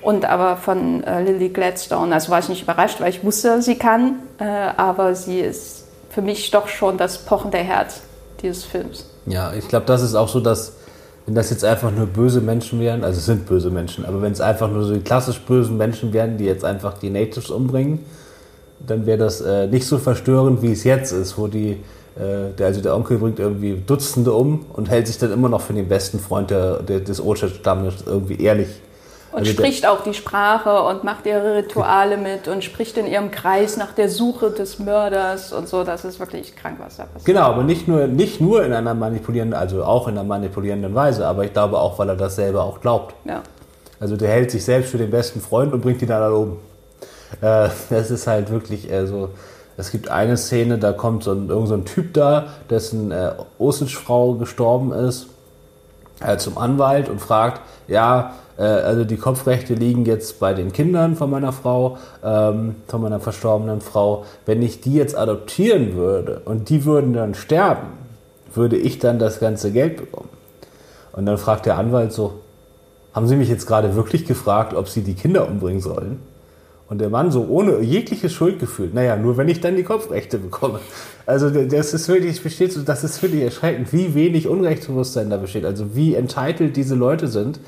Und 0.00 0.24
aber 0.24 0.56
von 0.56 1.04
äh, 1.04 1.22
Lily 1.22 1.50
Gladstone, 1.50 2.12
also 2.14 2.32
war 2.32 2.38
ich 2.38 2.48
nicht 2.48 2.62
überrascht, 2.62 3.02
weil 3.02 3.10
ich 3.10 3.22
wusste, 3.22 3.60
sie 3.60 3.76
kann, 3.76 4.20
äh, 4.38 4.44
aber 4.44 5.14
sie 5.14 5.40
ist 5.40 5.84
für 6.08 6.22
mich 6.22 6.50
doch 6.50 6.68
schon 6.68 6.96
das 6.96 7.18
pochende 7.18 7.58
Herz 7.58 8.00
dieses 8.40 8.64
Films. 8.64 9.10
Ja, 9.26 9.52
ich 9.52 9.68
glaube, 9.68 9.84
das 9.84 10.02
ist 10.02 10.14
auch 10.14 10.28
so, 10.28 10.40
dass 10.40 10.72
wenn 11.26 11.34
das 11.34 11.50
jetzt 11.50 11.64
einfach 11.66 11.90
nur 11.90 12.06
böse 12.06 12.40
Menschen 12.40 12.80
wären, 12.80 13.04
also 13.04 13.18
es 13.18 13.26
sind 13.26 13.46
böse 13.46 13.70
Menschen, 13.70 14.06
aber 14.06 14.22
wenn 14.22 14.32
es 14.32 14.40
einfach 14.40 14.70
nur 14.70 14.84
so 14.84 14.94
die 14.94 15.00
klassisch 15.00 15.40
bösen 15.42 15.76
Menschen 15.76 16.14
wären, 16.14 16.38
die 16.38 16.46
jetzt 16.46 16.64
einfach 16.64 16.96
die 16.98 17.10
Natives 17.10 17.50
umbringen, 17.50 18.00
dann 18.86 19.06
wäre 19.06 19.18
das 19.18 19.40
äh, 19.40 19.66
nicht 19.66 19.86
so 19.86 19.98
verstörend, 19.98 20.62
wie 20.62 20.72
es 20.72 20.84
jetzt 20.84 21.12
ist, 21.12 21.38
wo 21.38 21.46
die, 21.46 21.72
äh, 22.16 22.52
der, 22.58 22.66
also 22.66 22.80
der 22.80 22.94
Onkel 22.94 23.18
bringt 23.18 23.38
irgendwie 23.38 23.82
Dutzende 23.86 24.32
um 24.32 24.66
und 24.72 24.90
hält 24.90 25.06
sich 25.06 25.18
dann 25.18 25.32
immer 25.32 25.48
noch 25.48 25.60
für 25.60 25.72
den 25.72 25.88
besten 25.88 26.18
Freund 26.18 26.50
der, 26.50 26.82
der 26.82 27.00
des 27.00 27.24
Ocha-Stammes 27.24 28.04
irgendwie 28.06 28.42
ehrlich. 28.42 28.68
Und 29.32 29.40
also 29.40 29.52
spricht 29.52 29.86
auch 29.86 30.02
die 30.02 30.12
Sprache 30.12 30.82
und 30.82 31.04
macht 31.04 31.24
ihre 31.24 31.56
Rituale 31.56 32.18
mit 32.18 32.48
und 32.48 32.62
spricht 32.62 32.98
in 32.98 33.06
ihrem 33.06 33.30
Kreis 33.30 33.78
nach 33.78 33.92
der 33.92 34.10
Suche 34.10 34.50
des 34.50 34.78
Mörders 34.78 35.54
und 35.54 35.68
so. 35.68 35.84
Das 35.84 36.04
ist 36.04 36.20
wirklich 36.20 36.54
krank, 36.54 36.76
was 36.78 36.98
da 36.98 37.04
passiert. 37.04 37.24
Genau, 37.24 37.44
aber 37.44 37.62
nicht 37.62 37.88
nur, 37.88 38.06
nicht 38.08 38.42
nur 38.42 38.62
in 38.62 38.74
einer 38.74 38.92
manipulierenden, 38.92 39.58
also 39.58 39.84
auch 39.84 40.06
in 40.06 40.18
einer 40.18 40.24
manipulierenden 40.24 40.94
Weise, 40.94 41.26
aber 41.26 41.44
ich 41.44 41.52
glaube 41.54 41.78
auch, 41.78 41.98
weil 41.98 42.10
er 42.10 42.16
das 42.16 42.36
selber 42.36 42.62
auch 42.62 42.82
glaubt. 42.82 43.14
Ja. 43.24 43.42
Also 43.98 44.16
der 44.18 44.28
hält 44.28 44.50
sich 44.50 44.64
selbst 44.64 44.90
für 44.90 44.98
den 44.98 45.10
besten 45.10 45.40
Freund 45.40 45.72
und 45.72 45.80
bringt 45.80 46.02
ihn 46.02 46.08
dann 46.08 46.22
alle 46.22 46.34
um. 46.34 46.58
Äh, 47.40 47.68
das 47.90 48.10
ist 48.10 48.26
halt 48.26 48.50
wirklich 48.50 48.90
äh, 48.90 49.06
so 49.06 49.30
es 49.76 49.90
gibt 49.90 50.10
eine 50.10 50.36
Szene, 50.36 50.78
da 50.78 50.92
kommt 50.92 51.24
so 51.24 51.32
ein, 51.32 51.48
irgend 51.48 51.68
so 51.68 51.74
ein 51.74 51.84
Typ 51.84 52.14
da, 52.14 52.46
dessen 52.68 53.10
äh, 53.10 53.32
Osage-Frau 53.58 54.34
gestorben 54.34 54.92
ist, 54.92 55.28
äh, 56.20 56.36
zum 56.36 56.58
Anwalt 56.58 57.08
und 57.08 57.20
fragt, 57.20 57.62
ja, 57.88 58.34
äh, 58.58 58.62
also 58.62 59.04
die 59.04 59.16
Kopfrechte 59.16 59.74
liegen 59.74 60.04
jetzt 60.04 60.38
bei 60.40 60.52
den 60.52 60.72
Kindern 60.72 61.16
von 61.16 61.30
meiner 61.30 61.52
Frau, 61.52 61.98
ähm, 62.22 62.76
von 62.86 63.00
meiner 63.00 63.18
verstorbenen 63.18 63.80
Frau. 63.80 64.24
Wenn 64.44 64.62
ich 64.62 64.80
die 64.80 64.94
jetzt 64.94 65.16
adoptieren 65.16 65.94
würde 65.94 66.42
und 66.44 66.68
die 66.68 66.84
würden 66.84 67.14
dann 67.14 67.34
sterben, 67.34 67.88
würde 68.54 68.76
ich 68.76 68.98
dann 68.98 69.18
das 69.18 69.40
ganze 69.40 69.72
Geld 69.72 69.96
bekommen. 69.96 70.28
Und 71.12 71.26
dann 71.26 71.38
fragt 71.38 71.66
der 71.66 71.78
Anwalt 71.78 72.12
so, 72.12 72.34
haben 73.14 73.26
Sie 73.26 73.36
mich 73.36 73.48
jetzt 73.48 73.66
gerade 73.66 73.94
wirklich 73.94 74.26
gefragt, 74.26 74.74
ob 74.74 74.88
Sie 74.88 75.02
die 75.02 75.14
Kinder 75.14 75.48
umbringen 75.48 75.80
sollen? 75.80 76.20
Und 76.92 76.98
der 76.98 77.08
Mann 77.08 77.30
so 77.30 77.46
ohne 77.48 77.80
jegliches 77.80 78.34
Schuldgefühl, 78.34 78.90
naja, 78.92 79.16
nur 79.16 79.38
wenn 79.38 79.48
ich 79.48 79.62
dann 79.62 79.76
die 79.76 79.82
Kopfrechte 79.82 80.36
bekomme. 80.36 80.78
Also 81.24 81.48
das 81.48 81.94
ist 81.94 82.06
wirklich, 82.06 82.42
besteht 82.42 82.76
das 82.86 83.02
ist 83.02 83.22
wirklich 83.22 83.44
erschreckend, 83.44 83.94
wie 83.94 84.14
wenig 84.14 84.46
Unrechtsbewusstsein 84.46 85.30
da 85.30 85.38
besteht. 85.38 85.64
Also 85.64 85.96
wie 85.96 86.14
entitled 86.14 86.76
diese 86.76 86.94
Leute 86.94 87.28
sind, 87.28 87.60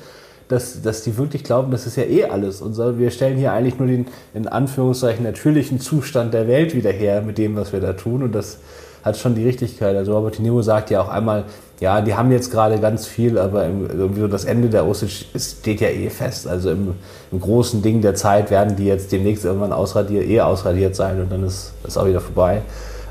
dass, 0.47 0.83
dass 0.83 1.01
die 1.01 1.17
wirklich 1.17 1.43
glauben, 1.43 1.71
das 1.71 1.87
ist 1.87 1.95
ja 1.95 2.03
eh 2.03 2.25
alles. 2.25 2.61
Und 2.61 2.75
so, 2.75 2.99
wir 2.99 3.09
stellen 3.09 3.35
hier 3.35 3.51
eigentlich 3.51 3.79
nur 3.79 3.87
den, 3.87 4.05
in 4.35 4.47
Anführungszeichen, 4.47 5.23
natürlichen 5.23 5.79
Zustand 5.79 6.35
der 6.35 6.47
Welt 6.47 6.75
wieder 6.75 6.91
her 6.91 7.23
mit 7.23 7.39
dem, 7.39 7.55
was 7.55 7.73
wir 7.73 7.79
da 7.79 7.93
tun. 7.93 8.21
Und 8.21 8.35
das 8.35 8.59
hat 9.05 9.17
schon 9.17 9.35
die 9.35 9.45
Richtigkeit. 9.45 9.95
Also 9.95 10.15
Robert 10.15 10.39
Niro 10.39 10.63
sagt 10.63 10.89
ja 10.89 10.99
auch 10.99 11.09
einmal, 11.09 11.45
ja, 11.79 12.01
die 12.01 12.15
haben 12.15 12.31
jetzt 12.31 12.51
gerade 12.51 12.79
ganz 12.79 13.05
viel, 13.05 13.37
aber 13.37 13.65
irgendwie 13.65 14.21
so 14.21 14.27
das 14.27 14.45
Ende 14.45 14.67
der 14.69 14.87
Osage 14.87 15.25
steht 15.35 15.79
ja 15.79 15.89
eh 15.89 16.09
fest. 16.09 16.47
Also 16.47 16.71
im, 16.71 16.95
im, 17.31 17.39
großen 17.39 17.83
Ding 17.83 18.01
der 18.01 18.15
Zeit 18.15 18.49
werden 18.49 18.75
die 18.75 18.85
jetzt 18.85 19.11
demnächst 19.11 19.45
irgendwann 19.45 19.71
ausradiert, 19.71 20.25
eh 20.25 20.41
ausradiert 20.41 20.95
sein 20.95 21.21
und 21.21 21.31
dann 21.31 21.43
ist 21.43 21.73
es 21.83 21.97
auch 21.97 22.07
wieder 22.07 22.21
vorbei. 22.21 22.63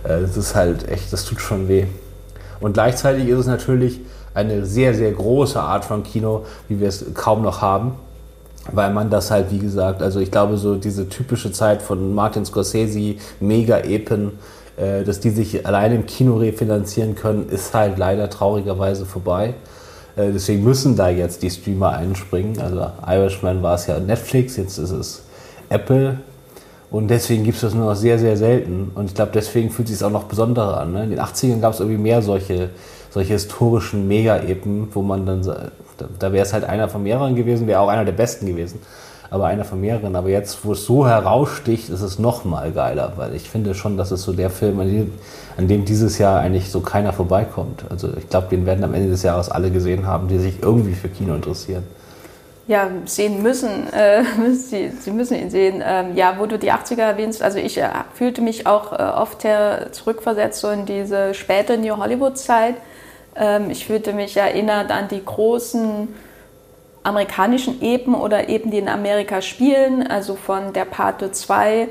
Äh, 0.03 0.23
das 0.23 0.37
ist 0.37 0.57
halt 0.57 0.89
echt, 0.89 1.13
das 1.13 1.25
tut 1.25 1.41
schon 1.41 1.69
weh. 1.69 1.85
Und 2.61 2.73
gleichzeitig 2.73 3.29
ist 3.29 3.41
es 3.41 3.47
natürlich 3.47 4.01
eine 4.33 4.67
sehr, 4.67 4.95
sehr 4.95 5.13
große 5.13 5.61
Art 5.61 5.85
von 5.85 6.03
Kino, 6.03 6.45
wie 6.69 6.81
wir 6.81 6.89
es 6.89 7.05
kaum 7.15 7.43
noch 7.43 7.63
haben. 7.63 7.93
Weil 8.73 8.95
man 8.95 9.11
das 9.11 9.31
halt, 9.31 9.51
wie 9.51 9.59
gesagt, 9.59 10.03
also 10.03 10.21
ich 10.21 10.31
glaube, 10.31 10.57
so 10.57 10.75
diese 10.75 11.07
typische 11.11 11.53
Zeit 11.53 11.83
von 11.83 12.15
Martin 12.15 12.47
Scorsese, 12.47 13.17
Mega-Epen, 13.39 14.33
äh, 14.77 15.05
dass 15.05 15.21
die 15.21 15.31
sich 15.31 15.67
allein 15.67 15.93
im 15.93 16.07
Kino 16.07 16.37
refinanzieren 16.37 17.15
können, 17.15 17.49
ist 17.49 17.75
halt 17.75 17.99
leider 17.99 18.29
traurigerweise 18.29 19.07
vorbei. 19.07 19.55
Äh, 20.17 20.33
deswegen 20.33 20.65
müssen 20.65 20.97
da 20.97 21.09
jetzt 21.09 21.43
die 21.43 21.51
Streamer 21.51 21.91
einspringen. 21.91 22.61
Also 22.61 22.87
Irishman 23.07 23.63
war 23.63 23.77
es 23.77 23.87
ja 23.87 23.99
Netflix, 24.01 24.57
jetzt 24.57 24.79
ist 24.79 24.91
es 24.91 25.23
Apple. 25.69 26.19
Und 26.91 27.09
deswegen 27.09 27.45
gibt 27.45 27.57
es 27.57 27.63
das 27.63 27.75
nur 27.75 27.87
noch 27.87 27.97
sehr, 27.97 28.19
sehr 28.19 28.37
selten. 28.37 28.91
Und 28.95 29.07
ich 29.07 29.15
glaube, 29.15 29.33
deswegen 29.35 29.71
fühlt 29.71 29.89
es 29.89 29.99
sich 29.99 30.05
auch 30.05 30.11
noch 30.11 30.25
besonderer 30.25 30.81
an. 30.81 30.93
Ne? 30.93 31.05
In 31.05 31.11
den 31.11 31.21
80ern 31.21 31.61
gab 31.61 31.73
es 31.73 31.81
irgendwie 31.81 32.01
mehr 32.01 32.23
solche, 32.23 32.71
solche 33.11 33.33
historischen 33.33 34.07
Mega-Epen, 34.07 34.89
wo 34.93 35.03
man 35.03 35.27
dann, 35.27 35.43
da, 35.43 35.71
da 36.19 36.33
wäre 36.33 36.45
es 36.45 36.53
halt 36.53 36.65
einer 36.65 36.89
von 36.89 37.03
mehreren 37.03 37.35
gewesen, 37.35 37.67
wäre 37.67 37.81
auch 37.81 37.89
einer 37.89 38.05
der 38.05 38.13
besten 38.13 38.47
gewesen 38.47 38.81
aber 39.31 39.47
einer 39.47 39.65
von 39.65 39.81
mehreren. 39.81 40.17
Aber 40.17 40.29
jetzt, 40.29 40.65
wo 40.65 40.73
es 40.73 40.85
so 40.85 41.07
heraussticht, 41.07 41.89
ist 41.89 42.03
es 42.03 42.19
noch 42.19 42.45
mal 42.45 42.73
geiler, 42.73 43.15
weil 43.17 43.35
ich 43.35 43.49
finde 43.51 43.75
schon, 43.75 43.97
dass 43.97 44.11
es 44.11 44.23
so 44.23 44.33
der 44.33 44.51
Film, 44.51 44.81
an 44.81 44.89
dem, 44.89 45.13
an 45.57 45.69
dem 45.69 45.85
dieses 45.85 46.19
Jahr 46.19 46.41
eigentlich 46.41 46.71
so 46.71 46.81
keiner 46.81 47.13
vorbeikommt. 47.13 47.85
Also 47.91 48.11
ich 48.17 48.29
glaube, 48.29 48.49
den 48.51 48.67
werden 48.67 48.85
am 48.85 48.95
Ende 48.95 49.11
des 49.11 49.23
Jahres 49.23 49.49
alle 49.51 49.71
gesehen 49.71 50.07
haben, 50.07 50.29
die 50.29 50.39
sich 50.39 50.63
irgendwie 50.63 50.95
für 50.95 51.09
Kino 51.09 51.35
interessieren. 51.35 51.85
Ja, 52.67 52.89
sehen 53.05 53.43
müssen. 53.43 53.93
Äh, 53.93 54.25
sie, 54.55 54.91
sie, 54.91 55.11
müssen 55.11 55.39
ihn 55.39 55.51
sehen. 55.51 55.83
Ähm, 55.85 56.17
ja, 56.17 56.37
wo 56.39 56.47
du 56.47 56.59
die 56.59 56.73
80er 56.73 57.03
erwähnst, 57.03 57.43
also 57.43 57.59
ich 57.59 57.79
äh, 57.79 57.89
fühlte 58.15 58.41
mich 58.41 58.67
auch 58.67 58.93
äh, 58.93 59.03
oft 59.03 59.47
zurückversetzt 59.93 60.61
so 60.61 60.71
in 60.71 60.87
diese 60.87 61.35
späte 61.35 61.77
New 61.77 61.97
Hollywood-Zeit. 61.97 62.77
Ähm, 63.37 63.71
ich 63.71 63.87
fühlte 63.87 64.13
mich 64.13 64.37
erinnert 64.37 64.91
an 64.91 65.09
die 65.09 65.25
großen 65.25 66.09
amerikanischen 67.05 67.81
Epen 67.83 68.15
oder 68.15 68.49
Epen, 68.49 68.71
die 68.71 68.79
in 68.79 68.89
Amerika 68.89 69.41
spielen, 69.43 70.07
also 70.07 70.35
von 70.35 70.73
der 70.73 70.87
Pate 70.87 71.31
2, 71.31 71.89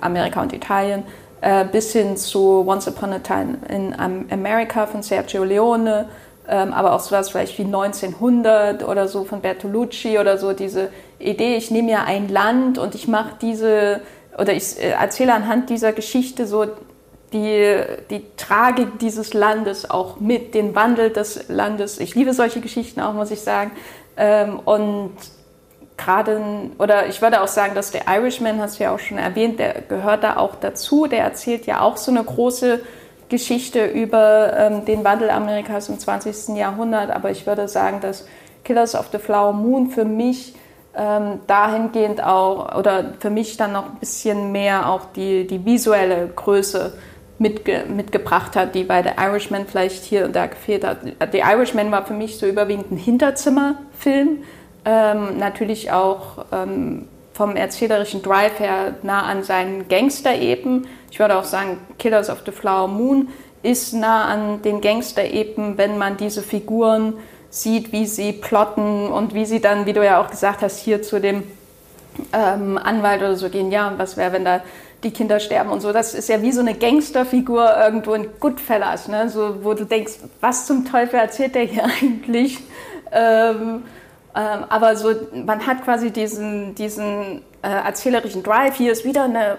Amerika 0.00 0.42
und 0.42 0.52
Italien, 0.52 1.04
äh, 1.40 1.64
bis 1.64 1.92
hin 1.92 2.16
zu 2.16 2.66
Once 2.66 2.86
Upon 2.88 3.12
a 3.12 3.18
Time 3.20 3.58
in 3.68 3.94
America 4.30 4.86
von 4.86 5.02
Sergio 5.02 5.44
Leone, 5.44 6.08
ähm, 6.48 6.72
aber 6.72 6.94
auch 6.94 7.00
sowas 7.00 7.30
vielleicht 7.30 7.56
wie 7.58 7.64
1900 7.64 8.86
oder 8.86 9.06
so 9.06 9.24
von 9.24 9.40
Bertolucci 9.40 10.18
oder 10.18 10.36
so, 10.36 10.52
diese 10.52 10.88
Idee, 11.20 11.56
ich 11.56 11.70
nehme 11.70 11.92
ja 11.92 12.04
ein 12.04 12.28
Land 12.28 12.76
und 12.76 12.94
ich 12.96 13.06
mache 13.06 13.34
diese, 13.40 14.00
oder 14.36 14.52
ich 14.52 14.78
äh, 14.78 14.90
erzähle 14.90 15.32
anhand 15.32 15.70
dieser 15.70 15.92
Geschichte 15.92 16.46
so 16.46 16.66
die, 17.32 17.76
die 18.10 18.24
Tragik 18.36 18.98
dieses 18.98 19.34
Landes 19.34 19.88
auch 19.88 20.18
mit, 20.18 20.54
den 20.54 20.74
Wandel 20.74 21.10
des 21.10 21.48
Landes. 21.48 22.00
Ich 22.00 22.14
liebe 22.16 22.32
solche 22.32 22.60
Geschichten 22.60 23.00
auch, 23.00 23.14
muss 23.14 23.30
ich 23.30 23.40
sagen. 23.40 23.70
Ähm, 24.20 24.60
und 24.60 25.12
gerade, 25.96 26.40
oder 26.78 27.06
ich 27.06 27.22
würde 27.22 27.40
auch 27.40 27.48
sagen, 27.48 27.74
dass 27.74 27.90
der 27.90 28.02
Irishman, 28.06 28.60
hast 28.60 28.78
du 28.78 28.84
ja 28.84 28.94
auch 28.94 28.98
schon 28.98 29.16
erwähnt, 29.16 29.58
der 29.58 29.80
gehört 29.80 30.22
da 30.22 30.36
auch 30.36 30.56
dazu. 30.56 31.06
Der 31.06 31.24
erzählt 31.24 31.64
ja 31.64 31.80
auch 31.80 31.96
so 31.96 32.10
eine 32.10 32.22
große 32.22 32.80
Geschichte 33.30 33.86
über 33.86 34.52
ähm, 34.58 34.84
den 34.84 35.04
Wandel 35.04 35.30
Amerikas 35.30 35.88
im 35.88 35.98
20. 35.98 36.54
Jahrhundert. 36.54 37.10
Aber 37.10 37.30
ich 37.30 37.46
würde 37.46 37.66
sagen, 37.66 38.00
dass 38.00 38.26
Killers 38.62 38.94
of 38.94 39.08
the 39.10 39.18
Flower 39.18 39.54
Moon 39.54 39.88
für 39.88 40.04
mich 40.04 40.54
ähm, 40.94 41.40
dahingehend 41.46 42.22
auch, 42.22 42.76
oder 42.76 43.14
für 43.20 43.30
mich 43.30 43.56
dann 43.56 43.72
noch 43.72 43.86
ein 43.86 43.98
bisschen 44.00 44.52
mehr 44.52 44.90
auch 44.90 45.06
die, 45.16 45.46
die 45.46 45.64
visuelle 45.64 46.28
Größe 46.28 46.92
mitge 47.40 47.84
mitgebracht 47.88 48.54
hat, 48.54 48.74
die 48.74 48.84
bei 48.84 49.02
The 49.02 49.10
Irishman 49.18 49.66
vielleicht 49.66 50.04
hier 50.04 50.26
und 50.26 50.36
da 50.36 50.46
gefehlt 50.46 50.84
hat. 50.84 50.98
The 51.32 51.38
Irishman 51.38 51.90
war 51.90 52.04
für 52.04 52.12
mich 52.12 52.38
so 52.38 52.46
überwiegend 52.46 52.92
ein 52.92 52.98
Hinterzimmerfilm, 52.98 54.44
ähm, 54.84 55.38
natürlich 55.38 55.90
auch 55.90 56.44
ähm, 56.52 57.08
vom 57.32 57.56
erzählerischen 57.56 58.22
Drive 58.22 58.60
her 58.60 58.94
nah 59.02 59.22
an 59.22 59.42
seinen 59.42 59.88
Gangster-Epen. 59.88 60.86
Ich 61.10 61.18
würde 61.18 61.38
auch 61.38 61.44
sagen, 61.44 61.78
Killers 61.98 62.28
of 62.28 62.42
the 62.44 62.52
Flower 62.52 62.88
Moon 62.88 63.28
ist 63.62 63.94
nah 63.94 64.26
an 64.26 64.60
den 64.62 64.82
Gangster-Epen, 64.82 65.78
wenn 65.78 65.96
man 65.96 66.18
diese 66.18 66.42
Figuren 66.42 67.14
sieht, 67.48 67.90
wie 67.92 68.06
sie 68.06 68.32
plotten 68.32 69.08
und 69.08 69.32
wie 69.32 69.46
sie 69.46 69.60
dann, 69.60 69.86
wie 69.86 69.94
du 69.94 70.04
ja 70.04 70.22
auch 70.22 70.30
gesagt 70.30 70.60
hast, 70.60 70.78
hier 70.78 71.02
zu 71.02 71.20
dem 71.20 71.44
ähm, 72.34 72.78
Anwalt 72.78 73.20
oder 73.20 73.36
so 73.36 73.48
gehen. 73.48 73.72
Ja, 73.72 73.88
und 73.88 73.98
was 73.98 74.18
wäre, 74.18 74.32
wenn 74.32 74.44
da 74.44 74.60
die 75.02 75.10
Kinder 75.10 75.40
sterben 75.40 75.70
und 75.70 75.80
so. 75.80 75.92
Das 75.92 76.14
ist 76.14 76.28
ja 76.28 76.42
wie 76.42 76.52
so 76.52 76.60
eine 76.60 76.74
Gangsterfigur 76.74 77.76
irgendwo 77.76 78.14
in 78.14 78.28
Goodfellas, 78.38 79.08
ne? 79.08 79.28
so, 79.28 79.64
wo 79.64 79.74
du 79.74 79.84
denkst, 79.84 80.14
was 80.40 80.66
zum 80.66 80.84
Teufel 80.84 81.18
erzählt 81.18 81.54
der 81.54 81.62
hier 81.62 81.84
eigentlich? 82.02 82.58
Ähm, 83.12 83.84
ähm, 84.36 84.64
aber 84.68 84.96
so, 84.96 85.10
man 85.32 85.66
hat 85.66 85.84
quasi 85.84 86.10
diesen, 86.10 86.74
diesen 86.74 87.42
äh, 87.62 87.68
erzählerischen 87.68 88.42
Drive. 88.42 88.76
Hier 88.76 88.92
ist 88.92 89.04
wieder 89.04 89.24
eine 89.24 89.58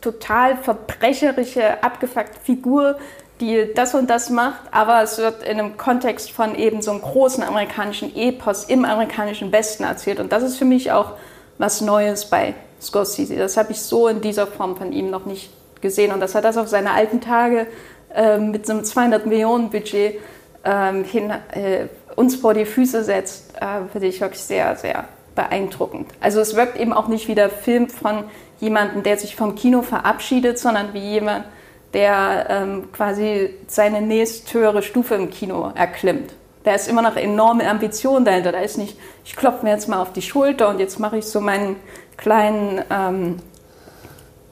total 0.00 0.56
verbrecherische, 0.56 1.82
abgefuckte 1.82 2.38
Figur, 2.42 2.96
die 3.40 3.68
das 3.74 3.94
und 3.94 4.08
das 4.08 4.30
macht, 4.30 4.60
aber 4.70 5.02
es 5.02 5.18
wird 5.18 5.42
in 5.42 5.58
einem 5.58 5.76
Kontext 5.76 6.30
von 6.30 6.54
eben 6.54 6.80
so 6.80 6.90
einem 6.90 7.02
großen 7.02 7.42
amerikanischen 7.42 8.16
Epos 8.16 8.64
im 8.64 8.84
amerikanischen 8.86 9.52
Westen 9.52 9.84
erzählt. 9.84 10.20
Und 10.20 10.32
das 10.32 10.42
ist 10.42 10.56
für 10.56 10.64
mich 10.64 10.92
auch 10.92 11.12
was 11.58 11.82
Neues 11.82 12.26
bei 12.26 12.54
Scorsese. 12.80 13.36
Das 13.36 13.56
habe 13.56 13.72
ich 13.72 13.80
so 13.80 14.08
in 14.08 14.20
dieser 14.20 14.46
Form 14.46 14.76
von 14.76 14.92
ihm 14.92 15.10
noch 15.10 15.26
nicht 15.26 15.50
gesehen. 15.80 16.12
Und 16.12 16.20
dass 16.20 16.34
er 16.34 16.42
das 16.42 16.56
auf 16.56 16.68
seine 16.68 16.92
alten 16.92 17.20
Tage 17.20 17.66
äh, 18.14 18.38
mit 18.38 18.66
so 18.66 18.72
einem 18.72 18.84
200 18.84 19.26
Millionen 19.26 19.70
Budget 19.70 20.20
äh, 20.62 21.04
hin, 21.04 21.30
äh, 21.30 21.86
uns 22.16 22.36
vor 22.36 22.54
die 22.54 22.64
Füße 22.64 23.04
setzt, 23.04 23.54
äh, 23.56 23.88
finde 23.90 24.08
ich 24.08 24.20
wirklich 24.20 24.42
sehr, 24.42 24.76
sehr 24.76 25.04
beeindruckend. 25.34 26.08
Also 26.20 26.40
es 26.40 26.56
wirkt 26.56 26.78
eben 26.78 26.92
auch 26.92 27.08
nicht 27.08 27.28
wie 27.28 27.34
der 27.34 27.50
Film 27.50 27.88
von 27.88 28.24
jemandem, 28.58 29.02
der 29.02 29.18
sich 29.18 29.36
vom 29.36 29.54
Kino 29.54 29.82
verabschiedet, 29.82 30.58
sondern 30.58 30.94
wie 30.94 31.00
jemand, 31.00 31.44
der 31.92 32.46
ähm, 32.48 32.92
quasi 32.92 33.50
seine 33.68 34.00
nächsthöhere 34.00 34.82
Stufe 34.82 35.14
im 35.14 35.30
Kino 35.30 35.72
erklimmt. 35.74 36.32
Da 36.64 36.74
ist 36.74 36.88
immer 36.88 37.02
noch 37.02 37.16
enorme 37.16 37.68
Ambition 37.70 38.24
dahinter. 38.24 38.50
Da 38.50 38.58
ist 38.58 38.76
nicht, 38.76 38.98
ich 39.24 39.36
klopfe 39.36 39.64
mir 39.64 39.70
jetzt 39.70 39.88
mal 39.88 40.02
auf 40.02 40.12
die 40.12 40.22
Schulter 40.22 40.68
und 40.68 40.80
jetzt 40.80 40.98
mache 40.98 41.18
ich 41.18 41.26
so 41.26 41.40
meinen 41.40 41.76
kleinen, 42.16 42.82
ähm, 42.90 43.36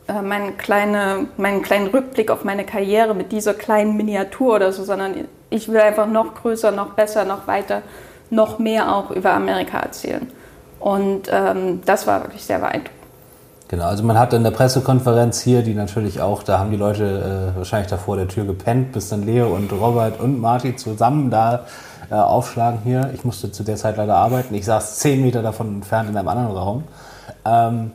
äh, 0.09 0.23
meinen, 0.23 0.57
kleine, 0.57 1.27
meinen 1.37 1.63
kleinen 1.63 1.89
Rückblick 1.89 2.31
auf 2.31 2.45
meine 2.45 2.65
Karriere 2.65 3.15
mit 3.15 3.33
dieser 3.33 3.55
kleinen 3.55 3.97
Miniatur 3.97 4.57
oder 4.57 4.73
so, 4.73 4.85
sondern 4.85 5.15
ich 5.51 5.69
will 5.69 5.81
einfach 5.81 6.07
noch 6.07 6.35
größer, 6.35 6.71
noch 6.73 6.91
besser, 6.91 7.25
noch 7.25 7.47
weiter, 7.47 7.83
noch 8.31 8.59
mehr 8.59 8.95
auch 8.95 9.11
über 9.11 9.33
Amerika 9.33 9.79
erzählen. 9.79 10.31
Und 10.81 11.31
ähm, 11.33 11.81
das 11.87 12.07
war 12.07 12.23
wirklich 12.23 12.45
sehr 12.45 12.59
beeindruckend. 12.59 13.05
Genau, 13.69 13.87
also 13.87 14.05
man 14.05 14.19
hat 14.19 14.33
in 14.35 14.45
der 14.45 14.51
Pressekonferenz 14.51 15.41
hier, 15.41 15.63
die 15.63 15.75
natürlich 15.75 16.21
auch, 16.21 16.43
da 16.43 16.59
haben 16.59 16.71
die 16.71 16.77
Leute 16.77 17.53
äh, 17.55 17.57
wahrscheinlich 17.57 17.91
da 17.91 17.97
vor 17.97 18.17
der 18.17 18.29
Tür 18.29 18.45
gepennt, 18.45 18.93
bis 18.93 19.09
dann 19.09 19.25
Leo 19.25 19.55
und 19.55 19.73
Robert 19.73 20.21
und 20.21 20.39
Martin 20.39 20.77
zusammen 20.77 21.31
da 21.31 21.65
äh, 22.11 22.15
aufschlagen 22.15 22.81
hier. 22.85 23.11
Ich 23.15 23.25
musste 23.25 23.51
zu 23.51 23.63
der 23.63 23.77
Zeit 23.77 23.97
leider 23.97 24.17
arbeiten. 24.17 24.55
Ich 24.55 24.67
saß 24.67 24.99
zehn 24.99 25.23
Meter 25.23 25.43
davon 25.43 25.69
entfernt 25.77 26.11
in 26.11 26.17
einem 26.17 26.29
anderen 26.29 26.53
Raum. 26.53 26.85
Ähm, 27.45 27.93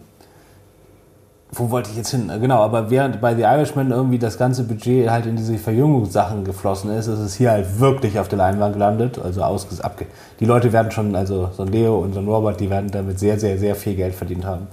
wo 1.51 1.71
wollte 1.71 1.89
ich 1.89 1.97
jetzt 1.97 2.11
hin? 2.11 2.31
Genau, 2.39 2.61
aber 2.61 2.91
während 2.91 3.21
bei 3.21 3.33
The 3.33 3.41
Irishman 3.41 3.89
irgendwie 3.89 4.19
das 4.19 4.37
ganze 4.37 4.63
Budget 4.63 5.09
halt 5.09 5.25
in 5.25 5.35
diese 5.35 5.57
Verjüngungssachen 5.57 6.43
geflossen 6.43 6.91
ist, 6.91 7.07
ist 7.07 7.17
es 7.17 7.33
hier 7.33 7.49
halt 7.49 7.79
wirklich 7.79 8.19
auf 8.19 8.27
der 8.27 8.37
Leinwand 8.37 8.73
gelandet. 8.73 9.19
Also 9.23 9.41
ausges 9.41 9.81
abge 9.81 10.05
die 10.39 10.45
Leute 10.45 10.71
werden 10.71 10.91
schon, 10.91 11.15
also 11.15 11.49
so 11.57 11.63
ein 11.63 11.69
Leo 11.69 11.97
und 11.97 12.13
so 12.13 12.19
ein 12.19 12.27
Robert, 12.27 12.59
die 12.59 12.69
werden 12.69 12.91
damit 12.91 13.19
sehr, 13.19 13.39
sehr, 13.39 13.57
sehr 13.57 13.75
viel 13.75 13.95
Geld 13.95 14.13
verdient 14.13 14.45
haben. 14.45 14.67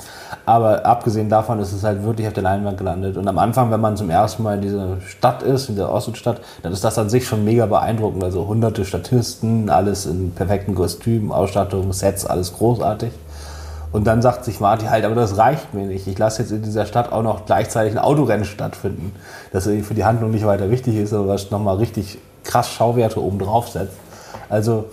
Aber 0.44 0.84
abgesehen 0.84 1.30
davon 1.30 1.60
ist 1.60 1.72
es 1.72 1.82
halt 1.82 2.04
wirklich 2.04 2.26
auf 2.26 2.34
der 2.34 2.42
Leinwand 2.42 2.76
gelandet. 2.76 3.16
Und 3.16 3.26
am 3.26 3.38
Anfang, 3.38 3.70
wenn 3.70 3.80
man 3.80 3.96
zum 3.96 4.10
ersten 4.10 4.42
Mal 4.42 4.56
in 4.56 4.62
dieser 4.62 5.00
Stadt 5.00 5.42
ist, 5.42 5.70
in 5.70 5.76
der 5.76 5.90
Oststadt, 5.90 6.42
dann 6.62 6.74
ist 6.74 6.84
das 6.84 6.98
an 6.98 7.08
sich 7.08 7.26
schon 7.26 7.42
mega 7.44 7.64
beeindruckend. 7.64 8.22
Also 8.22 8.46
hunderte 8.46 8.84
Statisten, 8.84 9.70
alles 9.70 10.04
in 10.04 10.32
perfekten 10.32 10.74
Kostümen, 10.74 11.32
Ausstattung, 11.32 11.90
Sets, 11.94 12.26
alles 12.26 12.52
großartig. 12.52 13.12
Und 13.96 14.06
dann 14.06 14.20
sagt 14.20 14.44
sich 14.44 14.60
Marty 14.60 14.84
halt, 14.84 15.06
aber 15.06 15.14
das 15.14 15.38
reicht 15.38 15.72
mir 15.72 15.86
nicht. 15.86 16.06
Ich 16.06 16.18
lasse 16.18 16.42
jetzt 16.42 16.50
in 16.50 16.60
dieser 16.60 16.84
Stadt 16.84 17.12
auch 17.12 17.22
noch 17.22 17.46
gleichzeitig 17.46 17.94
ein 17.94 17.98
Autorennen 17.98 18.44
stattfinden, 18.44 19.14
das 19.52 19.64
für 19.64 19.94
die 19.94 20.04
Handlung 20.04 20.32
nicht 20.32 20.44
weiter 20.44 20.70
wichtig 20.70 20.96
ist, 20.96 21.14
aber 21.14 21.28
was 21.28 21.50
nochmal 21.50 21.78
richtig 21.78 22.18
krass 22.44 22.70
Schauwerte 22.70 23.22
oben 23.22 23.38
drauf 23.38 23.68
setzt. 23.68 23.94
Also 24.50 24.84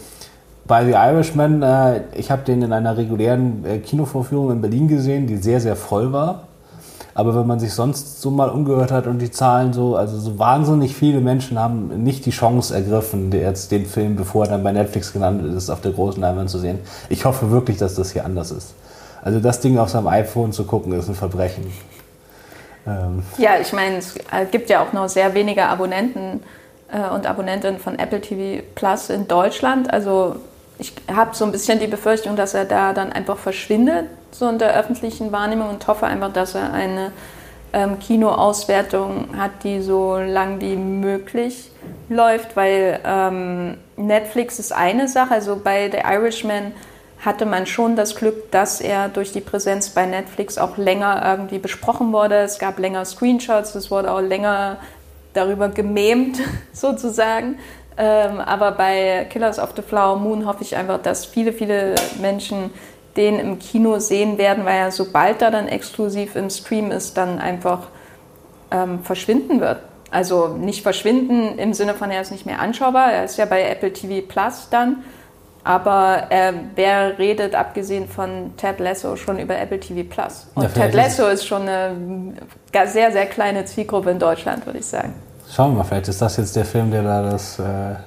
bei 0.66 0.86
The 0.86 0.92
Irishman, 0.92 1.62
äh, 1.64 2.04
ich 2.16 2.32
habe 2.32 2.44
den 2.44 2.62
in 2.62 2.72
einer 2.72 2.96
regulären 2.96 3.66
äh, 3.66 3.80
Kinovorführung 3.80 4.52
in 4.52 4.62
Berlin 4.62 4.88
gesehen, 4.88 5.28
die 5.28 5.36
sehr, 5.36 5.60
sehr 5.60 5.76
voll 5.76 6.14
war. 6.14 6.44
Aber 7.14 7.36
wenn 7.36 7.46
man 7.46 7.60
sich 7.60 7.74
sonst 7.74 8.22
so 8.22 8.32
mal 8.32 8.48
umgehört 8.48 8.94
hat 8.94 9.06
und 9.08 9.20
die 9.20 9.32
Zahlen 9.32 9.74
so, 9.74 9.98
also 9.98 10.18
so 10.18 10.40
wahnsinnig 10.40 10.96
viele 10.96 11.20
Menschen 11.20 11.60
haben 11.60 12.06
nicht 12.06 12.26
die 12.26 12.32
Chance 12.32 12.74
ergriffen, 12.74 13.34
jetzt 13.34 13.70
den 13.70 13.86
Film, 13.86 14.16
bevor 14.16 14.46
er 14.46 14.52
dann 14.52 14.64
bei 14.64 14.72
Netflix 14.72 15.12
gelandet 15.12 15.54
ist, 15.54 15.70
auf 15.70 15.82
der 15.82 15.92
großen 15.92 16.22
Leinwand 16.22 16.50
zu 16.50 16.58
sehen. 16.58 16.80
Ich 17.10 17.26
hoffe 17.26 17.52
wirklich, 17.52 17.76
dass 17.76 17.96
das 17.96 18.12
hier 18.12 18.24
anders 18.24 18.52
ist. 18.52 18.76
Also 19.24 19.40
das 19.40 19.62
Ding 19.62 19.78
auf 19.78 19.90
seinem 19.90 20.08
iPhone 20.08 20.52
zu 20.52 20.66
gucken, 20.66 20.92
ist 20.94 21.08
ein 21.08 21.16
Verbrechen. 21.16 21.72
Ähm. 22.86 23.24
Ja, 23.38 23.60
ich 23.60 23.72
meine, 23.72 23.98
es 23.98 24.16
gibt 24.52 24.70
ja 24.70 24.84
auch 24.84 24.92
noch 24.92 25.08
sehr 25.08 25.34
wenige 25.34 25.66
Abonnenten 25.66 26.44
äh, 26.92 27.10
und 27.14 27.26
Abonnentinnen 27.26 27.80
von 27.80 27.98
Apple 27.98 28.20
TV 28.20 28.62
Plus 28.76 29.10
in 29.10 29.28
Deutschland. 29.28 29.92
Also 29.94 30.36
ich 30.78 30.94
habe 31.14 31.36
so 31.36 31.46
ein 31.46 31.52
bisschen 31.52 31.80
die 31.80 31.88
Befürchtung, 31.88 32.36
dass 32.36 32.54
er 32.54 32.66
da 32.66 32.94
dann 32.94 33.14
einfach 33.14 33.38
verschwindet, 33.38 34.08
so 34.32 34.50
in 34.50 34.60
der 34.60 34.78
öffentlichen 34.78 35.32
Wahrnehmung 35.32 35.70
und 35.70 35.88
hoffe 35.88 36.06
einfach, 36.06 36.34
dass 36.34 36.56
er 36.56 36.74
eine 36.74 37.12
ähm, 37.72 38.00
Kinoauswertung 38.00 39.30
hat, 39.38 39.52
die 39.64 39.82
so 39.82 40.18
lang 40.18 40.60
wie 40.60 40.76
möglich 40.76 41.72
läuft, 42.10 42.58
weil 42.58 43.00
ähm, 43.06 43.78
Netflix 43.96 44.60
ist 44.60 44.74
eine 44.74 45.08
Sache, 45.08 45.34
also 45.34 45.56
bei 45.56 45.90
The 45.90 46.00
Irishman 46.00 46.74
hatte 47.24 47.46
man 47.46 47.66
schon 47.66 47.96
das 47.96 48.16
Glück, 48.16 48.52
dass 48.52 48.82
er 48.82 49.08
durch 49.08 49.32
die 49.32 49.42
Präsenz 49.42 49.90
bei 49.90 50.06
Netflix 50.06 50.58
auch 50.58 50.78
länger 50.78 51.24
irgendwie 51.26 51.58
besprochen 51.58 52.12
wurde. 52.12 52.36
Es 52.38 52.60
gab 52.60 52.80
länger 52.80 53.06
Screenshots, 53.06 53.76
es 53.76 53.90
wurde 53.90 54.12
auch 54.12 54.22
länger 54.22 54.78
darüber 55.34 55.70
gememt, 55.70 56.40
sozusagen. 56.74 57.60
Ähm, 57.96 58.40
aber 58.40 58.72
bei 58.72 59.28
Killers 59.30 59.60
of 59.60 59.74
the 59.76 59.82
Flower 59.82 60.18
Moon 60.18 60.46
hoffe 60.46 60.64
ich 60.64 60.76
einfach, 60.76 61.02
dass 61.02 61.26
viele, 61.26 61.54
viele 61.54 61.96
Menschen 62.20 62.72
den 63.16 63.40
im 63.40 63.60
Kino 63.60 64.00
sehen 64.00 64.38
werden, 64.38 64.66
weil 64.66 64.78
er 64.78 64.92
sobald 64.92 65.42
er 65.42 65.52
dann 65.52 65.68
exklusiv 65.68 66.36
im 66.36 66.50
Stream 66.50 66.92
ist, 66.92 67.16
dann 67.16 67.40
einfach 67.40 67.88
ähm, 68.72 69.04
verschwinden 69.04 69.62
wird. 69.62 69.80
Also 70.10 70.48
nicht 70.48 70.84
verschwinden 70.84 71.58
im 71.58 71.74
Sinne 71.74 71.94
von, 71.94 72.12
er 72.12 72.22
ist 72.22 72.32
nicht 72.32 72.46
mehr 72.46 72.60
anschaubar, 72.60 73.12
er 73.12 73.26
ist 73.26 73.38
ja 73.38 73.46
bei 73.46 73.68
Apple 73.68 73.94
TV 73.94 74.26
Plus 74.28 74.68
dann, 74.70 75.04
aber 75.64 76.24
äh, 76.30 76.52
wer 76.76 77.18
redet 77.18 77.56
abgesehen 77.56 78.08
von 78.08 78.52
Ted 78.58 78.80
Lasso 78.80 79.16
schon 79.16 79.40
über 79.40 79.58
Apple 79.58 79.80
TV 79.80 80.08
Plus? 80.08 80.48
Und 80.56 80.64
ja, 80.64 80.70
Ted 80.70 80.94
Lasso 80.94 81.28
ist 81.28 81.46
schon 81.46 81.62
eine 81.64 82.34
sehr, 82.86 83.12
sehr 83.12 83.26
kleine 83.28 83.64
Zielgruppe 83.66 84.12
in 84.12 84.20
Deutschland, 84.20 84.66
würde 84.66 84.80
ich 84.80 84.86
sagen. 84.86 85.14
Schauen 85.50 85.72
wir 85.72 85.78
mal, 85.80 85.84
vielleicht 85.84 86.08
ist 86.08 86.22
das 86.22 86.38
jetzt 86.38 86.56
der 86.56 86.66
Film, 86.66 86.92
der 86.92 87.04
da 87.04 87.22
das, 87.22 87.60
äh, 87.60 87.64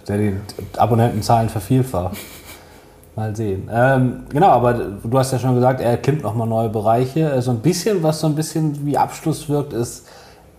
der 0.09 0.19
die 0.19 0.37
Abonnentenzahlen 0.77 1.49
vervielfacht. 1.49 2.17
Mal 3.17 3.35
sehen. 3.35 3.71
Ähm, 3.73 4.27
genau, 4.29 4.49
aber 4.49 4.75
du 4.75 5.19
hast 5.19 5.33
ja 5.33 5.39
schon 5.39 5.55
gesagt, 5.55 5.81
er 5.81 5.93
erklimmt 5.93 6.23
nochmal 6.23 6.47
neue 6.47 6.69
Bereiche. 6.69 7.41
So 7.41 7.51
ein 7.51 7.61
bisschen, 7.61 8.03
was 8.03 8.21
so 8.21 8.27
ein 8.27 8.35
bisschen 8.35 8.85
wie 8.85 8.99
Abschluss 8.99 9.49
wirkt, 9.49 9.73
ist, 9.73 10.07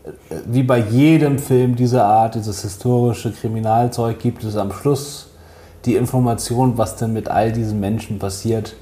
äh, 0.06 0.36
wie 0.48 0.64
bei 0.64 0.80
jedem 0.80 1.38
Film 1.38 1.76
dieser 1.76 2.06
Art, 2.06 2.34
dieses 2.34 2.64
historische 2.64 3.32
Kriminalzeug, 3.32 4.18
gibt 4.18 4.43
es 4.43 4.58
am 4.58 4.72
Schluss 4.72 5.26
die 5.86 5.95
Information, 5.95 6.78
was 6.78 6.95
denn 6.95 7.13
mit 7.13 7.30
all 7.30 7.51
diesen 7.51 7.80
Menschen 7.80 8.19
passiert, 8.19 8.75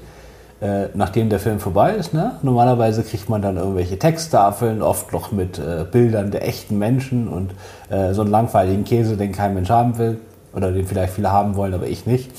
äh, 0.60 0.86
nachdem 0.94 1.28
der 1.28 1.38
Film 1.38 1.60
vorbei 1.60 1.92
ist. 1.92 2.14
Ne? 2.14 2.32
Normalerweise 2.42 3.02
kriegt 3.02 3.28
man 3.28 3.42
dann 3.42 3.56
irgendwelche 3.56 3.98
Texttafeln, 3.98 4.82
oft 4.82 5.12
noch 5.12 5.30
mit 5.30 5.58
äh, 5.58 5.84
Bildern 5.90 6.30
der 6.30 6.46
echten 6.46 6.78
Menschen 6.78 7.28
und 7.28 7.52
äh, 7.90 8.14
so 8.14 8.22
einen 8.22 8.30
langweiligen 8.30 8.84
Käse, 8.84 9.16
den 9.16 9.32
kein 9.32 9.54
Mensch 9.54 9.68
haben 9.68 9.98
will 9.98 10.18
oder 10.54 10.72
den 10.72 10.86
vielleicht 10.86 11.12
viele 11.12 11.30
haben 11.30 11.56
wollen, 11.56 11.74
aber 11.74 11.86
ich 11.86 12.06
nicht. 12.06 12.30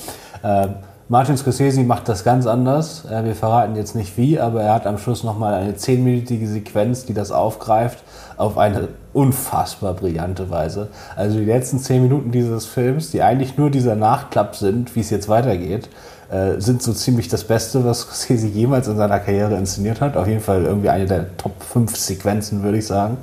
Ähm, 0.42 0.74
Martin 1.10 1.38
Scorsese 1.38 1.82
macht 1.84 2.06
das 2.08 2.22
ganz 2.22 2.46
anders. 2.46 3.06
Äh, 3.10 3.24
wir 3.24 3.34
verraten 3.34 3.76
jetzt 3.76 3.94
nicht 3.94 4.18
wie, 4.18 4.38
aber 4.38 4.62
er 4.62 4.74
hat 4.74 4.86
am 4.86 4.98
Schluss 4.98 5.24
nochmal 5.24 5.54
eine 5.54 5.76
zehnminütige 5.76 6.46
Sequenz, 6.46 7.06
die 7.06 7.14
das 7.14 7.30
aufgreift, 7.30 8.02
auf 8.36 8.58
eine 8.58 8.88
unfassbar 9.18 9.94
brillante 9.94 10.48
Weise. 10.48 10.88
Also 11.16 11.38
die 11.38 11.44
letzten 11.44 11.80
zehn 11.80 12.02
Minuten 12.02 12.30
dieses 12.30 12.66
Films, 12.66 13.10
die 13.10 13.20
eigentlich 13.20 13.58
nur 13.58 13.68
dieser 13.68 13.96
Nachklapp 13.96 14.54
sind, 14.54 14.94
wie 14.94 15.00
es 15.00 15.10
jetzt 15.10 15.28
weitergeht, 15.28 15.88
äh, 16.30 16.60
sind 16.60 16.82
so 16.82 16.92
ziemlich 16.92 17.26
das 17.26 17.42
Beste, 17.42 17.84
was 17.84 18.02
Scorsese 18.02 18.46
jemals 18.46 18.86
in 18.86 18.96
seiner 18.96 19.18
Karriere 19.18 19.56
inszeniert 19.56 20.00
hat. 20.00 20.16
Auf 20.16 20.28
jeden 20.28 20.40
Fall 20.40 20.62
irgendwie 20.62 20.88
eine 20.88 21.06
der 21.06 21.36
Top 21.36 21.60
5 21.64 21.96
Sequenzen, 21.96 22.62
würde 22.62 22.78
ich 22.78 22.86
sagen. 22.86 23.16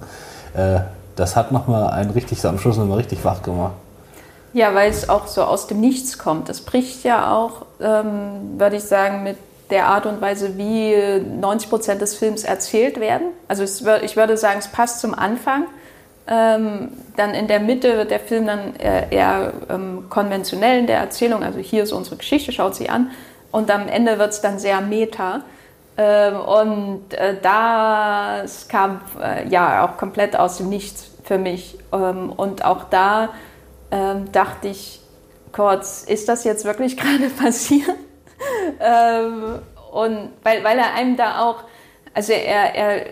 Äh, 0.54 0.82
das 1.16 1.38
hat 1.38 1.54
nochmal 1.54 1.92
einen 1.92 2.12
richtig, 2.12 2.44
am 2.46 2.60
Schluss 2.60 2.76
nochmal 2.76 2.98
richtig 2.98 3.24
wach 3.24 3.42
gemacht. 3.42 3.76
Ja, 4.52 4.76
weil 4.76 4.90
es 4.90 5.08
auch 5.08 5.28
so 5.28 5.44
aus 5.44 5.68
dem 5.68 5.80
Nichts 5.80 6.18
kommt. 6.18 6.50
Das 6.50 6.60
bricht 6.60 7.06
ja 7.06 7.34
auch, 7.34 7.66
ähm, 7.80 8.58
würde 8.58 8.76
ich 8.76 8.84
sagen, 8.84 9.24
mit 9.24 9.38
der 9.70 9.88
Art 9.88 10.06
und 10.06 10.20
Weise, 10.20 10.58
wie 10.58 11.22
90 11.40 11.70
Prozent 11.70 12.02
des 12.02 12.16
Films 12.16 12.44
erzählt 12.44 13.00
werden. 13.00 13.28
Also 13.48 13.64
es, 13.64 13.82
ich 14.04 14.18
würde 14.18 14.36
sagen, 14.36 14.60
es 14.60 14.68
passt 14.68 15.00
zum 15.00 15.14
Anfang. 15.14 15.66
Ähm, 16.28 16.90
dann 17.16 17.34
in 17.36 17.48
der 17.48 17.60
Mitte 17.60 17.98
wird 17.98 18.12
der 18.12 18.20
Film 18.20 18.48
dann 18.48 18.76
eher, 18.76 19.12
eher 19.12 19.54
ähm, 19.70 20.06
konventionell 20.10 20.80
in 20.80 20.88
der 20.88 20.98
Erzählung. 20.98 21.44
Also 21.44 21.60
hier 21.60 21.84
ist 21.84 21.92
unsere 21.92 22.18
Geschichte, 22.18 22.52
schaut 22.52 22.76
sie 22.76 22.90
an. 22.90 23.12
Und 23.52 23.70
am 23.70 23.88
Ende 23.88 24.18
wird 24.18 24.32
es 24.32 24.42
dann 24.42 24.58
sehr 24.58 24.82
meta. 24.82 25.42
Ähm, 25.98 26.36
und 26.42 27.14
äh, 27.14 27.36
das 27.42 28.68
kam 28.68 29.02
äh, 29.22 29.48
ja 29.48 29.86
auch 29.86 29.98
komplett 29.98 30.36
aus 30.36 30.58
dem 30.58 30.70
Nichts 30.70 31.12
für 31.24 31.38
mich. 31.38 31.78
Ähm, 31.94 32.32
und 32.32 32.66
auch 32.66 32.86
da 32.86 33.30
ähm, 33.92 34.32
dachte 34.32 34.68
ich 34.68 35.02
kurz, 35.52 36.04
ist 36.04 36.28
das 36.28 36.44
jetzt 36.44 36.66
wirklich 36.66 36.98
gerade 36.98 37.30
passiert? 37.30 37.96
ähm, 38.80 39.60
und 39.92 40.32
weil, 40.44 40.64
weil 40.64 40.78
er 40.78 40.94
einem 40.94 41.16
da 41.16 41.42
auch, 41.42 41.64
also 42.14 42.34
er, 42.34 42.76
er 42.76 43.06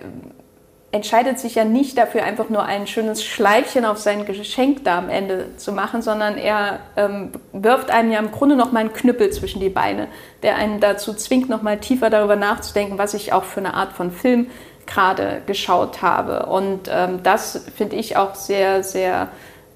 entscheidet 0.94 1.40
sich 1.40 1.56
ja 1.56 1.66
nicht 1.66 1.98
dafür, 1.98 2.24
einfach 2.24 2.50
nur 2.50 2.64
ein 2.64 2.86
schönes 2.86 3.24
Schleifchen 3.24 3.84
auf 3.84 3.98
sein 3.98 4.26
Geschenk 4.26 4.86
da 4.86 5.00
am 5.00 5.10
Ende 5.10 5.58
zu 5.58 5.72
machen, 5.72 6.04
sondern 6.04 6.38
er 6.38 6.82
ähm, 6.96 7.32
wirft 7.52 7.90
einem 7.90 8.12
ja 8.12 8.20
im 8.20 8.32
Grunde 8.32 8.56
noch 8.56 8.72
mal 8.72 8.82
einen 8.82 8.94
Knüppel 8.94 9.32
zwischen 9.32 9.60
die 9.60 9.70
Beine, 9.70 10.08
der 10.44 10.56
einen 10.56 10.80
dazu 10.80 11.16
zwingt, 11.16 11.50
noch 11.50 11.64
mal 11.64 11.80
tiefer 11.80 12.12
darüber 12.12 12.36
nachzudenken, 12.36 13.00
was 13.00 13.16
ich 13.16 13.34
auch 13.34 13.44
für 13.44 13.60
eine 13.60 13.74
Art 13.74 13.94
von 13.94 14.12
Film 14.12 14.52
gerade 14.86 15.42
geschaut 15.48 16.04
habe. 16.04 16.46
Und 16.46 16.82
ähm, 16.92 17.24
das 17.24 17.66
finde 17.76 17.96
ich 17.96 18.16
auch 18.16 18.36
sehr, 18.36 18.84
sehr 18.84 19.30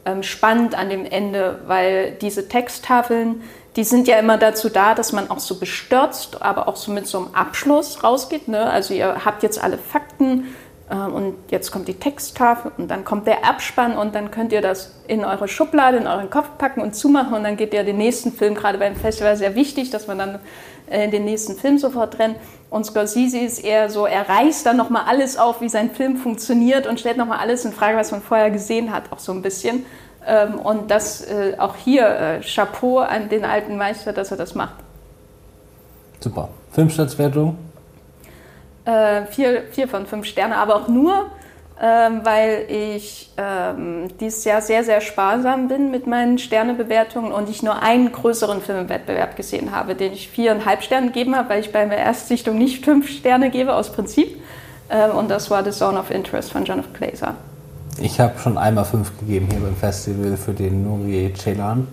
ähm, 0.06 0.22
spannend 0.22 0.78
an 0.78 0.92
dem 0.92 1.04
Ende, 1.04 1.62
weil 1.66 2.12
diese 2.22 2.48
Texttafeln, 2.48 3.42
die 3.76 3.84
sind 3.84 4.08
ja 4.08 4.20
immer 4.20 4.38
dazu 4.38 4.70
da, 4.70 4.94
dass 4.94 5.14
man 5.14 5.32
auch 5.32 5.40
so 5.40 5.60
bestürzt, 5.60 6.44
aber 6.44 6.68
auch 6.68 6.76
so 6.76 6.92
mit 6.92 7.08
so 7.08 7.18
einem 7.18 7.34
Abschluss 7.34 8.04
rausgeht. 8.04 8.48
Ne? 8.48 8.70
Also 8.70 8.94
ihr 8.94 9.26
habt 9.26 9.42
jetzt 9.42 9.64
alle 9.64 9.80
Fakten 9.80 10.46
und 10.90 11.36
jetzt 11.50 11.72
kommt 11.72 11.90
die 11.90 11.96
Texttafel 11.96 12.72
und 12.78 12.90
dann 12.90 13.04
kommt 13.04 13.28
der 13.28 13.46
Abspann 13.46 13.98
und 13.98 14.16
dann 14.16 14.32
könnt 14.32 14.54
ihr 14.54 14.62
das 14.62 14.94
in 15.08 15.26
eure 15.26 15.50
Schublade, 15.50 15.98
in 15.98 16.08
euren 16.08 16.30
Kopf 16.30 16.50
packen 16.58 16.80
und 16.80 16.96
zumachen 16.96 17.34
und 17.34 17.44
dann 17.44 17.58
geht 17.58 17.74
ihr 17.74 17.84
den 17.84 17.98
nächsten 17.98 18.32
Film, 18.32 18.56
gerade 18.56 18.78
beim 18.78 18.96
Festival 18.96 19.36
sehr 19.36 19.56
wichtig, 19.56 19.90
dass 19.90 20.08
man 20.08 20.18
dann 20.18 20.40
äh, 20.90 21.10
den 21.10 21.26
nächsten 21.26 21.56
Film 21.56 21.78
sofort 21.78 22.18
rennt. 22.20 22.38
Und 22.70 22.86
Scorsese 22.86 23.40
ist 23.40 23.60
eher 23.60 23.90
so, 23.90 24.06
er 24.06 24.28
reißt 24.30 24.66
dann 24.66 24.78
nochmal 24.78 25.04
alles 25.08 25.38
auf, 25.38 25.60
wie 25.62 25.70
sein 25.70 25.92
Film 25.92 26.18
funktioniert 26.18 26.88
und 26.88 27.00
stellt 27.00 27.18
nochmal 27.18 27.40
alles 27.40 27.66
in 27.66 27.74
Frage, 27.74 27.98
was 27.98 28.12
man 28.12 28.22
vorher 28.22 28.52
gesehen 28.52 28.94
hat, 28.94 29.12
auch 29.12 29.20
so 29.20 29.34
ein 29.34 29.42
bisschen. 29.42 29.86
Ähm, 30.26 30.56
und 30.56 30.90
das 30.90 31.22
äh, 31.22 31.56
auch 31.58 31.76
hier 31.76 32.08
äh, 32.08 32.42
Chapeau 32.42 33.00
an 33.00 33.30
den 33.30 33.46
alten 33.46 33.78
Meister, 33.78 34.14
dass 34.14 34.32
er 34.32 34.38
das 34.38 34.56
macht. 34.56 34.76
Super. 36.20 36.50
Filmstaatswertung? 36.72 37.58
Äh, 38.88 39.26
vier, 39.26 39.64
vier 39.70 39.90
von 39.90 40.06
fünf 40.06 40.26
Sterne, 40.26 40.56
aber 40.56 40.78
auch 40.78 40.88
nur, 40.88 41.26
ähm, 41.82 42.22
weil 42.24 42.66
ich 42.70 43.30
ähm, 43.36 44.08
dieses 44.22 44.46
Jahr 44.46 44.62
sehr, 44.62 44.86
sehr 44.86 45.02
sparsam 45.02 45.68
bin 45.68 45.92
mit 45.92 46.08
meinen 46.08 46.38
Sternebewertungen 46.38 47.34
und 47.34 47.50
ich 47.50 47.62
nur 47.62 47.84
einen 47.84 48.14
größeren 48.14 48.62
Film 48.62 48.80
im 48.80 48.90
Wettbewerb 48.90 49.36
gesehen 49.36 49.76
habe, 49.76 49.94
den 49.94 50.14
ich 50.14 50.30
viereinhalb 50.30 50.84
Sterne 50.84 51.08
gegeben 51.08 51.36
habe, 51.36 51.50
weil 51.50 51.60
ich 51.60 51.74
bei 51.74 51.84
der 51.84 51.98
Erstsichtung 51.98 52.58
nicht 52.58 52.86
fünf 52.86 53.10
Sterne 53.10 53.50
gebe 53.50 53.76
aus 53.76 53.92
Prinzip. 53.92 54.42
Ähm, 54.90 55.12
und 55.18 55.30
das 55.30 55.52
war 55.52 55.66
The 55.66 55.72
Zone 55.72 56.00
of 56.00 56.10
Interest 56.10 56.54
von 56.54 56.64
Jonathan 56.64 56.94
Glazer. 56.94 57.36
Ich 58.00 58.22
habe 58.22 58.40
schon 58.40 58.58
einmal 58.58 58.86
fünf 58.86 59.12
gegeben 59.20 59.50
hier 59.52 59.60
beim 59.60 59.76
Festival 59.76 60.38
für 60.38 60.54
den 60.54 60.84
Nuri 60.86 61.34
Celan. 61.38 61.90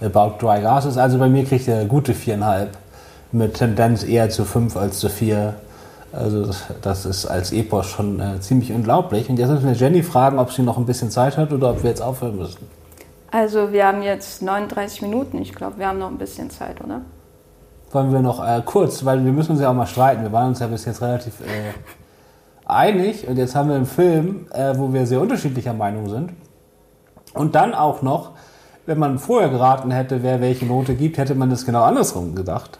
About 0.00 0.44
Dry 0.44 0.60
Gases. 0.60 0.98
Also 0.98 1.18
bei 1.18 1.28
mir 1.28 1.44
kriegt 1.44 1.68
er 1.68 1.84
gute 1.84 2.14
viereinhalb. 2.14 2.70
Mit 3.30 3.54
Tendenz 3.54 4.02
eher 4.02 4.28
zu 4.28 4.44
fünf 4.44 4.76
als 4.76 4.98
zu 4.98 5.08
vier. 5.08 5.54
Also 6.16 6.50
das 6.82 7.04
ist 7.04 7.26
als 7.26 7.52
Epos 7.52 7.86
schon 7.86 8.20
äh, 8.20 8.40
ziemlich 8.40 8.72
unglaublich. 8.72 9.28
Und 9.28 9.38
jetzt 9.38 9.50
müssen 9.50 9.66
wir 9.66 9.74
Jenny 9.74 10.02
fragen, 10.02 10.38
ob 10.38 10.50
sie 10.50 10.62
noch 10.62 10.78
ein 10.78 10.86
bisschen 10.86 11.10
Zeit 11.10 11.36
hat 11.36 11.52
oder 11.52 11.70
ob 11.70 11.82
wir 11.82 11.90
jetzt 11.90 12.00
aufhören 12.00 12.36
müssen. 12.36 12.66
Also 13.30 13.72
wir 13.72 13.86
haben 13.86 14.02
jetzt 14.02 14.40
39 14.42 15.02
Minuten. 15.02 15.42
Ich 15.42 15.52
glaube, 15.52 15.78
wir 15.78 15.86
haben 15.86 15.98
noch 15.98 16.10
ein 16.10 16.18
bisschen 16.18 16.48
Zeit, 16.48 16.82
oder? 16.82 17.02
Wollen 17.92 18.12
wir 18.12 18.20
noch 18.20 18.44
äh, 18.44 18.62
kurz, 18.64 19.04
weil 19.04 19.24
wir 19.24 19.32
müssen 19.32 19.52
uns 19.52 19.60
ja 19.60 19.70
auch 19.70 19.74
mal 19.74 19.86
streiten. 19.86 20.22
Wir 20.22 20.32
waren 20.32 20.48
uns 20.48 20.60
ja 20.60 20.66
bis 20.68 20.84
jetzt 20.86 21.02
relativ 21.02 21.40
äh, 21.40 21.72
einig 22.66 23.28
und 23.28 23.36
jetzt 23.36 23.54
haben 23.54 23.68
wir 23.68 23.76
einen 23.76 23.86
Film, 23.86 24.46
äh, 24.52 24.76
wo 24.76 24.92
wir 24.92 25.06
sehr 25.06 25.20
unterschiedlicher 25.20 25.74
Meinung 25.74 26.08
sind. 26.08 26.30
Und 27.34 27.54
dann 27.54 27.74
auch 27.74 28.00
noch, 28.00 28.30
wenn 28.86 28.98
man 28.98 29.18
vorher 29.18 29.50
geraten 29.50 29.90
hätte, 29.90 30.22
wer 30.22 30.40
welche 30.40 30.64
Note 30.64 30.94
gibt, 30.94 31.18
hätte 31.18 31.34
man 31.34 31.50
das 31.50 31.66
genau 31.66 31.82
andersrum 31.82 32.34
gedacht. 32.34 32.78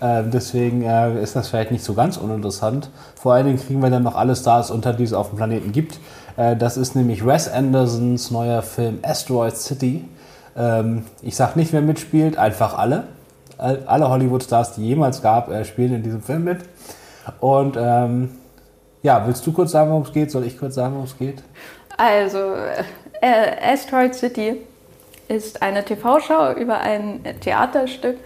Äh, 0.00 0.24
deswegen 0.24 0.82
äh, 0.82 1.22
ist 1.22 1.36
das 1.36 1.48
vielleicht 1.48 1.70
nicht 1.70 1.84
so 1.84 1.94
ganz 1.94 2.16
uninteressant. 2.16 2.90
Vor 3.14 3.34
allen 3.34 3.46
Dingen 3.46 3.58
kriegen 3.58 3.82
wir 3.82 3.90
dann 3.90 4.02
noch 4.02 4.16
alle 4.16 4.36
Stars 4.36 4.70
unter, 4.70 4.92
die 4.92 5.04
es 5.04 5.12
auf 5.12 5.30
dem 5.30 5.36
Planeten 5.36 5.72
gibt. 5.72 5.98
Äh, 6.36 6.56
das 6.56 6.76
ist 6.76 6.94
nämlich 6.96 7.26
Wes 7.26 7.48
Andersons 7.48 8.30
neuer 8.30 8.62
Film 8.62 8.98
Asteroid 9.02 9.56
City. 9.56 10.04
Ähm, 10.56 11.04
ich 11.22 11.36
sage 11.36 11.58
nicht, 11.58 11.72
wer 11.72 11.82
mitspielt, 11.82 12.36
einfach 12.36 12.76
alle. 12.76 13.04
Alle 13.58 14.08
Hollywood-Stars, 14.08 14.74
die 14.74 14.88
jemals 14.88 15.22
gab, 15.22 15.48
äh, 15.48 15.64
spielen 15.64 15.94
in 15.94 16.02
diesem 16.02 16.20
Film 16.20 16.42
mit. 16.42 16.58
Und 17.38 17.76
ähm, 17.78 18.30
ja, 19.02 19.24
willst 19.26 19.46
du 19.46 19.52
kurz 19.52 19.70
sagen, 19.70 19.90
worum 19.90 20.02
es 20.02 20.12
geht? 20.12 20.30
Soll 20.32 20.44
ich 20.44 20.58
kurz 20.58 20.74
sagen, 20.74 20.94
worum 20.94 21.06
es 21.06 21.16
geht? 21.16 21.42
Also, 21.96 22.54
äh, 23.20 23.72
Asteroid 23.72 24.14
City 24.14 24.56
ist 25.28 25.62
eine 25.62 25.84
TV-Show 25.84 26.52
über 26.58 26.80
ein 26.80 27.20
Theaterstück, 27.40 28.16
ähm, 28.16 28.22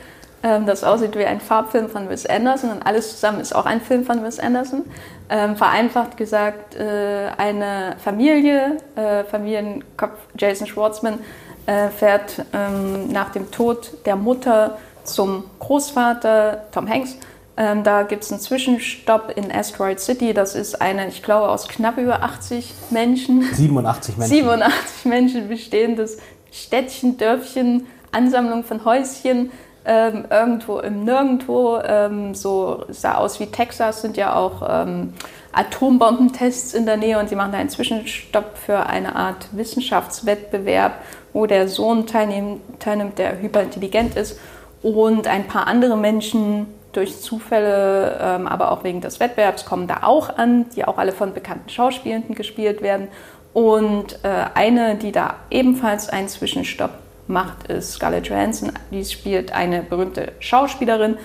das 0.67 0.85
aussieht 0.85 1.17
wie 1.17 1.25
ein 1.25 1.41
Farbfilm 1.41 1.89
von 1.89 2.09
Wes 2.09 2.27
Anderson 2.27 2.71
und 2.71 2.87
alles 2.87 3.13
zusammen 3.13 3.41
ist 3.41 3.55
auch 3.55 3.67
ein 3.67 3.81
Film 3.81 4.05
von 4.05 4.23
Wes 4.23 4.39
Anderson. 4.39 4.85
Ähm, 5.29 5.57
vereinfacht 5.57 6.17
gesagt, 6.17 6.77
äh, 6.77 7.31
eine 7.37 7.97
Familie, 8.03 8.77
äh, 8.95 9.25
Familienkopf 9.25 10.19
Jason 10.39 10.67
Schwartzman, 10.67 11.19
äh, 11.67 11.89
fährt 11.89 12.45
ähm, 12.53 13.09
nach 13.09 13.31
dem 13.31 13.51
Tod 13.51 14.07
der 14.07 14.15
Mutter 14.15 14.79
zum 15.03 15.45
Großvater 15.59 16.67
Tom 16.71 16.89
Hanks. 16.89 17.17
Ähm, 17.57 17.83
da 17.83 18.03
gibt 18.03 18.23
es 18.23 18.31
einen 18.31 18.41
Zwischenstopp 18.41 19.33
in 19.35 19.51
Asteroid 19.51 19.99
City. 19.99 20.35
Das 20.35 20.55
ist 20.55 20.81
eine, 20.81 21.09
ich 21.09 21.23
glaube, 21.23 21.49
aus 21.49 21.67
knapp 21.67 21.97
über 21.97 22.23
80 22.23 22.73
Menschen. 22.91 23.43
87 23.43 24.17
Menschen. 24.17 24.37
87 24.37 25.05
Menschen 25.07 25.49
bestehendes 25.49 26.19
Städtchen, 26.53 27.17
Dörfchen, 27.17 27.87
Ansammlung 28.13 28.63
von 28.63 28.85
Häuschen 28.85 29.51
ähm, 29.87 30.25
irgendwo 30.29 30.79
im 30.81 31.05
Nirgendwo. 31.05 31.79
Ähm, 31.79 32.35
so 32.35 32.85
sah 32.89 33.17
aus 33.17 33.41
wie 33.41 33.47
Texas, 33.47 34.03
sind 34.03 34.17
ja 34.17 34.35
auch 34.35 34.63
ähm, 34.69 35.15
Atombombentests 35.53 36.75
in 36.75 36.85
der 36.87 36.97
Nähe 36.97 37.19
und 37.19 37.29
sie 37.29 37.37
machen 37.37 37.53
da 37.53 37.59
einen 37.59 37.71
Zwischenstopp 37.71 38.59
für 38.59 38.87
eine 38.87 39.17
Art 39.17 39.49
Wissenschaftswettbewerb, 39.53 40.93
wo 41.33 41.47
der 41.47 41.69
Sohn 41.69 42.07
teilnimmt, 42.07 42.61
teilnimmt 42.81 43.19
der 43.19 43.41
hyperintelligent 43.41 44.17
ist 44.17 44.39
und 44.83 45.27
ein 45.27 45.47
paar 45.47 45.67
andere 45.67 45.97
Menschen 45.97 46.67
durch 46.93 47.21
Zufälle, 47.21 48.19
ähm, 48.21 48.47
aber 48.47 48.73
auch 48.73 48.83
wegen 48.83 49.01
des 49.01 49.21
Wettbewerbs 49.21 49.67
kommen 49.67 49.87
da 49.87 49.99
auch 50.03 50.37
an, 50.37 50.67
die 50.75 50.85
auch 50.85 50.99
alle 50.99 51.13
von 51.13 51.35
bekannten 51.35 51.69
Schauspielenden 51.69 52.35
gespielt 52.35 52.83
werden. 52.83 53.09
Und 53.53 54.19
äh, 54.23 54.29
eine, 54.55 54.97
die 54.97 55.13
da 55.13 55.35
ebenfalls 55.51 56.09
einen 56.09 56.29
Zwischenstopp 56.29 56.91
macht, 57.29 57.69
ist 57.69 57.93
Scarlett 57.93 58.29
Johansson. 58.29 58.73
Die 58.91 59.05
spielt 59.05 59.53
eine 59.53 59.83
berühmte 59.83 60.33
Schauspielerin. 60.41 61.17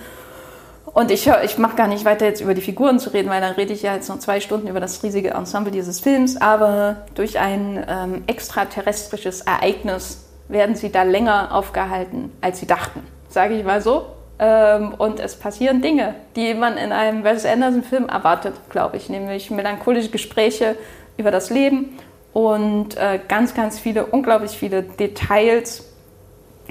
Und 0.94 1.10
ich, 1.10 1.30
ich 1.44 1.58
mache 1.58 1.76
gar 1.76 1.88
nicht 1.88 2.04
weiter 2.04 2.26
jetzt 2.26 2.40
über 2.40 2.54
die 2.54 2.60
Figuren 2.60 2.98
zu 2.98 3.10
reden, 3.10 3.30
weil 3.30 3.40
dann 3.40 3.54
rede 3.54 3.72
ich 3.72 3.82
ja 3.82 3.94
jetzt 3.94 4.08
noch 4.08 4.18
zwei 4.18 4.40
Stunden 4.40 4.68
über 4.68 4.80
das 4.80 5.02
riesige 5.02 5.30
Ensemble 5.30 5.72
dieses 5.72 6.00
Films. 6.00 6.40
Aber 6.40 6.96
durch 7.14 7.38
ein 7.38 7.84
ähm, 7.88 8.24
extraterrestrisches 8.26 9.42
Ereignis 9.42 10.28
werden 10.48 10.74
sie 10.74 10.92
da 10.92 11.02
länger 11.02 11.54
aufgehalten, 11.54 12.30
als 12.40 12.58
sie 12.58 12.66
dachten. 12.66 13.00
Sage 13.28 13.54
ich 13.54 13.64
mal 13.64 13.80
so. 13.80 14.06
Ähm, 14.38 14.94
und 14.98 15.20
es 15.20 15.36
passieren 15.36 15.80
Dinge, 15.80 16.14
die 16.36 16.52
man 16.52 16.76
in 16.76 16.92
einem 16.92 17.24
Wes 17.24 17.46
Anderson-Film 17.46 18.08
erwartet, 18.08 18.54
glaube 18.68 18.98
ich. 18.98 19.08
Nämlich 19.08 19.50
melancholische 19.50 20.10
Gespräche 20.10 20.76
über 21.16 21.30
das 21.30 21.48
Leben 21.48 21.96
und 22.32 22.96
äh, 22.96 23.20
ganz, 23.28 23.54
ganz 23.54 23.78
viele, 23.78 24.06
unglaublich 24.06 24.52
viele 24.52 24.82
Details 24.82 25.91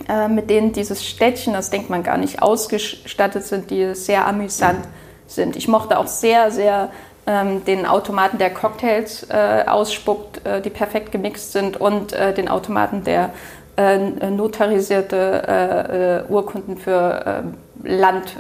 äh, 0.07 0.27
mit 0.27 0.49
denen 0.49 0.73
dieses 0.73 1.05
Städtchen, 1.05 1.53
das 1.53 1.69
denkt 1.69 1.89
man 1.89 2.03
gar 2.03 2.17
nicht, 2.17 2.41
ausgestattet 2.41 3.45
sind, 3.45 3.71
die 3.71 3.95
sehr 3.95 4.27
amüsant 4.27 4.87
sind. 5.27 5.55
Ich 5.55 5.67
mochte 5.67 5.97
auch 5.97 6.07
sehr, 6.07 6.51
sehr 6.51 6.89
ähm, 7.27 7.63
den 7.65 7.85
Automaten, 7.85 8.37
der 8.37 8.51
Cocktails 8.51 9.27
äh, 9.29 9.63
ausspuckt, 9.67 10.45
äh, 10.45 10.61
die 10.61 10.69
perfekt 10.69 11.11
gemixt 11.11 11.51
sind 11.51 11.79
und 11.79 12.13
äh, 12.13 12.33
den 12.33 12.47
Automaten, 12.47 13.03
der 13.03 13.31
äh, 13.77 13.97
notarisierte 13.97 16.25
äh, 16.27 16.31
Urkunden 16.31 16.77
für 16.77 17.43
Land 17.83 18.35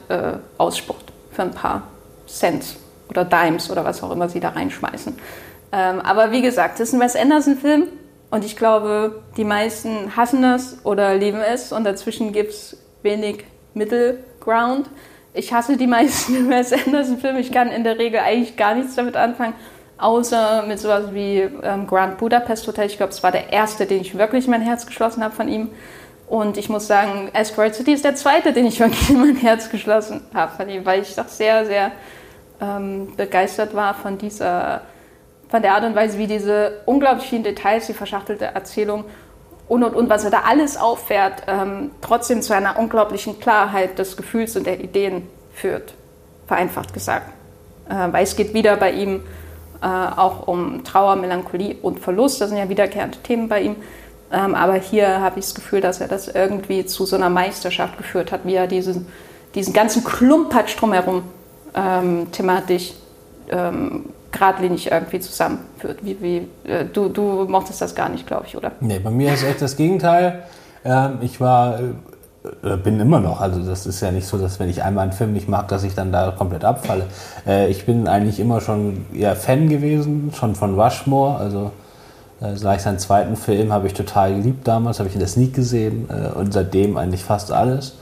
ausspuckt, 0.57 1.11
für 1.31 1.41
ein 1.41 1.51
paar 1.51 1.83
Cents 2.27 2.75
oder 3.09 3.25
Dimes 3.25 3.71
oder 3.71 3.83
was 3.83 4.03
auch 4.03 4.11
immer 4.11 4.29
sie 4.29 4.39
da 4.39 4.49
reinschmeißen. 4.49 5.17
Ähm, 5.71 6.01
aber 6.01 6.31
wie 6.31 6.41
gesagt, 6.41 6.79
das 6.79 6.89
ist 6.89 6.93
ein 6.93 6.99
Wes 6.99 7.15
Anderson-Film 7.15 7.87
und 8.31 8.45
ich 8.45 8.55
glaube, 8.55 9.21
die 9.35 9.43
meisten 9.43 10.15
hassen 10.15 10.41
das 10.41 10.77
oder 10.85 11.15
lieben 11.15 11.41
es 11.41 11.73
und 11.73 11.83
dazwischen 11.83 12.31
gibt 12.31 12.51
es 12.51 12.77
wenig 13.03 13.43
Middle-Ground. 13.73 14.89
Ich 15.33 15.53
hasse 15.53 15.75
die 15.75 15.87
meisten 15.87 16.49
Wes 16.49 16.71
Anderson-Filme. 16.71 17.41
Ich 17.41 17.51
kann 17.51 17.69
in 17.69 17.83
der 17.83 17.99
Regel 17.99 18.21
eigentlich 18.21 18.55
gar 18.55 18.73
nichts 18.73 18.95
damit 18.95 19.17
anfangen, 19.17 19.53
außer 19.97 20.63
mit 20.65 20.79
sowas 20.79 21.13
wie 21.13 21.39
ähm, 21.39 21.85
Grand 21.87 22.17
Budapest 22.19 22.65
Hotel. 22.67 22.85
Ich 22.85 22.95
glaube, 22.95 23.11
es 23.11 23.21
war 23.21 23.33
der 23.33 23.51
erste, 23.51 23.85
den 23.85 23.99
ich 23.99 24.17
wirklich 24.17 24.47
mein 24.47 24.61
Herz 24.61 24.85
geschlossen 24.85 25.23
habe 25.23 25.35
von 25.35 25.49
ihm. 25.49 25.69
Und 26.27 26.57
ich 26.57 26.69
muss 26.69 26.87
sagen, 26.87 27.29
Asteroid 27.33 27.75
City 27.75 27.91
ist 27.91 28.05
der 28.05 28.15
zweite, 28.15 28.53
den 28.53 28.65
ich 28.65 28.79
wirklich 28.79 29.09
in 29.09 29.19
mein 29.19 29.35
Herz 29.35 29.69
geschlossen 29.69 30.21
habe 30.33 30.55
von 30.55 30.69
ihm, 30.69 30.85
weil 30.85 31.01
ich 31.01 31.15
doch 31.15 31.27
sehr, 31.27 31.65
sehr 31.65 31.91
ähm, 32.61 33.13
begeistert 33.17 33.75
war 33.75 33.93
von 33.93 34.17
dieser 34.17 34.83
von 35.51 35.61
der 35.61 35.75
Art 35.75 35.83
und 35.83 35.95
Weise, 35.95 36.17
wie 36.17 36.27
diese 36.27 36.81
unglaublich 36.85 37.27
vielen 37.27 37.43
Details, 37.43 37.85
die 37.85 37.93
verschachtelte 37.93 38.45
Erzählung 38.45 39.03
und 39.67 39.83
und 39.83 39.93
und, 39.93 40.09
was 40.09 40.23
er 40.23 40.31
da 40.31 40.43
alles 40.47 40.77
auffährt, 40.77 41.43
ähm, 41.47 41.91
trotzdem 42.01 42.41
zu 42.41 42.55
einer 42.55 42.79
unglaublichen 42.79 43.39
Klarheit 43.39 43.99
des 43.99 44.15
Gefühls 44.15 44.55
und 44.55 44.65
der 44.65 44.79
Ideen 44.79 45.27
führt, 45.53 45.93
vereinfacht 46.47 46.93
gesagt. 46.93 47.27
Äh, 47.89 48.11
weil 48.11 48.23
es 48.23 48.35
geht 48.37 48.53
wieder 48.53 48.77
bei 48.77 48.91
ihm 48.91 49.23
äh, 49.81 49.85
auch 49.85 50.47
um 50.47 50.83
Trauer, 50.85 51.17
Melancholie 51.17 51.75
und 51.81 51.99
Verlust, 51.99 52.39
das 52.39 52.49
sind 52.49 52.57
ja 52.57 52.69
wiederkehrende 52.69 53.17
Themen 53.19 53.49
bei 53.49 53.61
ihm. 53.61 53.75
Ähm, 54.31 54.55
aber 54.55 54.75
hier 54.75 55.19
habe 55.19 55.39
ich 55.39 55.45
das 55.45 55.55
Gefühl, 55.55 55.81
dass 55.81 55.99
er 55.99 56.07
das 56.07 56.29
irgendwie 56.29 56.85
zu 56.85 57.05
so 57.05 57.17
einer 57.17 57.29
Meisterschaft 57.29 57.97
geführt 57.97 58.31
hat, 58.31 58.41
wie 58.45 58.55
er 58.55 58.67
diesen, 58.67 59.07
diesen 59.53 59.73
ganzen 59.73 60.05
Klumpatsch 60.05 60.79
drumherum 60.79 61.23
ähm, 61.75 62.31
thematisch 62.31 62.93
ähm, 63.49 64.05
geradlinig 64.31 64.91
irgendwie 64.91 65.19
zusammenführt. 65.19 65.99
Wie, 66.03 66.21
wie, 66.21 66.47
äh, 66.69 66.85
du, 66.85 67.09
du 67.09 67.45
mochtest 67.45 67.81
das 67.81 67.95
gar 67.95 68.09
nicht, 68.09 68.25
glaube 68.27 68.45
ich, 68.47 68.57
oder? 68.57 68.71
Nee, 68.79 68.99
bei 68.99 69.11
mir 69.11 69.33
ist 69.33 69.43
echt 69.43 69.61
das 69.61 69.75
Gegenteil. 69.75 70.43
Ähm, 70.83 71.17
ich 71.21 71.39
war, 71.39 71.79
äh, 71.79 72.77
bin 72.77 72.99
immer 72.99 73.19
noch, 73.19 73.41
also 73.41 73.61
das 73.61 73.85
ist 73.85 74.01
ja 74.01 74.11
nicht 74.11 74.25
so, 74.25 74.37
dass 74.37 74.59
wenn 74.59 74.69
ich 74.69 74.83
einmal 74.83 75.03
einen 75.03 75.13
Film 75.13 75.33
nicht 75.33 75.47
mag, 75.47 75.67
dass 75.67 75.83
ich 75.83 75.93
dann 75.93 76.11
da 76.11 76.31
komplett 76.31 76.65
abfalle. 76.65 77.05
Äh, 77.45 77.69
ich 77.69 77.85
bin 77.85 78.07
eigentlich 78.07 78.39
immer 78.39 78.61
schon 78.61 79.05
eher 79.13 79.35
Fan 79.35 79.69
gewesen, 79.69 80.31
schon 80.33 80.55
von 80.55 80.79
Rushmore, 80.79 81.37
also 81.37 81.71
äh, 82.41 82.53
gleich 82.53 82.81
seinen 82.81 82.99
zweiten 82.99 83.35
Film 83.35 83.71
habe 83.71 83.87
ich 83.87 83.93
total 83.93 84.35
geliebt 84.35 84.67
damals, 84.67 84.99
habe 84.99 85.09
ich 85.09 85.15
in 85.15 85.19
der 85.19 85.27
Sneak 85.27 85.53
gesehen 85.53 86.09
äh, 86.09 86.37
und 86.37 86.53
seitdem 86.53 86.97
eigentlich 86.97 87.23
fast 87.23 87.51
alles. 87.51 87.95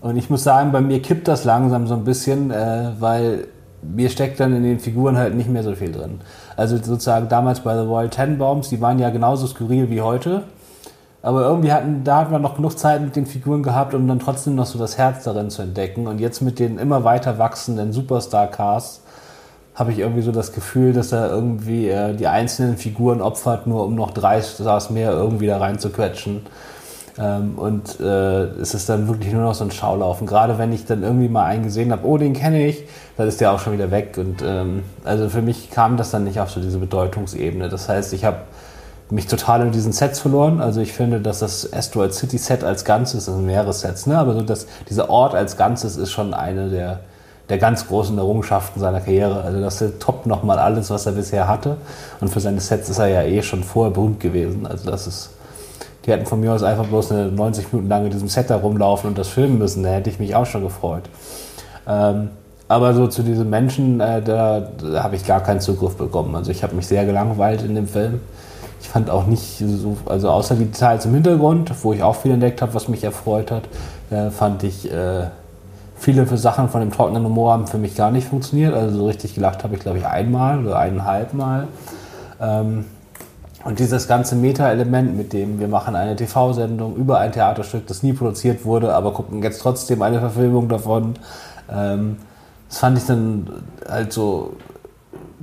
Und 0.00 0.16
ich 0.16 0.30
muss 0.30 0.44
sagen, 0.44 0.70
bei 0.70 0.80
mir 0.80 1.02
kippt 1.02 1.26
das 1.26 1.44
langsam 1.44 1.88
so 1.88 1.94
ein 1.94 2.04
bisschen, 2.04 2.52
äh, 2.52 2.92
weil 3.00 3.48
mir 3.94 4.08
steckt 4.10 4.40
dann 4.40 4.54
in 4.54 4.62
den 4.62 4.78
Figuren 4.78 5.16
halt 5.16 5.34
nicht 5.34 5.48
mehr 5.48 5.62
so 5.62 5.74
viel 5.74 5.92
drin. 5.92 6.20
Also 6.56 6.76
sozusagen 6.76 7.28
damals 7.28 7.60
bei 7.60 7.74
The 7.74 7.86
Royal 7.86 8.08
Tenenbaums, 8.08 8.68
die 8.68 8.80
waren 8.80 8.98
ja 8.98 9.10
genauso 9.10 9.46
skurril 9.46 9.90
wie 9.90 10.00
heute. 10.00 10.42
Aber 11.22 11.42
irgendwie 11.42 11.72
hatten, 11.72 12.04
da 12.04 12.18
hat 12.18 12.30
man 12.30 12.40
noch 12.40 12.56
genug 12.56 12.78
Zeit 12.78 13.02
mit 13.02 13.16
den 13.16 13.26
Figuren 13.26 13.62
gehabt, 13.62 13.94
um 13.94 14.06
dann 14.06 14.20
trotzdem 14.20 14.54
noch 14.54 14.66
so 14.66 14.78
das 14.78 14.96
Herz 14.96 15.24
darin 15.24 15.50
zu 15.50 15.62
entdecken. 15.62 16.06
Und 16.06 16.20
jetzt 16.20 16.40
mit 16.40 16.58
den 16.58 16.78
immer 16.78 17.02
weiter 17.02 17.38
wachsenden 17.38 17.92
Superstar-Casts 17.92 19.02
habe 19.74 19.92
ich 19.92 19.98
irgendwie 19.98 20.22
so 20.22 20.32
das 20.32 20.52
Gefühl, 20.52 20.92
dass 20.92 21.12
er 21.12 21.28
irgendwie 21.30 21.88
äh, 21.88 22.14
die 22.14 22.28
einzelnen 22.28 22.76
Figuren 22.76 23.20
opfert, 23.20 23.66
nur 23.66 23.84
um 23.84 23.94
noch 23.94 24.12
drei 24.12 24.40
Stars 24.40 24.90
mehr 24.90 25.10
irgendwie 25.10 25.46
da 25.46 25.58
reinzuquetschen. 25.58 26.36
Ähm, 26.36 26.42
und 27.18 27.98
äh, 27.98 28.44
es 28.60 28.74
ist 28.74 28.88
dann 28.90 29.08
wirklich 29.08 29.32
nur 29.32 29.42
noch 29.42 29.54
so 29.54 29.64
ein 29.64 29.70
Schaulaufen. 29.70 30.26
Gerade 30.26 30.58
wenn 30.58 30.72
ich 30.72 30.84
dann 30.84 31.02
irgendwie 31.02 31.28
mal 31.28 31.44
einen 31.44 31.64
gesehen 31.64 31.90
habe, 31.90 32.06
oh, 32.06 32.18
den 32.18 32.34
kenne 32.34 32.66
ich, 32.66 32.84
dann 33.16 33.26
ist 33.26 33.40
der 33.40 33.52
auch 33.52 33.58
schon 33.58 33.72
wieder 33.72 33.90
weg. 33.90 34.18
Und 34.18 34.42
ähm, 34.44 34.82
also 35.04 35.28
für 35.30 35.40
mich 35.40 35.70
kam 35.70 35.96
das 35.96 36.10
dann 36.10 36.24
nicht 36.24 36.40
auf 36.40 36.50
so 36.50 36.60
diese 36.60 36.78
Bedeutungsebene. 36.78 37.70
Das 37.70 37.88
heißt, 37.88 38.12
ich 38.12 38.24
habe 38.26 38.38
mich 39.08 39.26
total 39.26 39.62
in 39.62 39.72
diesen 39.72 39.92
Sets 39.92 40.20
verloren. 40.20 40.60
Also 40.60 40.80
ich 40.80 40.92
finde, 40.92 41.20
dass 41.20 41.38
das 41.38 41.72
Asteroid 41.72 42.12
City 42.12 42.36
Set 42.36 42.64
als 42.64 42.84
Ganzes, 42.84 43.24
das 43.26 43.34
sind 43.34 43.46
mehrere 43.46 43.72
Sets, 43.72 44.06
ne? 44.06 44.18
aber 44.18 44.34
so 44.34 44.42
das, 44.42 44.66
dieser 44.90 45.08
Ort 45.08 45.34
als 45.34 45.56
Ganzes 45.56 45.96
ist 45.96 46.10
schon 46.10 46.34
eine 46.34 46.68
der, 46.68 47.00
der 47.48 47.58
ganz 47.58 47.86
großen 47.86 48.18
Errungenschaften 48.18 48.80
seiner 48.80 49.00
Karriere. 49.00 49.42
Also 49.42 49.60
das 49.60 49.82
toppt 50.00 50.26
nochmal 50.26 50.58
alles, 50.58 50.90
was 50.90 51.06
er 51.06 51.12
bisher 51.12 51.48
hatte. 51.48 51.76
Und 52.20 52.28
für 52.28 52.40
seine 52.40 52.60
Sets 52.60 52.90
ist 52.90 52.98
er 52.98 53.08
ja 53.08 53.22
eh 53.22 53.42
schon 53.42 53.62
vorher 53.62 53.92
berühmt 53.92 54.20
gewesen. 54.20 54.66
Also 54.66 54.90
das 54.90 55.06
ist 55.06 55.30
die 56.06 56.12
hätten 56.12 56.26
von 56.26 56.40
mir 56.40 56.52
aus 56.52 56.62
einfach 56.62 56.86
bloß 56.86 57.12
eine 57.12 57.26
90 57.26 57.72
Minuten 57.72 57.88
lang 57.88 58.04
in 58.04 58.10
diesem 58.10 58.28
Set 58.28 58.48
da 58.48 58.56
rumlaufen 58.56 59.08
und 59.08 59.18
das 59.18 59.28
filmen 59.28 59.58
müssen. 59.58 59.82
Da 59.82 59.90
hätte 59.90 60.08
ich 60.08 60.18
mich 60.18 60.34
auch 60.36 60.46
schon 60.46 60.62
gefreut. 60.62 61.02
Ähm, 61.88 62.30
aber 62.68 62.94
so 62.94 63.06
zu 63.06 63.22
diesen 63.22 63.50
Menschen, 63.50 64.00
äh, 64.00 64.22
da, 64.22 64.60
da 64.60 65.02
habe 65.02 65.16
ich 65.16 65.24
gar 65.24 65.40
keinen 65.40 65.60
Zugriff 65.60 65.96
bekommen. 65.96 66.34
Also 66.34 66.50
ich 66.50 66.62
habe 66.62 66.74
mich 66.74 66.86
sehr 66.86 67.04
gelangweilt 67.04 67.62
in 67.62 67.74
dem 67.74 67.86
Film. 67.86 68.20
Ich 68.80 68.88
fand 68.88 69.10
auch 69.10 69.26
nicht 69.26 69.58
so, 69.58 69.96
also 70.06 70.30
außer 70.30 70.54
die 70.54 70.66
Details 70.66 71.06
im 71.06 71.14
Hintergrund, 71.14 71.72
wo 71.82 71.92
ich 71.92 72.02
auch 72.02 72.16
viel 72.16 72.32
entdeckt 72.32 72.62
habe, 72.62 72.74
was 72.74 72.88
mich 72.88 73.02
erfreut 73.02 73.50
hat, 73.50 73.64
äh, 74.10 74.30
fand 74.30 74.62
ich 74.62 74.92
äh, 74.92 75.26
viele 75.96 76.26
Sachen 76.36 76.68
von 76.68 76.80
dem 76.80 76.92
trockenen 76.92 77.24
Humor 77.24 77.52
haben 77.52 77.66
für 77.66 77.78
mich 77.78 77.96
gar 77.96 78.10
nicht 78.10 78.28
funktioniert. 78.28 78.74
Also 78.74 78.98
so 78.98 79.06
richtig 79.06 79.34
gelacht 79.34 79.64
habe 79.64 79.74
ich, 79.74 79.80
glaube 79.80 79.98
ich, 79.98 80.06
einmal 80.06 80.64
oder 80.64 80.78
eineinhalb 80.78 81.34
Mal. 81.34 81.68
Ähm, 82.40 82.84
und 83.66 83.80
dieses 83.80 84.06
ganze 84.06 84.36
Meta-Element, 84.36 85.16
mit 85.16 85.32
dem 85.32 85.58
wir 85.58 85.66
machen 85.66 85.96
eine 85.96 86.14
TV-Sendung 86.14 86.94
über 86.94 87.18
ein 87.18 87.32
Theaterstück, 87.32 87.84
das 87.88 88.04
nie 88.04 88.12
produziert 88.12 88.64
wurde, 88.64 88.94
aber 88.94 89.12
gucken 89.12 89.42
jetzt 89.42 89.60
trotzdem 89.60 90.02
eine 90.02 90.20
Verfilmung 90.20 90.68
davon, 90.68 91.14
ähm, 91.68 92.18
das 92.68 92.78
fand 92.78 92.96
ich 92.96 93.06
dann 93.06 93.50
halt 93.88 94.12
so, 94.12 94.52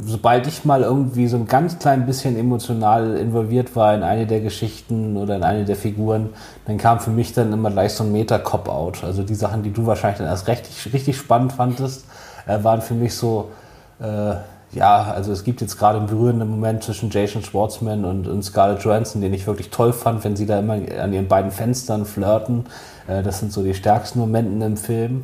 sobald 0.01 0.47
ich 0.47 0.63
mal 0.63 0.83
irgendwie 0.83 1.27
so 1.27 1.35
ein 1.35 1.47
ganz 1.47 1.79
klein 1.79 2.05
bisschen 2.05 2.39
emotional 2.39 3.17
involviert 3.17 3.75
war 3.75 3.93
in 3.93 4.03
eine 4.03 4.25
der 4.25 4.39
Geschichten 4.39 5.17
oder 5.17 5.35
in 5.35 5.43
eine 5.43 5.65
der 5.65 5.75
Figuren, 5.75 6.29
dann 6.65 6.77
kam 6.77 7.01
für 7.01 7.11
mich 7.11 7.33
dann 7.33 7.51
immer 7.51 7.71
gleich 7.71 7.91
so 7.91 8.05
ein 8.05 8.13
Meta-Cop-Out. 8.13 9.03
Also 9.03 9.23
die 9.23 9.35
Sachen, 9.35 9.63
die 9.63 9.73
du 9.73 9.85
wahrscheinlich 9.85 10.19
dann 10.19 10.27
erst 10.27 10.47
richtig, 10.47 10.93
richtig 10.93 11.17
spannend 11.17 11.51
fandest, 11.51 12.05
äh, 12.47 12.63
waren 12.63 12.81
für 12.81 12.93
mich 12.93 13.15
so, 13.15 13.51
äh, 13.99 14.35
ja, 14.75 15.11
also 15.13 15.31
es 15.31 15.43
gibt 15.43 15.61
jetzt 15.61 15.77
gerade 15.77 15.97
einen 15.97 16.07
berührenden 16.07 16.49
Moment 16.49 16.83
zwischen 16.83 17.09
Jason 17.09 17.43
Schwartzman 17.43 18.05
und, 18.05 18.27
und 18.27 18.43
Scarlett 18.43 18.83
Johansson, 18.83 19.21
den 19.21 19.33
ich 19.33 19.45
wirklich 19.47 19.69
toll 19.69 19.93
fand, 19.93 20.23
wenn 20.23 20.35
sie 20.35 20.45
da 20.45 20.59
immer 20.59 20.73
an 20.73 21.13
ihren 21.13 21.27
beiden 21.27 21.51
Fenstern 21.51 22.05
flirten. 22.05 22.65
Äh, 23.07 23.23
das 23.23 23.39
sind 23.39 23.51
so 23.51 23.63
die 23.63 23.73
stärksten 23.73 24.19
Momente 24.19 24.65
im 24.65 24.77
Film. 24.77 25.23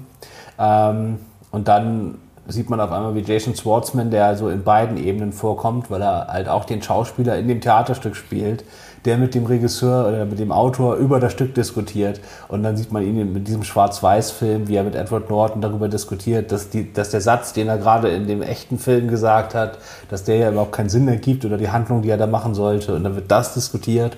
Ähm, 0.57 1.19
und 1.51 1.67
dann 1.67 2.15
sieht 2.47 2.69
man 2.69 2.79
auf 2.79 2.91
einmal, 2.91 3.15
wie 3.15 3.21
Jason 3.21 3.55
Schwartzman, 3.55 4.11
der 4.11 4.35
so 4.35 4.49
in 4.49 4.63
beiden 4.63 4.97
Ebenen 4.97 5.33
vorkommt, 5.33 5.91
weil 5.91 6.01
er 6.01 6.27
halt 6.27 6.49
auch 6.49 6.65
den 6.65 6.81
Schauspieler 6.81 7.37
in 7.37 7.47
dem 7.47 7.61
Theaterstück 7.61 8.15
spielt, 8.15 8.63
der 9.05 9.17
mit 9.17 9.35
dem 9.35 9.45
Regisseur 9.45 10.07
oder 10.07 10.25
mit 10.25 10.39
dem 10.39 10.51
Autor 10.51 10.95
über 10.95 11.19
das 11.19 11.31
Stück 11.31 11.55
diskutiert. 11.55 12.19
Und 12.47 12.63
dann 12.63 12.77
sieht 12.77 12.91
man 12.91 13.03
ihn 13.03 13.33
mit 13.33 13.47
diesem 13.47 13.63
Schwarz-Weiß-Film, 13.63 14.67
wie 14.67 14.75
er 14.75 14.83
mit 14.83 14.95
Edward 14.95 15.29
Norton 15.29 15.61
darüber 15.61 15.87
diskutiert, 15.87 16.51
dass, 16.51 16.69
die, 16.69 16.91
dass 16.91 17.09
der 17.09 17.21
Satz, 17.21 17.53
den 17.53 17.67
er 17.67 17.77
gerade 17.77 18.09
in 18.09 18.27
dem 18.27 18.41
echten 18.41 18.77
Film 18.77 19.07
gesagt 19.07 19.55
hat, 19.55 19.77
dass 20.09 20.23
der 20.23 20.37
ja 20.37 20.51
überhaupt 20.51 20.73
keinen 20.73 20.89
Sinn 20.89 21.07
ergibt 21.07 21.45
oder 21.45 21.57
die 21.57 21.69
Handlung, 21.69 22.01
die 22.01 22.09
er 22.09 22.17
da 22.17 22.27
machen 22.27 22.53
sollte. 22.53 22.95
Und 22.95 23.03
dann 23.03 23.15
wird 23.15 23.31
das 23.31 23.53
diskutiert. 23.53 24.17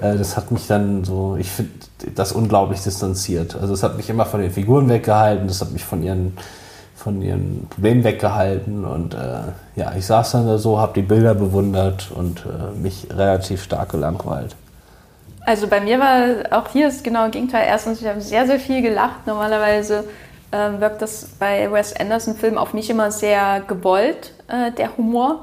Äh, 0.00 0.16
das 0.16 0.36
hat 0.36 0.50
mich 0.50 0.66
dann 0.66 1.04
so, 1.04 1.36
ich 1.38 1.50
finde 1.50 1.72
das 2.14 2.32
unglaublich 2.32 2.80
distanziert. 2.82 3.56
Also 3.60 3.74
es 3.74 3.82
hat 3.82 3.96
mich 3.96 4.08
immer 4.10 4.26
von 4.26 4.40
den 4.40 4.50
Figuren 4.50 4.88
weggehalten, 4.88 5.46
das 5.46 5.60
hat 5.60 5.72
mich 5.72 5.84
von 5.84 6.02
ihren 6.02 6.36
von 7.02 7.20
ihren 7.20 7.66
Problemen 7.68 8.04
weggehalten 8.04 8.84
und 8.84 9.14
äh, 9.14 9.18
ja, 9.74 9.92
ich 9.96 10.06
saß 10.06 10.32
dann 10.32 10.46
da 10.46 10.58
so, 10.58 10.78
habe 10.78 10.92
die 10.94 11.02
Bilder 11.02 11.34
bewundert 11.34 12.10
und 12.14 12.46
äh, 12.46 12.78
mich 12.78 13.08
relativ 13.10 13.64
stark 13.64 13.90
gelangweilt. 13.90 14.54
Also 15.44 15.66
bei 15.66 15.80
mir 15.80 15.98
war 15.98 16.56
auch 16.56 16.68
hier 16.68 16.86
das 16.86 17.02
genaue 17.02 17.30
Gegenteil. 17.30 17.64
Erstens, 17.66 18.00
ich 18.00 18.06
habe 18.06 18.20
sehr, 18.20 18.46
sehr 18.46 18.60
viel 18.60 18.80
gelacht. 18.80 19.26
Normalerweise 19.26 20.04
äh, 20.52 20.80
wirkt 20.80 21.02
das 21.02 21.30
bei 21.40 21.70
Wes 21.72 21.96
Anderson-Filmen 21.96 22.58
auf 22.58 22.72
mich 22.72 22.88
immer 22.88 23.10
sehr 23.10 23.60
gewollt, 23.66 24.32
äh, 24.46 24.70
der 24.70 24.96
Humor 24.96 25.42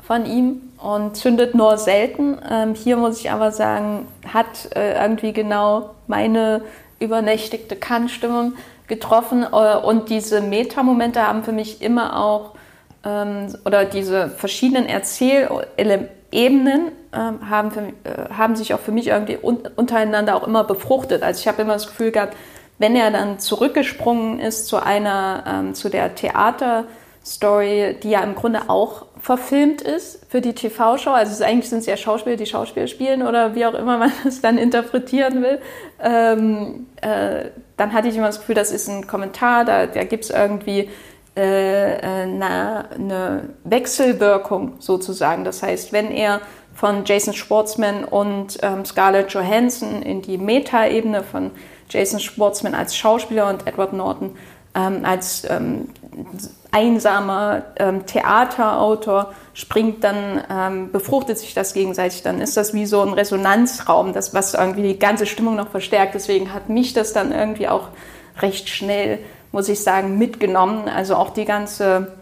von 0.00 0.24
ihm 0.24 0.62
und 0.78 1.16
zündet 1.16 1.54
nur 1.54 1.76
selten. 1.76 2.38
Ähm, 2.50 2.74
hier 2.74 2.96
muss 2.96 3.20
ich 3.20 3.30
aber 3.30 3.52
sagen, 3.52 4.06
hat 4.32 4.74
äh, 4.74 5.02
irgendwie 5.02 5.34
genau 5.34 5.90
meine 6.06 6.62
übernächtigte 6.98 7.76
Kann-Stimmung 7.76 8.54
getroffen 8.86 9.44
äh, 9.44 9.76
und 9.76 10.10
diese 10.10 10.40
Meta-Momente 10.40 11.26
haben 11.26 11.44
für 11.44 11.52
mich 11.52 11.82
immer 11.82 12.22
auch, 12.22 12.52
ähm, 13.04 13.54
oder 13.64 13.84
diese 13.84 14.28
verschiedenen 14.28 14.86
Erzählebenen 14.86 16.92
ähm, 17.12 17.48
haben, 17.48 17.70
für, 17.70 17.80
äh, 17.80 18.30
haben 18.36 18.56
sich 18.56 18.74
auch 18.74 18.80
für 18.80 18.92
mich 18.92 19.08
irgendwie 19.08 19.36
untereinander 19.36 20.36
auch 20.36 20.46
immer 20.46 20.64
befruchtet. 20.64 21.22
Also 21.22 21.40
ich 21.40 21.48
habe 21.48 21.62
immer 21.62 21.74
das 21.74 21.86
Gefühl 21.86 22.10
gehabt, 22.10 22.36
wenn 22.78 22.96
er 22.96 23.10
dann 23.10 23.38
zurückgesprungen 23.38 24.40
ist 24.40 24.66
zu 24.66 24.82
einer, 24.82 25.44
ähm, 25.46 25.74
zu 25.74 25.88
der 25.88 26.14
Theaterstory, 26.14 27.96
die 28.02 28.10
ja 28.10 28.20
im 28.20 28.34
Grunde 28.34 28.68
auch 28.68 29.06
verfilmt 29.24 29.80
ist 29.80 30.20
für 30.28 30.42
die 30.42 30.52
TV-Show. 30.52 31.08
Also 31.08 31.42
eigentlich 31.42 31.70
sind 31.70 31.78
es 31.78 31.86
ja 31.86 31.96
Schauspieler, 31.96 32.36
die 32.36 32.44
Schauspieler 32.44 32.86
spielen 32.86 33.26
oder 33.26 33.54
wie 33.54 33.64
auch 33.64 33.72
immer 33.72 33.96
man 33.96 34.12
es 34.28 34.42
dann 34.42 34.58
interpretieren 34.58 35.42
will. 35.42 35.60
Ähm, 35.98 36.86
äh, 37.00 37.46
dann 37.78 37.94
hatte 37.94 38.08
ich 38.08 38.16
immer 38.18 38.26
das 38.26 38.40
Gefühl, 38.40 38.54
das 38.54 38.70
ist 38.70 38.86
ein 38.86 39.06
Kommentar, 39.06 39.64
da, 39.64 39.86
da 39.86 40.04
gibt 40.04 40.24
es 40.24 40.30
irgendwie 40.30 40.90
äh, 41.36 41.40
eine, 41.40 42.86
äh, 42.90 42.94
eine 42.96 43.48
Wechselwirkung 43.64 44.74
sozusagen. 44.78 45.44
Das 45.44 45.62
heißt, 45.62 45.94
wenn 45.94 46.10
er 46.10 46.42
von 46.74 47.06
Jason 47.06 47.32
Schwartzman 47.32 48.04
und 48.04 48.58
ähm, 48.60 48.84
Scarlett 48.84 49.32
Johansson 49.32 50.02
in 50.02 50.20
die 50.20 50.36
Meta-Ebene 50.36 51.22
von 51.22 51.50
Jason 51.88 52.20
Schwartzman 52.20 52.74
als 52.74 52.94
Schauspieler 52.94 53.48
und 53.48 53.66
Edward 53.66 53.94
Norton 53.94 54.36
ähm, 54.74 55.00
als 55.02 55.44
ähm, 55.48 55.88
einsamer 56.74 57.62
ähm, 57.76 58.04
Theaterautor 58.04 59.32
springt, 59.54 60.02
dann 60.02 60.42
ähm, 60.50 60.90
befruchtet 60.90 61.38
sich 61.38 61.54
das 61.54 61.72
gegenseitig. 61.72 62.22
Dann 62.22 62.40
ist 62.40 62.56
das 62.56 62.74
wie 62.74 62.84
so 62.84 63.00
ein 63.00 63.12
Resonanzraum, 63.12 64.12
das, 64.12 64.34
was 64.34 64.54
irgendwie 64.54 64.82
die 64.82 64.98
ganze 64.98 65.26
Stimmung 65.26 65.54
noch 65.54 65.68
verstärkt. 65.68 66.14
Deswegen 66.14 66.52
hat 66.52 66.68
mich 66.68 66.92
das 66.92 67.12
dann 67.12 67.30
irgendwie 67.30 67.68
auch 67.68 67.88
recht 68.40 68.68
schnell, 68.68 69.20
muss 69.52 69.68
ich 69.68 69.82
sagen, 69.82 70.18
mitgenommen. 70.18 70.88
Also 70.88 71.14
auch 71.14 71.30
die 71.30 71.44
ganze 71.44 72.12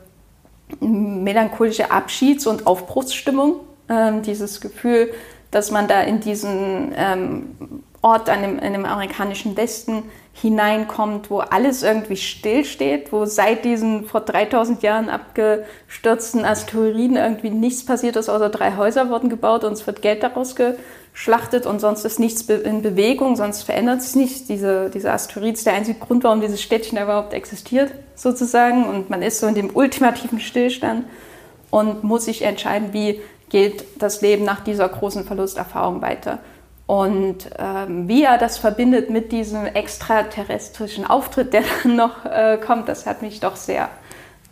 melancholische 0.81 1.91
Abschieds- 1.91 2.47
und 2.47 2.67
Aufbruchsstimmung, 2.67 3.61
ähm, 3.89 4.21
dieses 4.23 4.61
Gefühl, 4.61 5.13
dass 5.51 5.71
man 5.71 5.89
da 5.89 6.03
in 6.03 6.21
diesen 6.21 6.93
ähm, 6.95 7.57
Ort 8.03 8.29
an 8.29 8.43
dem, 8.43 8.59
in 8.59 8.73
dem 8.75 8.85
amerikanischen 8.85 9.57
Westen 9.57 10.03
hineinkommt, 10.35 11.31
wo 11.31 11.41
alles 11.41 11.83
irgendwie 11.83 12.17
stillsteht, 12.17 13.13
wo 13.13 13.27
seit 13.27 13.65
diesen 13.65 14.07
vor 14.07 14.23
3000 14.23 14.83
Jahren 14.83 15.11
abgestürzten 15.11 16.45
Asteroiden 16.45 17.17
irgendwie 17.17 17.51
nichts 17.51 17.85
passiert 17.85 18.17
ist, 18.17 18.29
außer 18.29 18.49
drei 18.49 18.77
Häuser 18.77 19.11
wurden 19.11 19.29
gebaut 19.29 19.63
und 19.63 19.75
es 19.75 19.87
wird 19.87 20.01
Geld 20.01 20.23
daraus 20.23 20.57
geschlachtet 20.57 21.67
und 21.67 21.81
sonst 21.81 22.05
ist 22.05 22.19
nichts 22.19 22.43
in 22.43 22.81
Bewegung, 22.81 23.37
sonst 23.37 23.63
verändert 23.63 24.03
sich 24.03 24.17
nichts. 24.17 24.45
Diese, 24.47 24.89
dieser 24.89 25.13
Asteroid 25.13 25.55
ist 25.55 25.67
der 25.67 25.75
einzige 25.75 25.99
Grund, 25.99 26.25
warum 26.25 26.41
dieses 26.41 26.63
Städtchen 26.63 26.99
überhaupt 26.99 27.35
existiert, 27.35 27.93
sozusagen. 28.15 28.87
Und 28.89 29.11
man 29.11 29.21
ist 29.21 29.39
so 29.39 29.47
in 29.47 29.55
dem 29.55 29.77
ultimativen 29.77 30.41
Stillstand 30.41 31.05
und 31.71 32.05
muss 32.05 32.25
sich 32.25 32.43
entscheiden, 32.43 32.93
wie 32.93 33.21
geht 33.51 33.85
das 33.99 34.23
Leben 34.23 34.45
nach 34.45 34.61
dieser 34.61 34.89
großen 34.89 35.25
Verlusterfahrung 35.25 36.01
weiter. 36.01 36.39
Und 36.93 37.49
ähm, 37.59 38.07
wie 38.07 38.23
er 38.23 38.37
das 38.37 38.59
verbindet 38.59 39.09
mit 39.09 39.33
diesem 39.33 39.65
extraterrestrischen 39.65 41.07
Auftritt, 41.07 41.55
der 41.55 41.63
dann 41.83 41.97
noch 41.97 42.27
äh, 42.27 42.59
kommt, 42.59 42.87
das 42.87 43.07
hat 43.07 43.23
mich 43.23 43.41
doch 43.41 43.57
sehr 43.57 43.89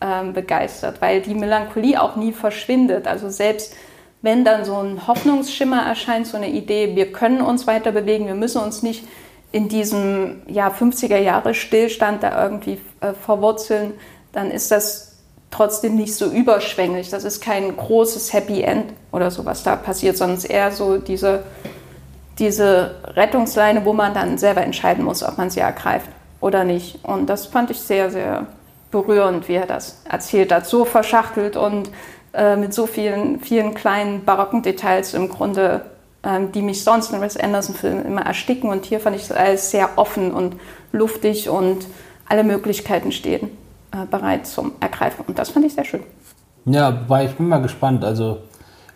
ähm, 0.00 0.32
begeistert, 0.32 1.02
weil 1.02 1.20
die 1.20 1.34
Melancholie 1.34 2.00
auch 2.00 2.16
nie 2.16 2.32
verschwindet. 2.32 3.06
Also 3.06 3.28
selbst 3.28 3.74
wenn 4.22 4.42
dann 4.42 4.64
so 4.64 4.74
ein 4.76 5.06
Hoffnungsschimmer 5.06 5.82
erscheint, 5.82 6.28
so 6.28 6.38
eine 6.38 6.48
Idee, 6.48 6.96
wir 6.96 7.12
können 7.12 7.42
uns 7.42 7.66
weiter 7.66 7.92
bewegen, 7.92 8.26
wir 8.26 8.34
müssen 8.34 8.62
uns 8.62 8.82
nicht 8.82 9.06
in 9.52 9.68
diesem 9.68 10.40
ja, 10.46 10.70
50er 10.70 11.18
Jahre 11.18 11.52
Stillstand 11.52 12.22
da 12.22 12.42
irgendwie 12.42 12.80
äh, 13.02 13.12
verwurzeln, 13.12 13.92
dann 14.32 14.50
ist 14.50 14.70
das 14.70 15.18
trotzdem 15.50 15.94
nicht 15.94 16.14
so 16.14 16.24
überschwänglich. 16.24 17.10
Das 17.10 17.24
ist 17.24 17.42
kein 17.42 17.76
großes 17.76 18.32
Happy 18.32 18.62
End 18.62 18.94
oder 19.12 19.30
so, 19.30 19.44
was 19.44 19.62
da 19.62 19.76
passiert, 19.76 20.16
sondern 20.16 20.42
eher 20.42 20.72
so 20.72 20.96
diese 20.96 21.42
diese 22.40 22.96
Rettungsleine, 23.04 23.84
wo 23.84 23.92
man 23.92 24.14
dann 24.14 24.38
selber 24.38 24.62
entscheiden 24.62 25.04
muss, 25.04 25.22
ob 25.22 25.38
man 25.38 25.50
sie 25.50 25.60
ergreift 25.60 26.08
oder 26.40 26.64
nicht. 26.64 27.04
Und 27.04 27.28
das 27.28 27.46
fand 27.46 27.70
ich 27.70 27.78
sehr, 27.78 28.10
sehr 28.10 28.46
berührend, 28.90 29.48
wie 29.48 29.54
er 29.54 29.66
das 29.66 30.02
erzählt 30.10 30.50
hat. 30.50 30.66
So 30.66 30.84
verschachtelt 30.84 31.56
und 31.56 31.90
äh, 32.32 32.56
mit 32.56 32.74
so 32.74 32.86
vielen, 32.86 33.40
vielen 33.40 33.74
kleinen 33.74 34.24
barocken 34.24 34.62
Details 34.62 35.14
im 35.14 35.28
Grunde 35.28 35.82
ähm, 36.22 36.52
die 36.52 36.60
mich 36.60 36.84
sonst 36.84 37.12
in 37.14 37.20
Wes 37.22 37.38
Anderson-Filmen 37.38 38.04
immer 38.04 38.22
ersticken. 38.22 38.68
Und 38.68 38.84
hier 38.84 39.00
fand 39.00 39.16
ich 39.16 39.22
es 39.22 39.32
alles 39.32 39.70
sehr 39.70 39.90
offen 39.96 40.32
und 40.32 40.56
luftig 40.92 41.48
und 41.48 41.86
alle 42.28 42.44
Möglichkeiten 42.44 43.10
stehen 43.10 43.50
äh, 43.92 44.04
bereit 44.04 44.46
zum 44.46 44.72
Ergreifen. 44.80 45.24
Und 45.26 45.38
das 45.38 45.48
fand 45.48 45.64
ich 45.64 45.74
sehr 45.74 45.86
schön. 45.86 46.02
Ja, 46.66 47.00
wobei 47.02 47.24
ich 47.24 47.32
bin 47.32 47.48
mal 47.48 47.62
gespannt. 47.62 48.04
Also 48.04 48.40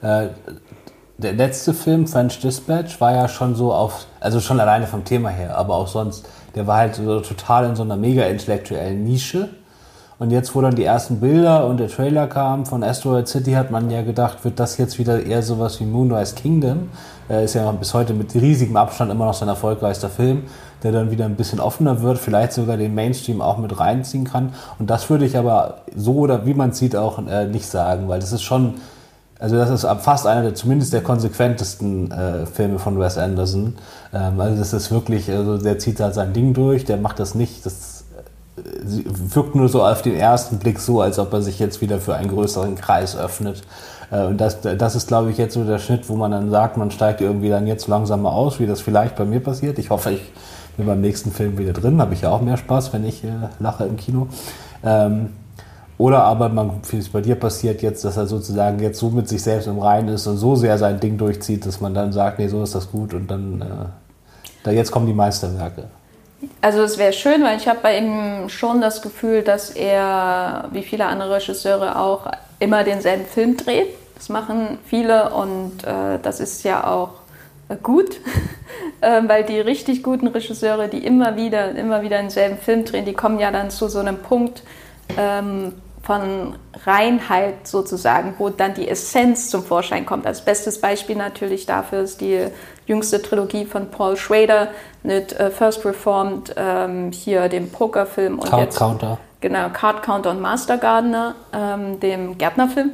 äh, 0.02 0.28
der 1.18 1.32
letzte 1.32 1.74
Film, 1.74 2.06
French 2.06 2.40
Dispatch, 2.40 3.00
war 3.00 3.12
ja 3.12 3.28
schon 3.28 3.54
so 3.54 3.72
auf, 3.72 4.06
also 4.20 4.40
schon 4.40 4.58
alleine 4.58 4.86
vom 4.86 5.04
Thema 5.04 5.28
her, 5.28 5.56
aber 5.56 5.76
auch 5.76 5.88
sonst, 5.88 6.28
der 6.54 6.66
war 6.66 6.78
halt 6.78 6.96
so 6.96 7.20
total 7.20 7.66
in 7.66 7.76
so 7.76 7.82
einer 7.82 7.96
mega 7.96 8.24
intellektuellen 8.24 9.04
Nische. 9.04 9.48
Und 10.18 10.30
jetzt, 10.30 10.54
wo 10.54 10.60
dann 10.60 10.76
die 10.76 10.84
ersten 10.84 11.18
Bilder 11.18 11.66
und 11.66 11.78
der 11.78 11.88
Trailer 11.88 12.28
kam 12.28 12.66
von 12.66 12.84
Asteroid 12.84 13.26
City, 13.26 13.52
hat 13.52 13.72
man 13.72 13.90
ja 13.90 14.02
gedacht, 14.02 14.44
wird 14.44 14.60
das 14.60 14.78
jetzt 14.78 14.98
wieder 14.98 15.24
eher 15.24 15.42
sowas 15.42 15.80
wie 15.80 15.84
Moonrise 15.84 16.36
Kingdom. 16.36 16.88
Äh, 17.28 17.44
ist 17.44 17.54
ja 17.54 17.70
bis 17.72 17.94
heute 17.94 18.14
mit 18.14 18.32
riesigem 18.34 18.76
Abstand 18.76 19.10
immer 19.10 19.26
noch 19.26 19.34
sein 19.34 19.48
erfolgreichster 19.48 20.08
Film, 20.08 20.44
der 20.84 20.92
dann 20.92 21.10
wieder 21.10 21.24
ein 21.24 21.34
bisschen 21.34 21.58
offener 21.58 22.00
wird, 22.02 22.18
vielleicht 22.18 22.52
sogar 22.52 22.76
den 22.76 22.94
Mainstream 22.94 23.40
auch 23.40 23.58
mit 23.58 23.78
reinziehen 23.78 24.24
kann. 24.24 24.54
Und 24.78 24.88
das 24.88 25.10
würde 25.10 25.24
ich 25.24 25.36
aber 25.36 25.78
so 25.96 26.14
oder 26.14 26.46
wie 26.46 26.54
man 26.54 26.72
sieht 26.72 26.94
auch 26.94 27.18
äh, 27.26 27.46
nicht 27.46 27.66
sagen, 27.66 28.08
weil 28.08 28.20
das 28.20 28.32
ist 28.32 28.42
schon 28.42 28.74
also 29.38 29.56
das 29.56 29.70
ist 29.70 29.86
fast 30.00 30.26
einer 30.26 30.42
der 30.42 30.54
zumindest 30.54 30.92
der 30.92 31.02
konsequentesten 31.02 32.10
äh, 32.10 32.46
Filme 32.46 32.78
von 32.78 32.98
Wes 32.98 33.18
Anderson. 33.18 33.74
Ähm, 34.12 34.40
also 34.40 34.56
das 34.56 34.72
ist 34.72 34.90
wirklich, 34.90 35.30
also 35.30 35.58
der 35.58 35.78
zieht 35.78 36.00
halt 36.00 36.14
sein 36.14 36.32
Ding 36.32 36.54
durch, 36.54 36.84
der 36.84 36.96
macht 36.96 37.18
das 37.18 37.34
nicht, 37.34 37.66
das 37.66 38.04
äh, 38.56 39.02
wirkt 39.34 39.54
nur 39.54 39.68
so 39.68 39.84
auf 39.84 40.02
den 40.02 40.14
ersten 40.14 40.58
Blick 40.58 40.78
so, 40.78 41.00
als 41.00 41.18
ob 41.18 41.32
er 41.32 41.42
sich 41.42 41.58
jetzt 41.58 41.80
wieder 41.80 41.98
für 41.98 42.14
einen 42.14 42.30
größeren 42.30 42.76
Kreis 42.76 43.16
öffnet. 43.16 43.62
Äh, 44.10 44.24
und 44.26 44.40
das, 44.40 44.60
das 44.60 44.94
ist, 44.94 45.08
glaube 45.08 45.30
ich, 45.30 45.38
jetzt 45.38 45.54
so 45.54 45.64
der 45.64 45.78
Schnitt, 45.78 46.08
wo 46.08 46.14
man 46.14 46.30
dann 46.30 46.50
sagt, 46.50 46.76
man 46.76 46.90
steigt 46.90 47.20
irgendwie 47.20 47.48
dann 47.48 47.66
jetzt 47.66 47.88
langsamer 47.88 48.32
aus, 48.32 48.60
wie 48.60 48.66
das 48.66 48.80
vielleicht 48.80 49.16
bei 49.16 49.24
mir 49.24 49.40
passiert. 49.40 49.78
Ich 49.78 49.90
hoffe, 49.90 50.12
ich 50.12 50.32
bin 50.76 50.86
beim 50.86 51.00
nächsten 51.00 51.32
Film 51.32 51.58
wieder 51.58 51.72
drin, 51.72 52.00
habe 52.00 52.14
ich 52.14 52.22
ja 52.22 52.30
auch 52.30 52.40
mehr 52.40 52.56
Spaß, 52.56 52.92
wenn 52.92 53.04
ich 53.04 53.24
äh, 53.24 53.28
lache 53.58 53.84
im 53.84 53.96
Kino. 53.96 54.28
Ähm, 54.84 55.30
oder 55.96 56.24
aber 56.24 56.48
man, 56.48 56.80
wie 56.90 56.98
es 56.98 57.08
bei 57.08 57.20
dir 57.20 57.36
passiert 57.36 57.82
jetzt, 57.82 58.04
dass 58.04 58.16
er 58.16 58.26
sozusagen 58.26 58.80
jetzt 58.80 58.98
so 58.98 59.10
mit 59.10 59.28
sich 59.28 59.42
selbst 59.42 59.66
im 59.66 59.78
Reinen 59.78 60.08
ist 60.08 60.26
und 60.26 60.38
so 60.38 60.56
sehr 60.56 60.76
sein 60.78 60.98
Ding 60.98 61.18
durchzieht, 61.18 61.64
dass 61.66 61.80
man 61.80 61.94
dann 61.94 62.12
sagt, 62.12 62.38
nee, 62.38 62.48
so 62.48 62.62
ist 62.62 62.74
das 62.74 62.90
gut 62.90 63.14
und 63.14 63.30
dann, 63.30 63.62
äh, 63.62 63.64
da 64.64 64.70
jetzt 64.70 64.90
kommen 64.90 65.06
die 65.06 65.14
Meisterwerke. 65.14 65.84
Also 66.60 66.82
es 66.82 66.98
wäre 66.98 67.12
schön, 67.12 67.42
weil 67.42 67.56
ich 67.56 67.68
habe 67.68 67.78
bei 67.82 67.98
ihm 67.98 68.48
schon 68.48 68.80
das 68.80 69.02
Gefühl, 69.02 69.42
dass 69.42 69.70
er, 69.70 70.68
wie 70.72 70.82
viele 70.82 71.06
andere 71.06 71.36
Regisseure 71.36 71.98
auch, 71.98 72.26
immer 72.58 72.84
denselben 72.84 73.26
Film 73.26 73.56
dreht. 73.56 73.88
Das 74.14 74.28
machen 74.28 74.78
viele 74.86 75.30
und 75.30 75.84
äh, 75.84 76.18
das 76.22 76.40
ist 76.40 76.64
ja 76.64 76.86
auch 76.86 77.10
äh, 77.68 77.76
gut, 77.82 78.20
äh, 79.00 79.22
weil 79.26 79.44
die 79.44 79.60
richtig 79.60 80.02
guten 80.02 80.28
Regisseure, 80.28 80.88
die 80.88 81.04
immer 81.04 81.36
wieder, 81.36 81.72
immer 81.72 82.02
wieder 82.02 82.18
denselben 82.18 82.58
Film 82.58 82.84
drehen, 82.84 83.04
die 83.04 83.12
kommen 83.12 83.38
ja 83.38 83.50
dann 83.50 83.70
zu 83.70 83.88
so 83.88 83.98
einem 83.98 84.18
Punkt, 84.18 84.62
ähm, 85.16 85.72
von 86.04 86.56
Reinheit 86.84 87.66
sozusagen, 87.66 88.34
wo 88.38 88.50
dann 88.50 88.74
die 88.74 88.88
Essenz 88.88 89.48
zum 89.48 89.64
Vorschein 89.64 90.04
kommt. 90.04 90.26
Als 90.26 90.42
bestes 90.42 90.80
Beispiel 90.80 91.16
natürlich 91.16 91.64
dafür 91.64 92.02
ist 92.02 92.20
die 92.20 92.46
jüngste 92.86 93.22
Trilogie 93.22 93.64
von 93.64 93.90
Paul 93.90 94.16
Schrader 94.16 94.68
mit 95.02 95.32
äh, 95.38 95.50
First 95.50 95.84
Reformed, 95.86 96.54
ähm, 96.56 97.10
hier 97.10 97.48
dem 97.48 97.70
Pokerfilm 97.70 98.38
und 98.38 98.50
Card 98.50 98.62
jetzt, 98.62 98.78
Counter. 98.78 99.18
Genau, 99.40 99.68
Card 99.70 100.02
Counter 100.02 100.30
und 100.30 100.42
Master 100.42 100.76
Gardener, 100.76 101.34
ähm, 101.54 102.00
dem 102.00 102.36
Gärtnerfilm, 102.36 102.92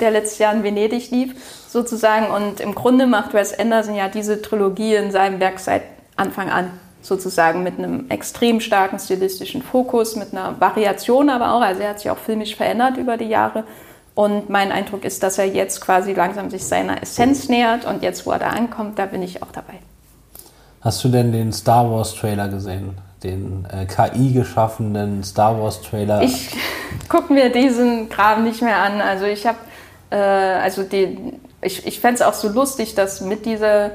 der 0.00 0.10
letztes 0.10 0.38
Jahr 0.38 0.54
in 0.54 0.62
Venedig 0.62 1.10
lief, 1.10 1.34
sozusagen. 1.68 2.26
Und 2.30 2.60
im 2.60 2.74
Grunde 2.74 3.06
macht 3.06 3.32
Wes 3.32 3.58
Anderson 3.58 3.94
ja 3.94 4.08
diese 4.08 4.42
Trilogie 4.42 4.94
in 4.94 5.10
seinem 5.10 5.40
Werk 5.40 5.58
seit 5.58 5.82
Anfang 6.16 6.50
an 6.50 6.70
sozusagen 7.02 7.62
mit 7.62 7.78
einem 7.78 8.08
extrem 8.08 8.60
starken 8.60 8.98
stilistischen 8.98 9.62
Fokus, 9.62 10.16
mit 10.16 10.32
einer 10.32 10.60
Variation 10.60 11.28
aber 11.28 11.54
auch. 11.54 11.60
Also 11.60 11.82
er 11.82 11.90
hat 11.90 12.00
sich 12.00 12.10
auch 12.10 12.18
filmisch 12.18 12.56
verändert 12.56 12.96
über 12.96 13.16
die 13.16 13.26
Jahre. 13.26 13.64
Und 14.14 14.50
mein 14.50 14.72
Eindruck 14.72 15.04
ist, 15.04 15.22
dass 15.22 15.38
er 15.38 15.46
jetzt 15.46 15.80
quasi 15.80 16.12
langsam 16.12 16.50
sich 16.50 16.64
seiner 16.64 17.02
Essenz 17.02 17.48
nähert 17.48 17.86
und 17.86 18.02
jetzt, 18.02 18.26
wo 18.26 18.30
er 18.30 18.38
da 18.38 18.48
ankommt, 18.50 18.98
da 18.98 19.06
bin 19.06 19.22
ich 19.22 19.42
auch 19.42 19.52
dabei. 19.52 19.74
Hast 20.82 21.02
du 21.04 21.08
denn 21.08 21.32
den 21.32 21.52
Star 21.52 21.90
Wars 21.90 22.14
Trailer 22.14 22.48
gesehen? 22.48 22.98
Den 23.22 23.66
äh, 23.70 23.86
KI 23.86 24.32
geschaffenen 24.32 25.22
Star 25.22 25.60
Wars 25.60 25.80
Trailer? 25.80 26.22
Ich 26.22 26.50
gucke 27.08 27.32
mir 27.32 27.50
diesen 27.50 28.08
Kram 28.08 28.44
nicht 28.44 28.62
mehr 28.62 28.78
an. 28.78 29.00
Also 29.00 29.24
ich 29.24 29.46
habe, 29.46 29.58
äh, 30.10 30.16
also 30.16 30.82
die, 30.82 31.38
ich, 31.62 31.86
ich 31.86 32.00
fände 32.00 32.16
es 32.16 32.22
auch 32.22 32.34
so 32.34 32.48
lustig, 32.48 32.94
dass 32.94 33.20
mit 33.20 33.46
dieser 33.46 33.92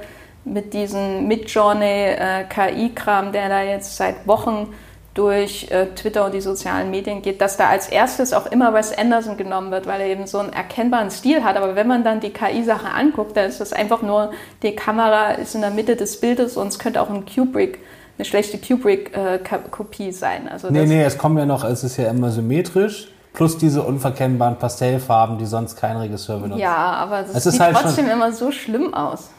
mit 0.51 0.73
diesem 0.73 1.27
Midjourney-KI-Kram, 1.27 3.29
äh, 3.29 3.31
der 3.31 3.49
da 3.49 3.61
jetzt 3.61 3.97
seit 3.97 4.27
Wochen 4.27 4.73
durch 5.17 5.71
äh, 5.71 5.87
Twitter 5.95 6.25
und 6.25 6.35
die 6.35 6.41
sozialen 6.41 6.91
Medien 6.91 7.23
geht, 7.23 7.41
dass 7.41 7.57
da 7.57 7.69
als 7.69 7.87
erstes 7.87 8.33
auch 8.33 8.45
immer 8.45 8.73
Wes 8.75 8.95
Anderson 8.95 9.35
genommen 9.35 9.71
wird, 9.71 9.87
weil 9.87 10.01
er 10.01 10.07
eben 10.07 10.27
so 10.27 10.37
einen 10.37 10.53
erkennbaren 10.53 11.09
Stil 11.09 11.43
hat. 11.43 11.57
Aber 11.57 11.75
wenn 11.75 11.87
man 11.87 12.03
dann 12.03 12.19
die 12.19 12.29
KI-Sache 12.29 12.91
anguckt, 12.91 13.35
dann 13.35 13.45
ist 13.45 13.59
das 13.59 13.73
einfach 13.73 14.03
nur, 14.03 14.31
die 14.61 14.75
Kamera 14.75 15.31
ist 15.31 15.55
in 15.55 15.61
der 15.61 15.71
Mitte 15.71 15.95
des 15.95 16.19
Bildes 16.19 16.55
und 16.55 16.67
es 16.67 16.77
könnte 16.77 17.01
auch 17.01 17.09
ein 17.09 17.25
Kubrick, 17.25 17.79
eine 18.17 18.25
schlechte 18.25 18.59
Kubrick-Kopie 18.59 20.11
sein. 20.11 20.47
Also 20.47 20.69
nee, 20.69 20.85
nee, 20.85 21.03
es 21.03 21.17
kommt 21.17 21.39
ja 21.39 21.47
noch, 21.47 21.63
es 21.63 21.83
ist 21.83 21.97
ja 21.97 22.09
immer 22.09 22.29
symmetrisch. 22.29 23.09
Plus 23.33 23.57
diese 23.57 23.83
unverkennbaren 23.83 24.57
Pastellfarben, 24.57 25.37
die 25.37 25.45
sonst 25.45 25.75
kein 25.75 25.97
Regisseur 25.97 26.39
benutzt. 26.39 26.59
Ja, 26.59 26.75
aber 26.75 27.21
das 27.21 27.43
sieht 27.43 27.59
halt 27.59 27.75
trotzdem 27.75 28.09
immer 28.09 28.31
so 28.31 28.51
schlimm 28.51 28.95
aus. 28.95 29.29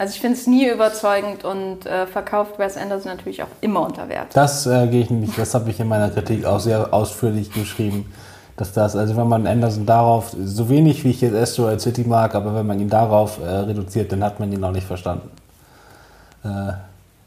Also 0.00 0.14
ich 0.14 0.20
finde 0.22 0.38
es 0.38 0.46
nie 0.46 0.66
überzeugend 0.66 1.44
und 1.44 1.84
äh, 1.84 2.06
verkauft 2.06 2.58
Wes 2.58 2.78
Anderson 2.78 3.12
natürlich 3.12 3.42
auch 3.42 3.50
immer 3.60 3.82
unter 3.82 4.08
Wert. 4.08 4.28
Das 4.32 4.66
äh, 4.66 4.86
gehe 4.86 5.02
ich 5.02 5.10
nicht, 5.10 5.36
das 5.36 5.52
habe 5.52 5.68
ich 5.68 5.78
in 5.78 5.88
meiner 5.88 6.08
Kritik 6.08 6.46
auch 6.46 6.58
sehr 6.58 6.94
ausführlich 6.94 7.52
geschrieben. 7.52 8.10
Dass 8.56 8.72
das, 8.72 8.96
also 8.96 9.14
wenn 9.18 9.28
man 9.28 9.46
Anderson 9.46 9.84
darauf, 9.84 10.34
so 10.42 10.70
wenig 10.70 11.04
wie 11.04 11.10
ich 11.10 11.20
jetzt 11.20 11.34
Asteroid 11.34 11.82
City 11.82 12.04
mag, 12.04 12.34
aber 12.34 12.54
wenn 12.54 12.66
man 12.66 12.80
ihn 12.80 12.88
darauf 12.88 13.42
äh, 13.42 13.44
reduziert, 13.44 14.10
dann 14.10 14.24
hat 14.24 14.40
man 14.40 14.50
ihn 14.50 14.60
noch 14.60 14.72
nicht 14.72 14.86
verstanden. 14.86 15.30
Äh, 16.44 16.72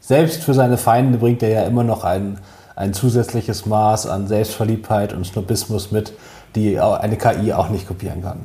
selbst 0.00 0.42
für 0.42 0.52
seine 0.52 0.76
Feinde 0.76 1.18
bringt 1.18 1.44
er 1.44 1.50
ja 1.50 1.62
immer 1.62 1.84
noch 1.84 2.02
ein, 2.02 2.40
ein 2.74 2.92
zusätzliches 2.92 3.66
Maß 3.66 4.08
an 4.08 4.26
Selbstverliebtheit 4.26 5.12
und 5.12 5.24
Snobismus 5.24 5.92
mit, 5.92 6.12
die 6.56 6.80
eine 6.80 7.16
KI 7.18 7.52
auch 7.52 7.68
nicht 7.68 7.86
kopieren 7.86 8.20
kann. 8.20 8.40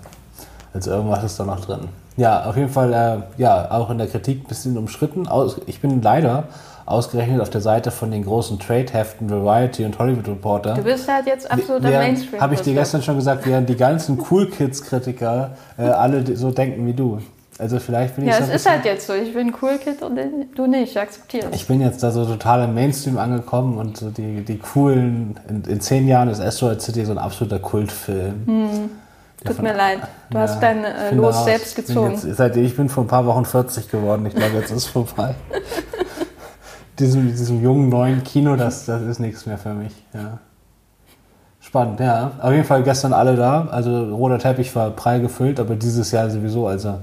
Also 0.72 0.92
irgendwas 0.92 1.24
ist 1.24 1.40
da 1.40 1.46
noch 1.46 1.66
drin. 1.66 1.90
Ja, 2.20 2.44
auf 2.44 2.58
jeden 2.58 2.70
Fall, 2.70 2.92
äh, 2.94 3.42
ja, 3.42 3.72
auch 3.72 3.90
in 3.90 3.98
der 3.98 4.08
Kritik 4.08 4.44
ein 4.44 4.48
bisschen 4.48 4.78
umschritten. 4.78 5.26
Aus, 5.26 5.62
ich 5.68 5.80
bin 5.80 6.02
leider 6.02 6.50
ausgerechnet 6.86 7.40
auf 7.40 7.50
der 7.50 7.62
Seite 7.62 7.92
von 7.92 8.12
den 8.12 8.26
großen 8.26 8.60
Trade-Heften 8.60 9.30
Variety 9.30 9.86
und 9.86 9.98
Hollywood 9.98 10.28
Reporter. 10.28 10.74
Du 10.74 10.84
bist 10.84 11.08
halt 11.08 11.28
jetzt 11.28 11.50
absoluter 11.50 11.90
Mainstream. 11.90 12.42
Habe 12.42 12.56
ich 12.56 12.62
dir 12.62 12.74
gestern 12.74 13.02
schon 13.04 13.16
gesagt, 13.16 13.46
während 13.46 13.70
die 13.70 13.78
ganzen 13.78 14.20
Cool 14.30 14.50
Kids-Kritiker 14.50 15.52
äh, 15.78 15.84
alle 15.84 16.36
so 16.36 16.52
denken 16.52 16.86
wie 16.88 16.94
du. 16.94 17.20
Also 17.58 17.80
vielleicht 17.80 18.16
bin 18.16 18.26
ich 18.26 18.32
Ja, 18.32 18.40
es 18.40 18.50
ist 18.50 18.70
halt 18.70 18.84
jetzt 18.84 19.08
so. 19.08 19.14
Ich 19.14 19.34
bin 19.34 19.54
Cool 19.62 19.78
Kid 19.78 20.02
und 20.02 20.20
du 20.56 20.68
nicht. 20.68 20.92
Ich 20.92 21.00
akzeptiere 21.00 21.48
es. 21.52 21.56
Ich 21.56 21.68
bin 21.68 21.80
jetzt 21.80 22.04
da 22.04 22.12
so 22.12 22.26
total 22.26 22.66
im 22.66 22.74
Mainstream 22.74 23.18
angekommen 23.18 23.78
und 23.78 23.96
so 23.96 24.10
die, 24.10 24.44
die 24.44 24.58
coolen, 24.58 25.40
in, 25.48 25.64
in 25.64 25.80
zehn 25.80 26.06
Jahren 26.08 26.28
ist 26.28 26.42
Asteroid 26.42 26.82
City 26.82 27.06
so 27.06 27.12
ein 27.12 27.18
absoluter 27.18 27.60
Kultfilm. 27.60 28.44
Hm. 28.46 28.90
Tut 29.46 29.62
mir 29.62 29.74
leid, 29.74 30.00
du 30.30 30.38
ja, 30.38 30.44
hast 30.44 30.60
dein 30.62 30.84
äh, 30.84 31.14
Los 31.14 31.36
raus. 31.36 31.46
selbst 31.46 31.76
gezogen. 31.76 32.12
Jetzt, 32.12 32.36
seitdem 32.36 32.66
ich 32.66 32.76
bin 32.76 32.90
vor 32.90 33.06
ein 33.06 33.08
paar 33.08 33.26
Wochen 33.26 33.46
40 33.46 33.90
geworden. 33.90 34.26
Ich 34.26 34.36
glaube, 34.36 34.58
jetzt 34.58 34.72
ist 34.72 34.78
es 34.78 34.86
vorbei. 34.86 35.36
diesem, 37.00 37.28
diesem 37.28 37.64
jungen 37.64 37.90
neuen 37.90 38.24
Kino, 38.24 38.56
das, 38.58 38.86
das 38.86 39.02
ist 39.02 39.20
nichts 39.20 39.46
mehr 39.46 39.58
für 39.58 39.74
mich. 39.74 39.94
Ja. 40.14 40.40
Spannend, 41.62 42.00
ja. 42.00 42.32
Auf 42.42 42.52
jeden 42.52 42.66
Fall 42.66 42.84
gestern 42.84 43.14
alle 43.14 43.36
da. 43.36 43.68
Also 43.72 44.14
roter 44.16 44.40
Teppich 44.40 44.76
war 44.76 44.90
prall 44.92 45.22
gefüllt, 45.22 45.60
aber 45.60 45.76
dieses 45.76 46.12
Jahr 46.12 46.30
sowieso. 46.30 46.68
Also 46.68 47.00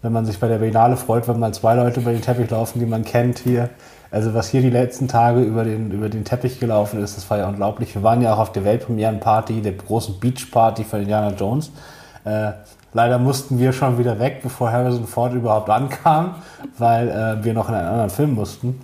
wenn 0.00 0.12
man 0.12 0.24
sich 0.26 0.38
bei 0.38 0.48
der 0.48 0.58
Biennale 0.58 0.96
freut, 0.96 1.26
wenn 1.28 1.38
mal 1.38 1.52
zwei 1.52 1.74
Leute 1.74 2.00
über 2.00 2.12
den 2.12 2.22
Teppich 2.22 2.50
laufen, 2.50 2.78
die 2.78 2.86
man 2.86 3.04
kennt 3.04 3.38
hier. 3.38 3.70
Also 4.14 4.32
was 4.32 4.48
hier 4.48 4.62
die 4.62 4.70
letzten 4.70 5.08
Tage 5.08 5.40
über 5.40 5.64
den, 5.64 5.90
über 5.90 6.08
den 6.08 6.24
Teppich 6.24 6.60
gelaufen 6.60 7.02
ist, 7.02 7.16
das 7.16 7.28
war 7.30 7.38
ja 7.38 7.48
unglaublich. 7.48 7.96
Wir 7.96 8.04
waren 8.04 8.22
ja 8.22 8.32
auch 8.32 8.38
auf 8.38 8.52
der 8.52 8.64
Weltpremierenparty, 8.64 9.60
der 9.60 9.72
großen 9.72 10.20
Beachparty 10.20 10.84
von 10.84 11.00
Indiana 11.00 11.34
Jones. 11.34 11.72
Äh, 12.24 12.52
leider 12.92 13.18
mussten 13.18 13.58
wir 13.58 13.72
schon 13.72 13.98
wieder 13.98 14.20
weg, 14.20 14.38
bevor 14.40 14.70
Harrison 14.70 15.08
Ford 15.08 15.34
überhaupt 15.34 15.68
ankam, 15.68 16.36
weil 16.78 17.08
äh, 17.08 17.44
wir 17.44 17.54
noch 17.54 17.68
in 17.68 17.74
einen 17.74 17.88
anderen 17.88 18.10
Film 18.10 18.34
mussten. 18.34 18.80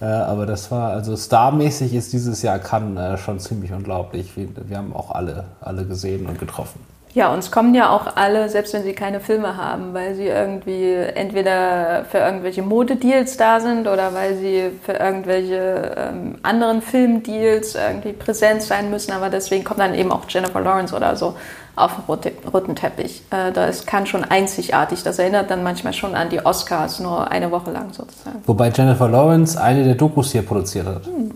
Äh, 0.00 0.04
aber 0.04 0.46
das 0.46 0.70
war, 0.70 0.92
also 0.92 1.16
starmäßig 1.16 1.92
ist 1.92 2.12
dieses 2.12 2.40
Jahr 2.42 2.60
Cannes 2.60 2.96
äh, 2.96 3.18
schon 3.18 3.40
ziemlich 3.40 3.72
unglaublich. 3.72 4.36
Wir, 4.36 4.46
wir, 4.68 4.78
haben 4.78 4.94
auch 4.94 5.10
alle, 5.10 5.46
alle 5.60 5.84
gesehen 5.84 6.26
und 6.26 6.38
getroffen. 6.38 6.78
Ja, 7.12 7.32
und 7.32 7.40
es 7.40 7.50
kommen 7.50 7.74
ja 7.74 7.90
auch 7.90 8.16
alle, 8.16 8.48
selbst 8.48 8.72
wenn 8.72 8.84
sie 8.84 8.92
keine 8.92 9.18
Filme 9.18 9.56
haben, 9.56 9.94
weil 9.94 10.14
sie 10.14 10.26
irgendwie 10.26 10.94
entweder 10.94 12.04
für 12.04 12.18
irgendwelche 12.18 12.62
Modedeals 12.62 13.36
da 13.36 13.58
sind 13.58 13.88
oder 13.88 14.14
weil 14.14 14.36
sie 14.36 14.70
für 14.84 14.92
irgendwelche 14.92 15.92
ähm, 15.96 16.38
anderen 16.44 16.82
Filmdeals 16.82 17.74
irgendwie 17.74 18.12
präsent 18.12 18.62
sein 18.62 18.90
müssen. 18.90 19.10
Aber 19.10 19.28
deswegen 19.28 19.64
kommt 19.64 19.80
dann 19.80 19.94
eben 19.94 20.12
auch 20.12 20.22
Jennifer 20.28 20.60
Lawrence 20.60 20.94
oder 20.94 21.16
so 21.16 21.34
auf 21.74 21.92
den 22.22 22.32
roten 22.52 22.76
Teppich. 22.76 23.22
Äh, 23.30 23.50
das 23.50 23.86
kann 23.86 24.06
schon 24.06 24.22
einzigartig. 24.22 25.02
Das 25.02 25.18
erinnert 25.18 25.50
dann 25.50 25.64
manchmal 25.64 25.92
schon 25.92 26.14
an 26.14 26.28
die 26.30 26.44
Oscars, 26.44 27.00
nur 27.00 27.28
eine 27.28 27.50
Woche 27.50 27.72
lang 27.72 27.92
sozusagen. 27.92 28.40
Wobei 28.46 28.68
Jennifer 28.68 29.08
Lawrence 29.08 29.60
eine 29.60 29.82
der 29.82 29.96
Dokus 29.96 30.30
hier 30.30 30.42
produziert 30.42 30.86
hat. 30.86 31.06
Hm. 31.06 31.32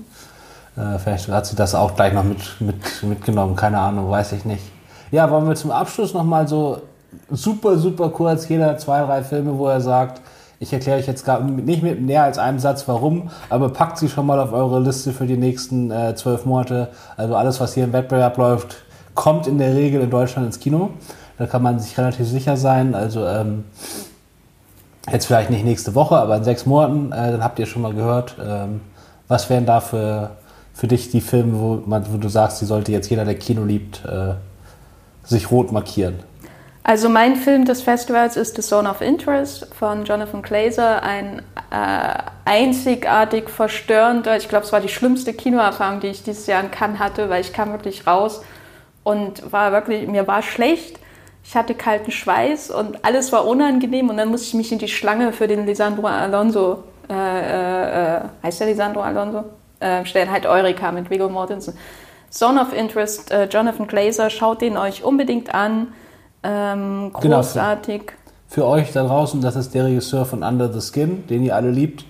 Äh, 0.76 0.98
vielleicht 1.00 1.28
hat 1.28 1.46
sie 1.46 1.56
das 1.56 1.74
auch 1.74 1.96
gleich 1.96 2.12
noch 2.12 2.24
mit, 2.24 2.60
mit, 2.60 3.02
mitgenommen, 3.02 3.56
keine 3.56 3.78
Ahnung, 3.80 4.08
weiß 4.08 4.32
ich 4.32 4.44
nicht. 4.44 4.62
Ja, 5.14 5.30
wollen 5.30 5.46
wir 5.46 5.54
zum 5.54 5.70
Abschluss 5.70 6.12
nochmal 6.12 6.48
so 6.48 6.78
super, 7.30 7.78
super 7.78 8.08
kurz, 8.08 8.48
jeder 8.48 8.76
zwei, 8.78 9.00
drei 9.02 9.22
Filme, 9.22 9.56
wo 9.56 9.68
er 9.68 9.80
sagt, 9.80 10.20
ich 10.58 10.72
erkläre 10.72 10.98
euch 10.98 11.06
jetzt 11.06 11.24
gar 11.24 11.40
nicht 11.40 11.84
mit 11.84 12.00
mehr 12.00 12.24
als 12.24 12.36
einem 12.36 12.58
Satz, 12.58 12.88
warum, 12.88 13.30
aber 13.48 13.68
packt 13.68 13.96
sie 13.98 14.08
schon 14.08 14.26
mal 14.26 14.40
auf 14.40 14.52
eure 14.52 14.80
Liste 14.80 15.12
für 15.12 15.26
die 15.26 15.36
nächsten 15.36 15.92
äh, 15.92 16.16
zwölf 16.16 16.46
Monate. 16.46 16.88
Also 17.16 17.36
alles, 17.36 17.60
was 17.60 17.74
hier 17.74 17.84
im 17.84 17.92
Wettbewerb 17.92 18.36
läuft, 18.38 18.74
kommt 19.14 19.46
in 19.46 19.58
der 19.58 19.76
Regel 19.76 20.00
in 20.00 20.10
Deutschland 20.10 20.48
ins 20.48 20.58
Kino. 20.58 20.90
Da 21.38 21.46
kann 21.46 21.62
man 21.62 21.78
sich 21.78 21.96
relativ 21.96 22.26
sicher 22.26 22.56
sein. 22.56 22.96
Also 22.96 23.24
ähm, 23.24 23.66
jetzt 25.12 25.26
vielleicht 25.26 25.50
nicht 25.50 25.64
nächste 25.64 25.94
Woche, 25.94 26.16
aber 26.16 26.34
in 26.38 26.42
sechs 26.42 26.66
Monaten, 26.66 27.12
äh, 27.12 27.30
dann 27.30 27.44
habt 27.44 27.60
ihr 27.60 27.66
schon 27.66 27.82
mal 27.82 27.94
gehört. 27.94 28.34
Ähm, 28.44 28.80
was 29.28 29.48
wären 29.48 29.64
da 29.64 29.78
für, 29.78 30.30
für 30.72 30.88
dich 30.88 31.12
die 31.12 31.20
Filme, 31.20 31.60
wo, 31.60 31.82
man, 31.86 32.04
wo 32.12 32.16
du 32.16 32.28
sagst, 32.28 32.60
die 32.60 32.64
sollte 32.64 32.90
jetzt 32.90 33.08
jeder, 33.10 33.24
der 33.24 33.36
Kino 33.36 33.62
liebt, 33.62 34.04
äh, 34.06 34.34
sich 35.24 35.50
rot 35.50 35.72
markieren? 35.72 36.22
Also 36.86 37.08
mein 37.08 37.36
Film 37.36 37.64
des 37.64 37.80
Festivals 37.80 38.36
ist 38.36 38.56
The 38.56 38.62
Zone 38.62 38.88
of 38.88 39.00
Interest 39.00 39.66
von 39.74 40.04
Jonathan 40.04 40.42
Glazer, 40.42 41.02
ein 41.02 41.40
äh, 41.70 42.14
einzigartig 42.44 43.48
verstörender, 43.48 44.36
ich 44.36 44.50
glaube, 44.50 44.66
es 44.66 44.72
war 44.72 44.80
die 44.80 44.90
schlimmste 44.90 45.32
Kinoerfahrung, 45.32 46.00
die 46.00 46.08
ich 46.08 46.22
dieses 46.22 46.46
Jahr 46.46 46.62
in 46.62 46.70
Cannes 46.70 46.98
hatte, 46.98 47.30
weil 47.30 47.40
ich 47.40 47.54
kam 47.54 47.72
wirklich 47.72 48.06
raus 48.06 48.42
und 49.02 49.50
war 49.50 49.72
wirklich, 49.72 50.06
mir 50.06 50.26
war 50.26 50.42
schlecht, 50.42 51.00
ich 51.42 51.56
hatte 51.56 51.74
kalten 51.74 52.10
Schweiß 52.10 52.70
und 52.70 53.02
alles 53.02 53.32
war 53.32 53.46
unangenehm 53.46 54.10
und 54.10 54.18
dann 54.18 54.28
musste 54.28 54.48
ich 54.48 54.54
mich 54.54 54.70
in 54.70 54.78
die 54.78 54.88
Schlange 54.88 55.32
für 55.32 55.48
den 55.48 55.64
Lisandro 55.64 56.06
Alonso, 56.06 56.84
äh, 57.08 57.14
äh, 57.14 58.16
äh 58.16 58.20
heißt 58.42 58.60
der 58.60 58.66
Lisandro 58.66 59.00
Alonso? 59.00 59.44
Äh, 59.80 60.04
stellen, 60.04 60.30
halt 60.30 60.46
Eureka 60.46 60.92
mit 60.92 61.10
Viggo 61.10 61.28
Mortensen. 61.28 61.76
Zone 62.34 62.60
of 62.60 62.72
Interest, 62.72 63.30
äh, 63.30 63.44
Jonathan 63.44 63.86
Glazer, 63.86 64.28
schaut 64.28 64.60
den 64.60 64.76
euch 64.76 65.04
unbedingt 65.04 65.54
an. 65.54 65.88
Ähm, 66.42 67.12
großartig. 67.12 68.00
Genau, 68.06 68.18
für, 68.48 68.54
für, 68.62 68.66
euch 68.66 68.92
da 68.92 69.04
draußen, 69.04 69.40
das 69.40 69.54
ist 69.54 69.72
der 69.72 69.84
Regisseur 69.84 70.26
von 70.26 70.42
Under 70.42 70.72
the 70.72 70.80
Skin, 70.80 71.26
den 71.28 71.44
ihr 71.44 71.54
alle 71.54 71.70
liebt. 71.70 72.04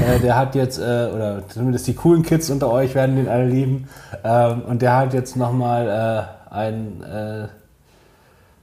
äh, 0.00 0.20
der 0.20 0.38
hat 0.38 0.54
jetzt, 0.54 0.78
äh, 0.78 1.10
oder 1.12 1.42
zumindest 1.48 1.88
die 1.88 1.94
coolen 1.94 2.22
Kids 2.22 2.50
unter 2.50 2.70
euch 2.70 2.94
werden 2.94 3.16
den 3.16 3.28
alle 3.28 3.46
lieben. 3.46 3.88
Ähm, 4.22 4.62
und 4.62 4.80
der 4.80 4.96
hat 4.96 5.12
jetzt 5.12 5.36
nochmal 5.36 6.28
äh, 6.50 6.54
einen 6.54 7.02
äh, 7.02 7.48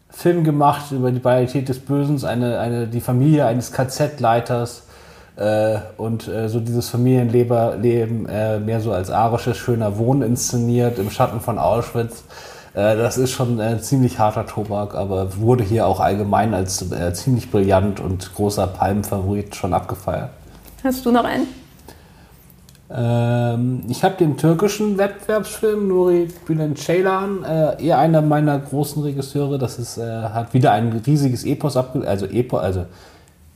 Film 0.09 0.45
gemacht 0.45 0.91
über 0.91 1.11
die 1.11 1.19
Banalität 1.19 1.67
des 1.67 1.79
Bösen, 1.79 2.23
eine, 2.25 2.57
eine, 2.57 2.87
die 2.87 3.01
Familie 3.01 3.45
eines 3.45 3.73
KZ-Leiters 3.73 4.83
äh, 5.41 5.79
und 5.97 6.27
äh, 6.27 6.49
so 6.49 6.59
dieses 6.59 6.89
Familienleben 6.89 8.27
äh, 8.27 8.59
mehr 8.59 8.79
so 8.79 8.91
als 8.91 9.09
arisches 9.09 9.57
schöner 9.57 9.97
Wohn 9.97 10.21
inszeniert 10.21 10.99
im 10.99 11.09
Schatten 11.09 11.41
von 11.41 11.57
Auschwitz. 11.57 12.23
Äh, 12.73 12.95
das 12.95 13.17
ist 13.17 13.31
schon 13.31 13.59
ein 13.59 13.81
ziemlich 13.81 14.19
harter 14.19 14.45
Tobak, 14.45 14.93
aber 14.93 15.37
wurde 15.37 15.63
hier 15.63 15.87
auch 15.87 15.99
allgemein 15.99 16.53
als 16.53 16.91
äh, 16.91 17.13
ziemlich 17.13 17.49
brillant 17.49 17.99
und 17.99 18.35
großer 18.35 18.67
Palmenfavorit 18.67 19.55
schon 19.55 19.73
abgefeiert. 19.73 20.29
Hast 20.83 21.05
du 21.05 21.11
noch 21.11 21.23
einen? 21.23 21.47
Ähm, 22.93 23.83
ich 23.87 24.03
habe 24.03 24.15
den 24.15 24.37
türkischen 24.37 24.97
Wettbewerbsfilm 24.97 25.87
Nuri 25.87 26.27
Bülent 26.45 26.77
Ceylan, 26.77 27.43
äh, 27.43 27.83
eher 27.83 27.97
einer 27.97 28.21
meiner 28.21 28.59
großen 28.59 29.01
Regisseure. 29.01 29.57
Das 29.57 29.79
ist, 29.79 29.97
äh, 29.97 30.03
hat 30.03 30.53
wieder 30.53 30.73
ein 30.73 31.01
riesiges 31.05 31.45
Epos 31.45 31.77
abge 31.77 32.07
also 32.07 32.25
Epo, 32.27 32.57
also 32.57 32.85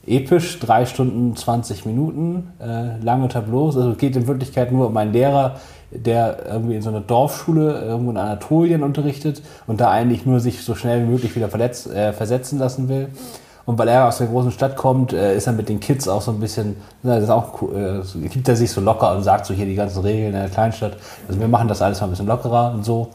episch, 0.06 0.58
drei 0.60 0.86
Stunden 0.86 1.36
20 1.36 1.84
Minuten, 1.86 2.52
äh, 2.60 2.98
lange 3.02 3.28
Tableaus. 3.28 3.76
Also 3.76 3.92
es 3.92 3.98
geht 3.98 4.16
in 4.16 4.26
Wirklichkeit 4.26 4.72
nur 4.72 4.86
um 4.86 4.96
einen 4.96 5.12
Lehrer, 5.12 5.56
der 5.90 6.46
irgendwie 6.46 6.76
in 6.76 6.82
so 6.82 6.90
einer 6.90 7.00
Dorfschule 7.00 7.80
irgendwo 7.80 8.10
in 8.10 8.16
Anatolien 8.16 8.82
unterrichtet 8.82 9.42
und 9.66 9.80
da 9.80 9.90
eigentlich 9.90 10.26
nur 10.26 10.40
sich 10.40 10.64
so 10.64 10.74
schnell 10.74 11.02
wie 11.02 11.10
möglich 11.10 11.34
wieder 11.36 11.48
verletz, 11.48 11.86
äh, 11.86 12.12
versetzen 12.12 12.58
lassen 12.58 12.88
will. 12.88 13.08
Und 13.64 13.78
weil 13.78 13.88
er 13.88 14.06
aus 14.06 14.18
der 14.18 14.28
großen 14.28 14.52
Stadt 14.52 14.76
kommt, 14.76 15.12
äh, 15.12 15.36
ist 15.36 15.48
er 15.48 15.52
mit 15.52 15.68
den 15.68 15.80
Kids 15.80 16.06
auch 16.06 16.22
so 16.22 16.30
ein 16.30 16.38
bisschen, 16.38 16.76
das 17.02 17.24
ist 17.24 17.30
auch, 17.30 17.62
äh, 17.62 18.28
gibt 18.28 18.48
er 18.48 18.54
sich 18.54 18.70
so 18.70 18.80
locker 18.80 19.16
und 19.16 19.24
sagt 19.24 19.46
so 19.46 19.54
hier 19.54 19.66
die 19.66 19.74
ganzen 19.74 20.02
Regeln 20.02 20.26
in 20.26 20.32
der 20.32 20.48
Kleinstadt. 20.48 20.96
Also 21.26 21.40
wir 21.40 21.48
machen 21.48 21.66
das 21.66 21.82
alles 21.82 22.00
mal 22.00 22.06
ein 22.06 22.10
bisschen 22.10 22.28
lockerer 22.28 22.72
und 22.72 22.84
so. 22.84 23.08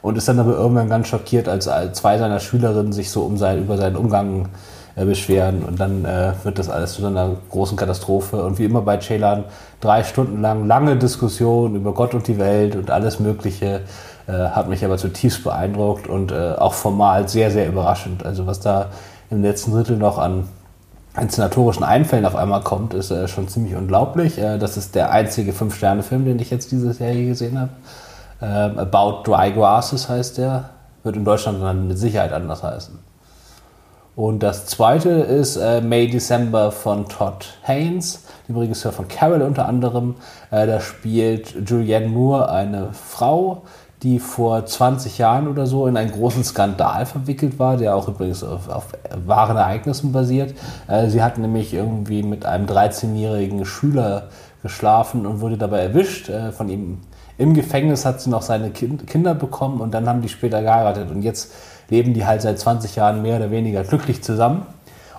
Und 0.00 0.18
ist 0.18 0.26
dann 0.26 0.40
aber 0.40 0.54
irgendwann 0.54 0.88
ganz 0.88 1.06
schockiert, 1.06 1.48
als, 1.48 1.68
als 1.68 1.98
zwei 1.98 2.18
seiner 2.18 2.40
Schülerinnen 2.40 2.92
sich 2.92 3.10
so 3.10 3.22
um 3.22 3.36
sein, 3.36 3.60
über 3.60 3.76
seinen 3.76 3.94
Umgang 3.94 4.46
äh, 4.46 4.48
beschweren 4.96 5.64
und 5.64 5.80
dann 5.80 6.04
äh, 6.04 6.32
wird 6.42 6.58
das 6.58 6.68
alles 6.68 6.94
zu 6.94 7.06
einer 7.06 7.36
großen 7.50 7.76
Katastrophe. 7.76 8.44
Und 8.44 8.58
wie 8.58 8.64
immer 8.64 8.82
bei 8.82 8.98
Ceylan, 8.98 9.44
drei 9.80 10.04
Stunden 10.04 10.40
lang 10.42 10.66
lange 10.66 10.96
Diskussion 10.96 11.76
über 11.76 11.92
Gott 11.92 12.14
und 12.14 12.28
die 12.28 12.38
Welt 12.38 12.76
und 12.76 12.90
alles 12.90 13.18
Mögliche, 13.18 13.80
äh, 14.26 14.32
hat 14.32 14.68
mich 14.68 14.84
aber 14.84 14.98
zutiefst 14.98 15.44
beeindruckt 15.44 16.06
und 16.06 16.30
äh, 16.30 16.52
auch 16.52 16.74
formal 16.74 17.28
sehr, 17.28 17.50
sehr 17.50 17.66
überraschend. 17.66 18.24
Also 18.24 18.46
was 18.46 18.60
da 18.60 18.90
im 19.30 19.42
letzten 19.42 19.72
Drittel 19.72 19.96
noch 19.96 20.18
an 20.18 20.48
inszenatorischen 21.18 21.84
Einfällen 21.84 22.24
auf 22.24 22.36
einmal 22.36 22.62
kommt, 22.62 22.94
ist 22.94 23.10
äh, 23.10 23.28
schon 23.28 23.48
ziemlich 23.48 23.74
unglaublich. 23.74 24.38
Äh, 24.38 24.58
das 24.58 24.76
ist 24.76 24.94
der 24.94 25.10
einzige 25.10 25.52
Fünf-Sterne-Film, 25.52 26.24
den 26.24 26.38
ich 26.38 26.50
jetzt 26.50 26.70
diese 26.70 26.92
Serie 26.92 27.28
gesehen 27.28 27.58
habe. 27.58 27.70
Ähm, 28.40 28.78
About 28.78 29.22
Dry 29.24 29.52
Grasses 29.52 30.08
heißt 30.08 30.38
der. 30.38 30.70
Wird 31.02 31.16
in 31.16 31.24
Deutschland 31.24 31.60
dann 31.60 31.88
mit 31.88 31.98
Sicherheit 31.98 32.32
anders 32.32 32.62
heißen. 32.62 33.11
Und 34.14 34.42
das 34.42 34.66
zweite 34.66 35.08
ist 35.08 35.56
äh, 35.56 35.80
May 35.80 36.06
December 36.06 36.70
von 36.70 37.08
Todd 37.08 37.46
Haynes, 37.62 38.24
dem 38.46 38.58
Regisseur 38.58 38.92
von 38.92 39.08
Carol 39.08 39.40
unter 39.40 39.66
anderem. 39.66 40.16
Äh, 40.50 40.66
da 40.66 40.80
spielt 40.80 41.68
Julianne 41.68 42.08
Moore 42.08 42.50
eine 42.50 42.90
Frau, 42.92 43.62
die 44.02 44.18
vor 44.18 44.66
20 44.66 45.16
Jahren 45.16 45.48
oder 45.48 45.66
so 45.66 45.86
in 45.86 45.96
einen 45.96 46.10
großen 46.10 46.44
Skandal 46.44 47.06
verwickelt 47.06 47.58
war, 47.58 47.78
der 47.78 47.96
auch 47.96 48.06
übrigens 48.06 48.44
auf, 48.44 48.68
auf 48.68 48.88
wahren 49.24 49.56
Ereignissen 49.56 50.12
basiert. 50.12 50.54
Äh, 50.88 51.08
sie 51.08 51.22
hat 51.22 51.38
nämlich 51.38 51.72
irgendwie 51.72 52.22
mit 52.22 52.44
einem 52.44 52.66
13-jährigen 52.66 53.64
Schüler 53.64 54.28
geschlafen 54.62 55.24
und 55.24 55.40
wurde 55.40 55.56
dabei 55.56 55.78
erwischt. 55.84 56.28
Äh, 56.28 56.52
von 56.52 56.68
ihm 56.68 56.98
im 57.38 57.54
Gefängnis 57.54 58.04
hat 58.04 58.20
sie 58.20 58.28
noch 58.28 58.42
seine 58.42 58.70
kind 58.70 59.06
Kinder 59.06 59.34
bekommen 59.34 59.80
und 59.80 59.94
dann 59.94 60.06
haben 60.06 60.20
die 60.20 60.28
später 60.28 60.60
geheiratet. 60.60 61.10
Und 61.10 61.22
jetzt 61.22 61.50
leben 61.92 62.14
die 62.14 62.26
halt 62.26 62.40
seit 62.40 62.58
20 62.58 62.96
Jahren 62.96 63.22
mehr 63.22 63.36
oder 63.36 63.50
weniger 63.50 63.84
glücklich 63.84 64.22
zusammen. 64.22 64.66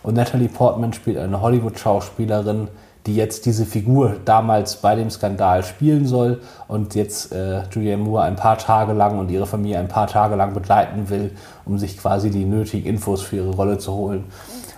Und 0.02 0.16
Natalie 0.16 0.50
Portman 0.50 0.92
spielt 0.92 1.18
eine 1.18 1.40
Hollywood-Schauspielerin, 1.40 2.68
die 3.06 3.16
jetzt 3.16 3.46
diese 3.46 3.66
Figur 3.66 4.16
damals 4.26 4.78
bei 4.78 4.96
dem 4.96 5.10
Skandal 5.10 5.64
spielen 5.64 6.08
soll 6.08 6.42
und 6.68 6.96
jetzt 6.96 7.32
äh, 7.32 7.62
Julianne 7.72 8.04
Moore 8.04 8.24
ein 8.24 8.36
paar 8.36 8.58
Tage 8.58 8.94
lang 8.94 9.20
und 9.20 9.30
ihre 9.30 9.46
Familie 9.46 9.80
ein 9.80 9.88
paar 9.88 10.08
Tage 10.08 10.36
lang 10.36 10.54
begleiten 10.54 11.10
will, 11.10 11.32
um 11.66 11.78
sich 11.78 11.98
quasi 11.98 12.32
die 12.32 12.46
nötigen 12.46 12.88
Infos 12.88 13.22
für 13.22 13.38
ihre 13.38 13.52
Rolle 13.52 13.78
zu 13.78 13.94
holen. 13.94 14.24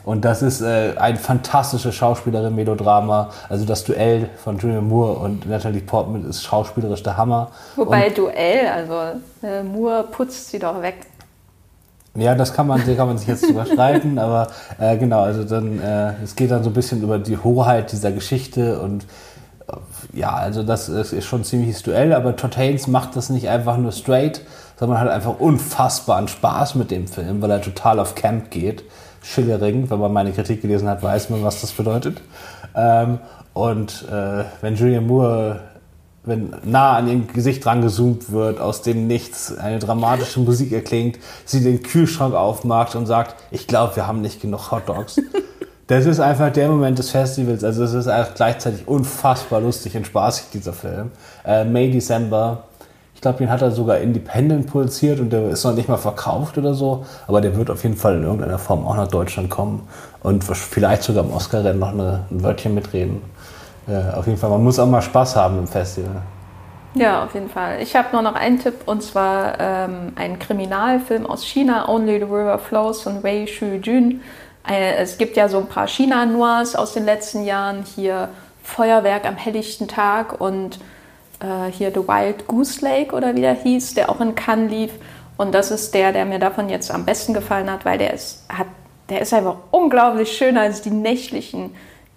Und 0.04 0.26
das 0.26 0.41
ist 0.41 0.62
äh, 0.62 0.93
ein 0.98 1.18
fantastisches 1.18 1.96
Schauspielerin-Melodrama. 1.96 3.30
Also 3.48 3.66
das 3.66 3.84
Duell 3.84 4.30
von 4.43 4.58
Julianne 4.58 4.82
Moore 4.82 5.14
und 5.14 5.48
Natalie 5.48 5.82
Portman 5.82 6.30
ist 6.30 6.43
schauspielerisch 6.43 7.04
der 7.04 7.18
Hammer. 7.18 7.52
Wobei 7.76 8.08
und 8.08 8.18
Duell, 8.18 8.68
also 8.68 9.20
äh, 9.41 9.64
Moore 9.64 10.04
putzt 10.12 10.50
sie 10.50 10.60
doch 10.60 10.82
weg. 10.82 10.96
Ja, 12.16 12.34
das 12.34 12.53
kann 12.53 12.68
man, 12.68 12.82
kann 12.95 13.07
man 13.07 13.18
sich 13.18 13.28
jetzt 13.28 13.43
überschreiten, 13.43 14.18
aber 14.20 14.47
äh, 14.80 14.97
genau, 14.97 15.22
also 15.22 15.43
dann, 15.43 15.80
äh, 15.80 16.13
es 16.24 16.36
geht 16.36 16.49
dann 16.49 16.63
so 16.63 16.70
ein 16.70 16.74
bisschen 16.74 17.01
über 17.03 17.20
die 17.20 17.38
Hoheit 17.38 17.91
dieser 17.91 18.11
Geschichte 18.13 18.80
und 18.80 19.03
äh, 19.68 20.18
ja, 20.18 20.34
also 20.34 20.63
das 20.63 20.88
ist 20.88 21.26
schon 21.26 21.41
ein 21.41 21.43
ziemliches 21.43 21.84
Duell, 21.84 22.13
aber 22.13 22.36
Todd 22.38 22.55
Haynes 22.57 22.88
macht 22.88 23.16
das 23.18 23.30
nicht 23.30 23.49
einfach 23.49 23.78
nur 23.78 23.91
straight, 23.91 24.41
sondern 24.80 24.99
hat 24.99 25.09
einfach 25.09 25.39
unfassbaren 25.39 26.28
Spaß 26.30 26.76
mit 26.76 26.89
dem 26.89 27.07
Film, 27.07 27.41
weil 27.41 27.51
er 27.51 27.61
total 27.61 27.99
auf 27.99 28.16
Camp 28.16 28.49
geht. 28.49 28.84
Schillering, 29.22 29.89
wenn 29.89 29.99
man 29.99 30.13
meine 30.13 30.32
Kritik 30.32 30.61
gelesen 30.61 30.88
hat, 30.88 31.01
weiß 31.01 31.32
man, 31.32 31.43
was 31.43 31.61
das 31.61 31.72
bedeutet. 31.72 32.22
Ähm, 32.76 33.18
und 33.53 34.05
äh, 34.11 34.43
wenn 34.61 34.76
Julian 34.76 35.07
Moore 35.07 35.61
wenn 36.26 36.55
nah 36.63 36.97
an 36.97 37.07
ihrem 37.07 37.28
Gesicht 37.28 37.63
dran 37.63 37.82
gezoomt 37.82 38.32
wird, 38.32 38.59
aus 38.59 38.82
dem 38.82 39.07
Nichts 39.07 39.57
eine 39.57 39.80
dramatische 39.80 40.39
Musik 40.39 40.71
erklingt, 40.71 41.19
sie 41.45 41.61
den 41.61 41.84
Kühlschrank 41.84 42.34
aufmacht 42.34 42.95
und 42.95 43.05
sagt, 43.05 43.36
ich 43.51 43.67
glaube, 43.67 43.95
wir 43.95 44.07
haben 44.07 44.21
nicht 44.21 44.41
genug 44.41 44.71
Hot 44.71 44.89
Dogs. 44.89 45.21
Das 45.88 46.07
ist 46.07 46.19
einfach 46.19 46.51
der 46.51 46.67
Moment 46.67 46.97
des 46.97 47.11
Festivals. 47.11 47.63
Also 47.63 47.84
es 47.84 47.93
ist 47.93 48.09
gleichzeitig 48.34 48.88
unfassbar 48.88 49.61
lustig 49.61 49.95
und 49.95 50.07
spaßig, 50.07 50.47
dieser 50.51 50.73
Film. 50.73 51.11
Äh, 51.45 51.63
May 51.63 51.91
December. 51.91 52.63
Ich 53.13 53.21
glaube, 53.21 53.38
den 53.38 53.51
hat 53.51 53.61
er 53.61 53.69
sogar 53.69 53.99
independent 53.99 54.65
produziert 54.65 55.19
und 55.19 55.30
der 55.30 55.49
ist 55.49 55.63
noch 55.63 55.76
nicht 55.76 55.88
mal 55.88 55.97
verkauft 55.97 56.57
oder 56.57 56.73
so. 56.73 57.05
Aber 57.28 57.39
der 57.39 57.55
wird 57.55 57.69
auf 57.69 57.84
jeden 57.84 57.95
Fall 57.95 58.15
in 58.15 58.23
irgendeiner 58.23 58.57
Form 58.57 58.84
auch 58.84 58.95
nach 58.95 59.07
Deutschland 59.07 59.51
kommen 59.51 59.88
und 60.23 60.43
vielleicht 60.43 61.03
sogar 61.03 61.23
im 61.23 61.32
Oscar-Rennen 61.32 61.80
noch 61.80 61.93
eine, 61.93 62.26
ein 62.32 62.41
Wörtchen 62.41 62.73
mitreden. 62.73 63.21
Äh, 63.88 64.16
auf 64.16 64.26
jeden 64.26 64.38
Fall, 64.38 64.50
man 64.50 64.64
muss 64.64 64.80
auch 64.80 64.88
mal 64.88 65.02
Spaß 65.02 65.36
haben 65.36 65.60
im 65.60 65.68
Festival. 65.68 66.22
Ja, 66.96 67.26
auf 67.26 67.34
jeden 67.34 67.50
Fall. 67.50 67.82
Ich 67.82 67.96
habe 67.96 68.08
nur 68.14 68.22
noch 68.22 68.36
einen 68.36 68.58
Tipp 68.58 68.76
und 68.86 69.04
zwar 69.04 69.60
ähm, 69.60 70.14
ein 70.16 70.40
Kriminalfilm 70.40 71.26
aus 71.26 71.46
China, 71.46 71.90
Only 71.90 72.20
the 72.20 72.24
River 72.24 72.58
Flows 72.58 73.02
von 73.02 73.22
Wei 73.22 73.46
Shu-jun. 73.46 74.22
Äh, 74.68 74.96
es 74.96 75.18
gibt 75.18 75.36
ja 75.36 75.50
so 75.50 75.58
ein 75.58 75.68
paar 75.68 75.88
China-Noirs 75.88 76.76
aus 76.76 76.94
den 76.94 77.04
letzten 77.04 77.44
Jahren. 77.44 77.84
Hier 77.96 78.30
Feuerwerk 78.64 79.26
am 79.26 79.36
helllichten 79.36 79.90
Tag 79.90 80.40
und 80.40 80.80
äh, 81.42 81.70
hier 81.70 81.92
The 81.92 82.08
Wild 82.08 82.48
Goose 82.48 82.84
Lake 82.84 83.14
oder 83.14 83.36
wie 83.36 83.42
der 83.42 83.56
hieß, 83.56 83.94
der 83.94 84.10
auch 84.10 84.22
in 84.22 84.34
Cannes 84.34 84.72
lief. 84.72 84.92
Und 85.38 85.54
das 85.54 85.72
ist 85.72 85.94
der, 85.94 86.14
der 86.14 86.26
mir 86.26 86.40
davon 86.40 86.70
jetzt 86.70 86.92
am 86.92 87.06
besten 87.06 87.34
gefallen 87.34 87.70
hat, 87.70 87.84
weil 87.84 87.98
der 87.98 88.14
ist, 88.14 88.46
hat, 88.50 88.68
der 89.10 89.22
ist 89.22 89.34
einfach 89.34 89.58
unglaublich 89.72 90.32
schön 90.36 90.58
als 90.58 90.82
die 90.82 90.92
nächtlichen 90.92 91.76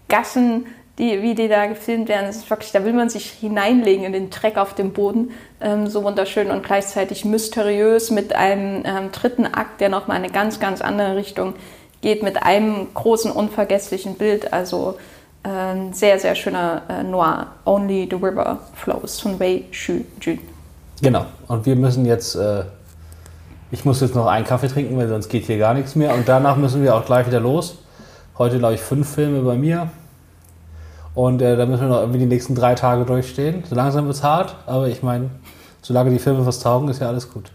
Gassen, 0.08 0.66
die, 0.98 1.22
wie 1.22 1.34
die 1.34 1.48
da 1.48 1.66
gefilmt 1.66 2.08
werden. 2.08 2.28
Ist 2.28 2.48
wirklich, 2.50 2.72
da 2.72 2.84
will 2.84 2.92
man 2.92 3.08
sich 3.08 3.30
hineinlegen 3.30 4.04
in 4.04 4.12
den 4.12 4.30
Dreck 4.30 4.56
auf 4.56 4.74
dem 4.74 4.92
Boden. 4.92 5.30
Ähm, 5.60 5.86
so 5.86 6.02
wunderschön 6.02 6.50
und 6.50 6.64
gleichzeitig 6.64 7.24
mysteriös 7.24 8.10
mit 8.10 8.34
einem 8.34 8.82
ähm, 8.84 9.12
dritten 9.12 9.46
Akt, 9.46 9.80
der 9.80 9.88
nochmal 9.88 10.16
eine 10.16 10.30
ganz, 10.30 10.60
ganz 10.60 10.80
andere 10.80 11.16
Richtung 11.16 11.54
geht, 12.00 12.22
mit 12.22 12.42
einem 12.42 12.88
großen, 12.94 13.30
unvergesslichen 13.30 14.14
Bild. 14.14 14.52
Also 14.52 14.96
ein 15.44 15.92
sehr, 15.92 16.18
sehr 16.18 16.34
schöner 16.34 16.82
äh, 16.88 17.02
Noir, 17.04 17.46
Only 17.64 18.08
the 18.10 18.16
River 18.16 18.58
Flows 18.74 19.20
von 19.20 19.38
Wei 19.38 19.62
Shu 19.70 20.00
Jun. 20.20 20.38
Genau, 21.00 21.26
und 21.46 21.64
wir 21.64 21.76
müssen 21.76 22.04
jetzt, 22.06 22.34
äh, 22.34 22.64
ich 23.70 23.84
muss 23.84 24.00
jetzt 24.00 24.16
noch 24.16 24.26
einen 24.26 24.44
Kaffee 24.44 24.66
trinken, 24.66 24.96
weil 24.96 25.08
sonst 25.08 25.28
geht 25.28 25.44
hier 25.44 25.58
gar 25.58 25.74
nichts 25.74 25.94
mehr. 25.94 26.12
Und 26.12 26.28
danach 26.28 26.56
müssen 26.56 26.82
wir 26.82 26.96
auch 26.96 27.04
gleich 27.04 27.26
wieder 27.26 27.40
los. 27.40 27.78
Heute, 28.36 28.58
glaube 28.58 28.74
ich, 28.74 28.80
fünf 28.80 29.14
Filme 29.14 29.42
bei 29.42 29.54
mir. 29.54 29.90
Und 31.18 31.42
äh, 31.42 31.56
da 31.56 31.66
müssen 31.66 31.80
wir 31.80 31.88
noch 31.88 32.00
irgendwie 32.02 32.20
die 32.20 32.26
nächsten 32.26 32.54
drei 32.54 32.76
Tage 32.76 33.04
durchstehen. 33.04 33.64
So 33.68 33.74
langsam 33.74 34.04
wird 34.04 34.14
es 34.14 34.22
hart, 34.22 34.54
aber 34.66 34.86
ich 34.86 35.02
meine, 35.02 35.30
solange 35.82 36.10
die 36.10 36.20
Filme 36.20 36.46
was 36.46 36.60
taugen, 36.60 36.88
ist 36.88 37.00
ja 37.00 37.08
alles 37.08 37.32
gut. 37.32 37.50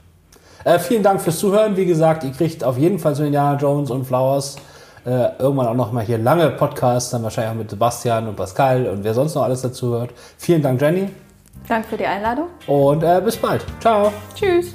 Äh, 0.65 0.79
vielen 0.79 1.01
Dank 1.01 1.21
fürs 1.21 1.39
Zuhören. 1.39 1.77
Wie 1.77 1.85
gesagt, 1.85 2.25
ihr 2.25 2.31
kriegt 2.31 2.61
auf 2.65 2.77
jeden 2.77 2.99
Fall 2.99 3.15
so 3.15 3.23
Indiana 3.23 3.57
Jones 3.57 3.89
und 3.89 4.03
Flowers 4.03 4.57
äh, 5.05 5.29
irgendwann 5.39 5.67
auch 5.67 5.75
noch 5.75 5.93
mal 5.93 6.03
hier 6.03 6.17
lange 6.17 6.49
Podcasts, 6.49 7.11
dann 7.11 7.23
wahrscheinlich 7.23 7.53
auch 7.53 7.57
mit 7.57 7.69
Sebastian 7.69 8.27
und 8.27 8.35
Pascal 8.35 8.85
und 8.85 9.05
wer 9.05 9.13
sonst 9.13 9.33
noch 9.33 9.43
alles 9.43 9.61
dazu 9.61 9.93
hört. 9.93 10.09
Vielen 10.37 10.61
Dank, 10.61 10.81
Jenny. 10.81 11.07
Danke 11.65 11.87
für 11.87 11.95
die 11.95 12.05
Einladung. 12.05 12.47
Und 12.67 13.01
äh, 13.01 13.21
bis 13.23 13.37
bald. 13.37 13.63
Ciao. 13.79 14.11
Tschüss. 14.35 14.73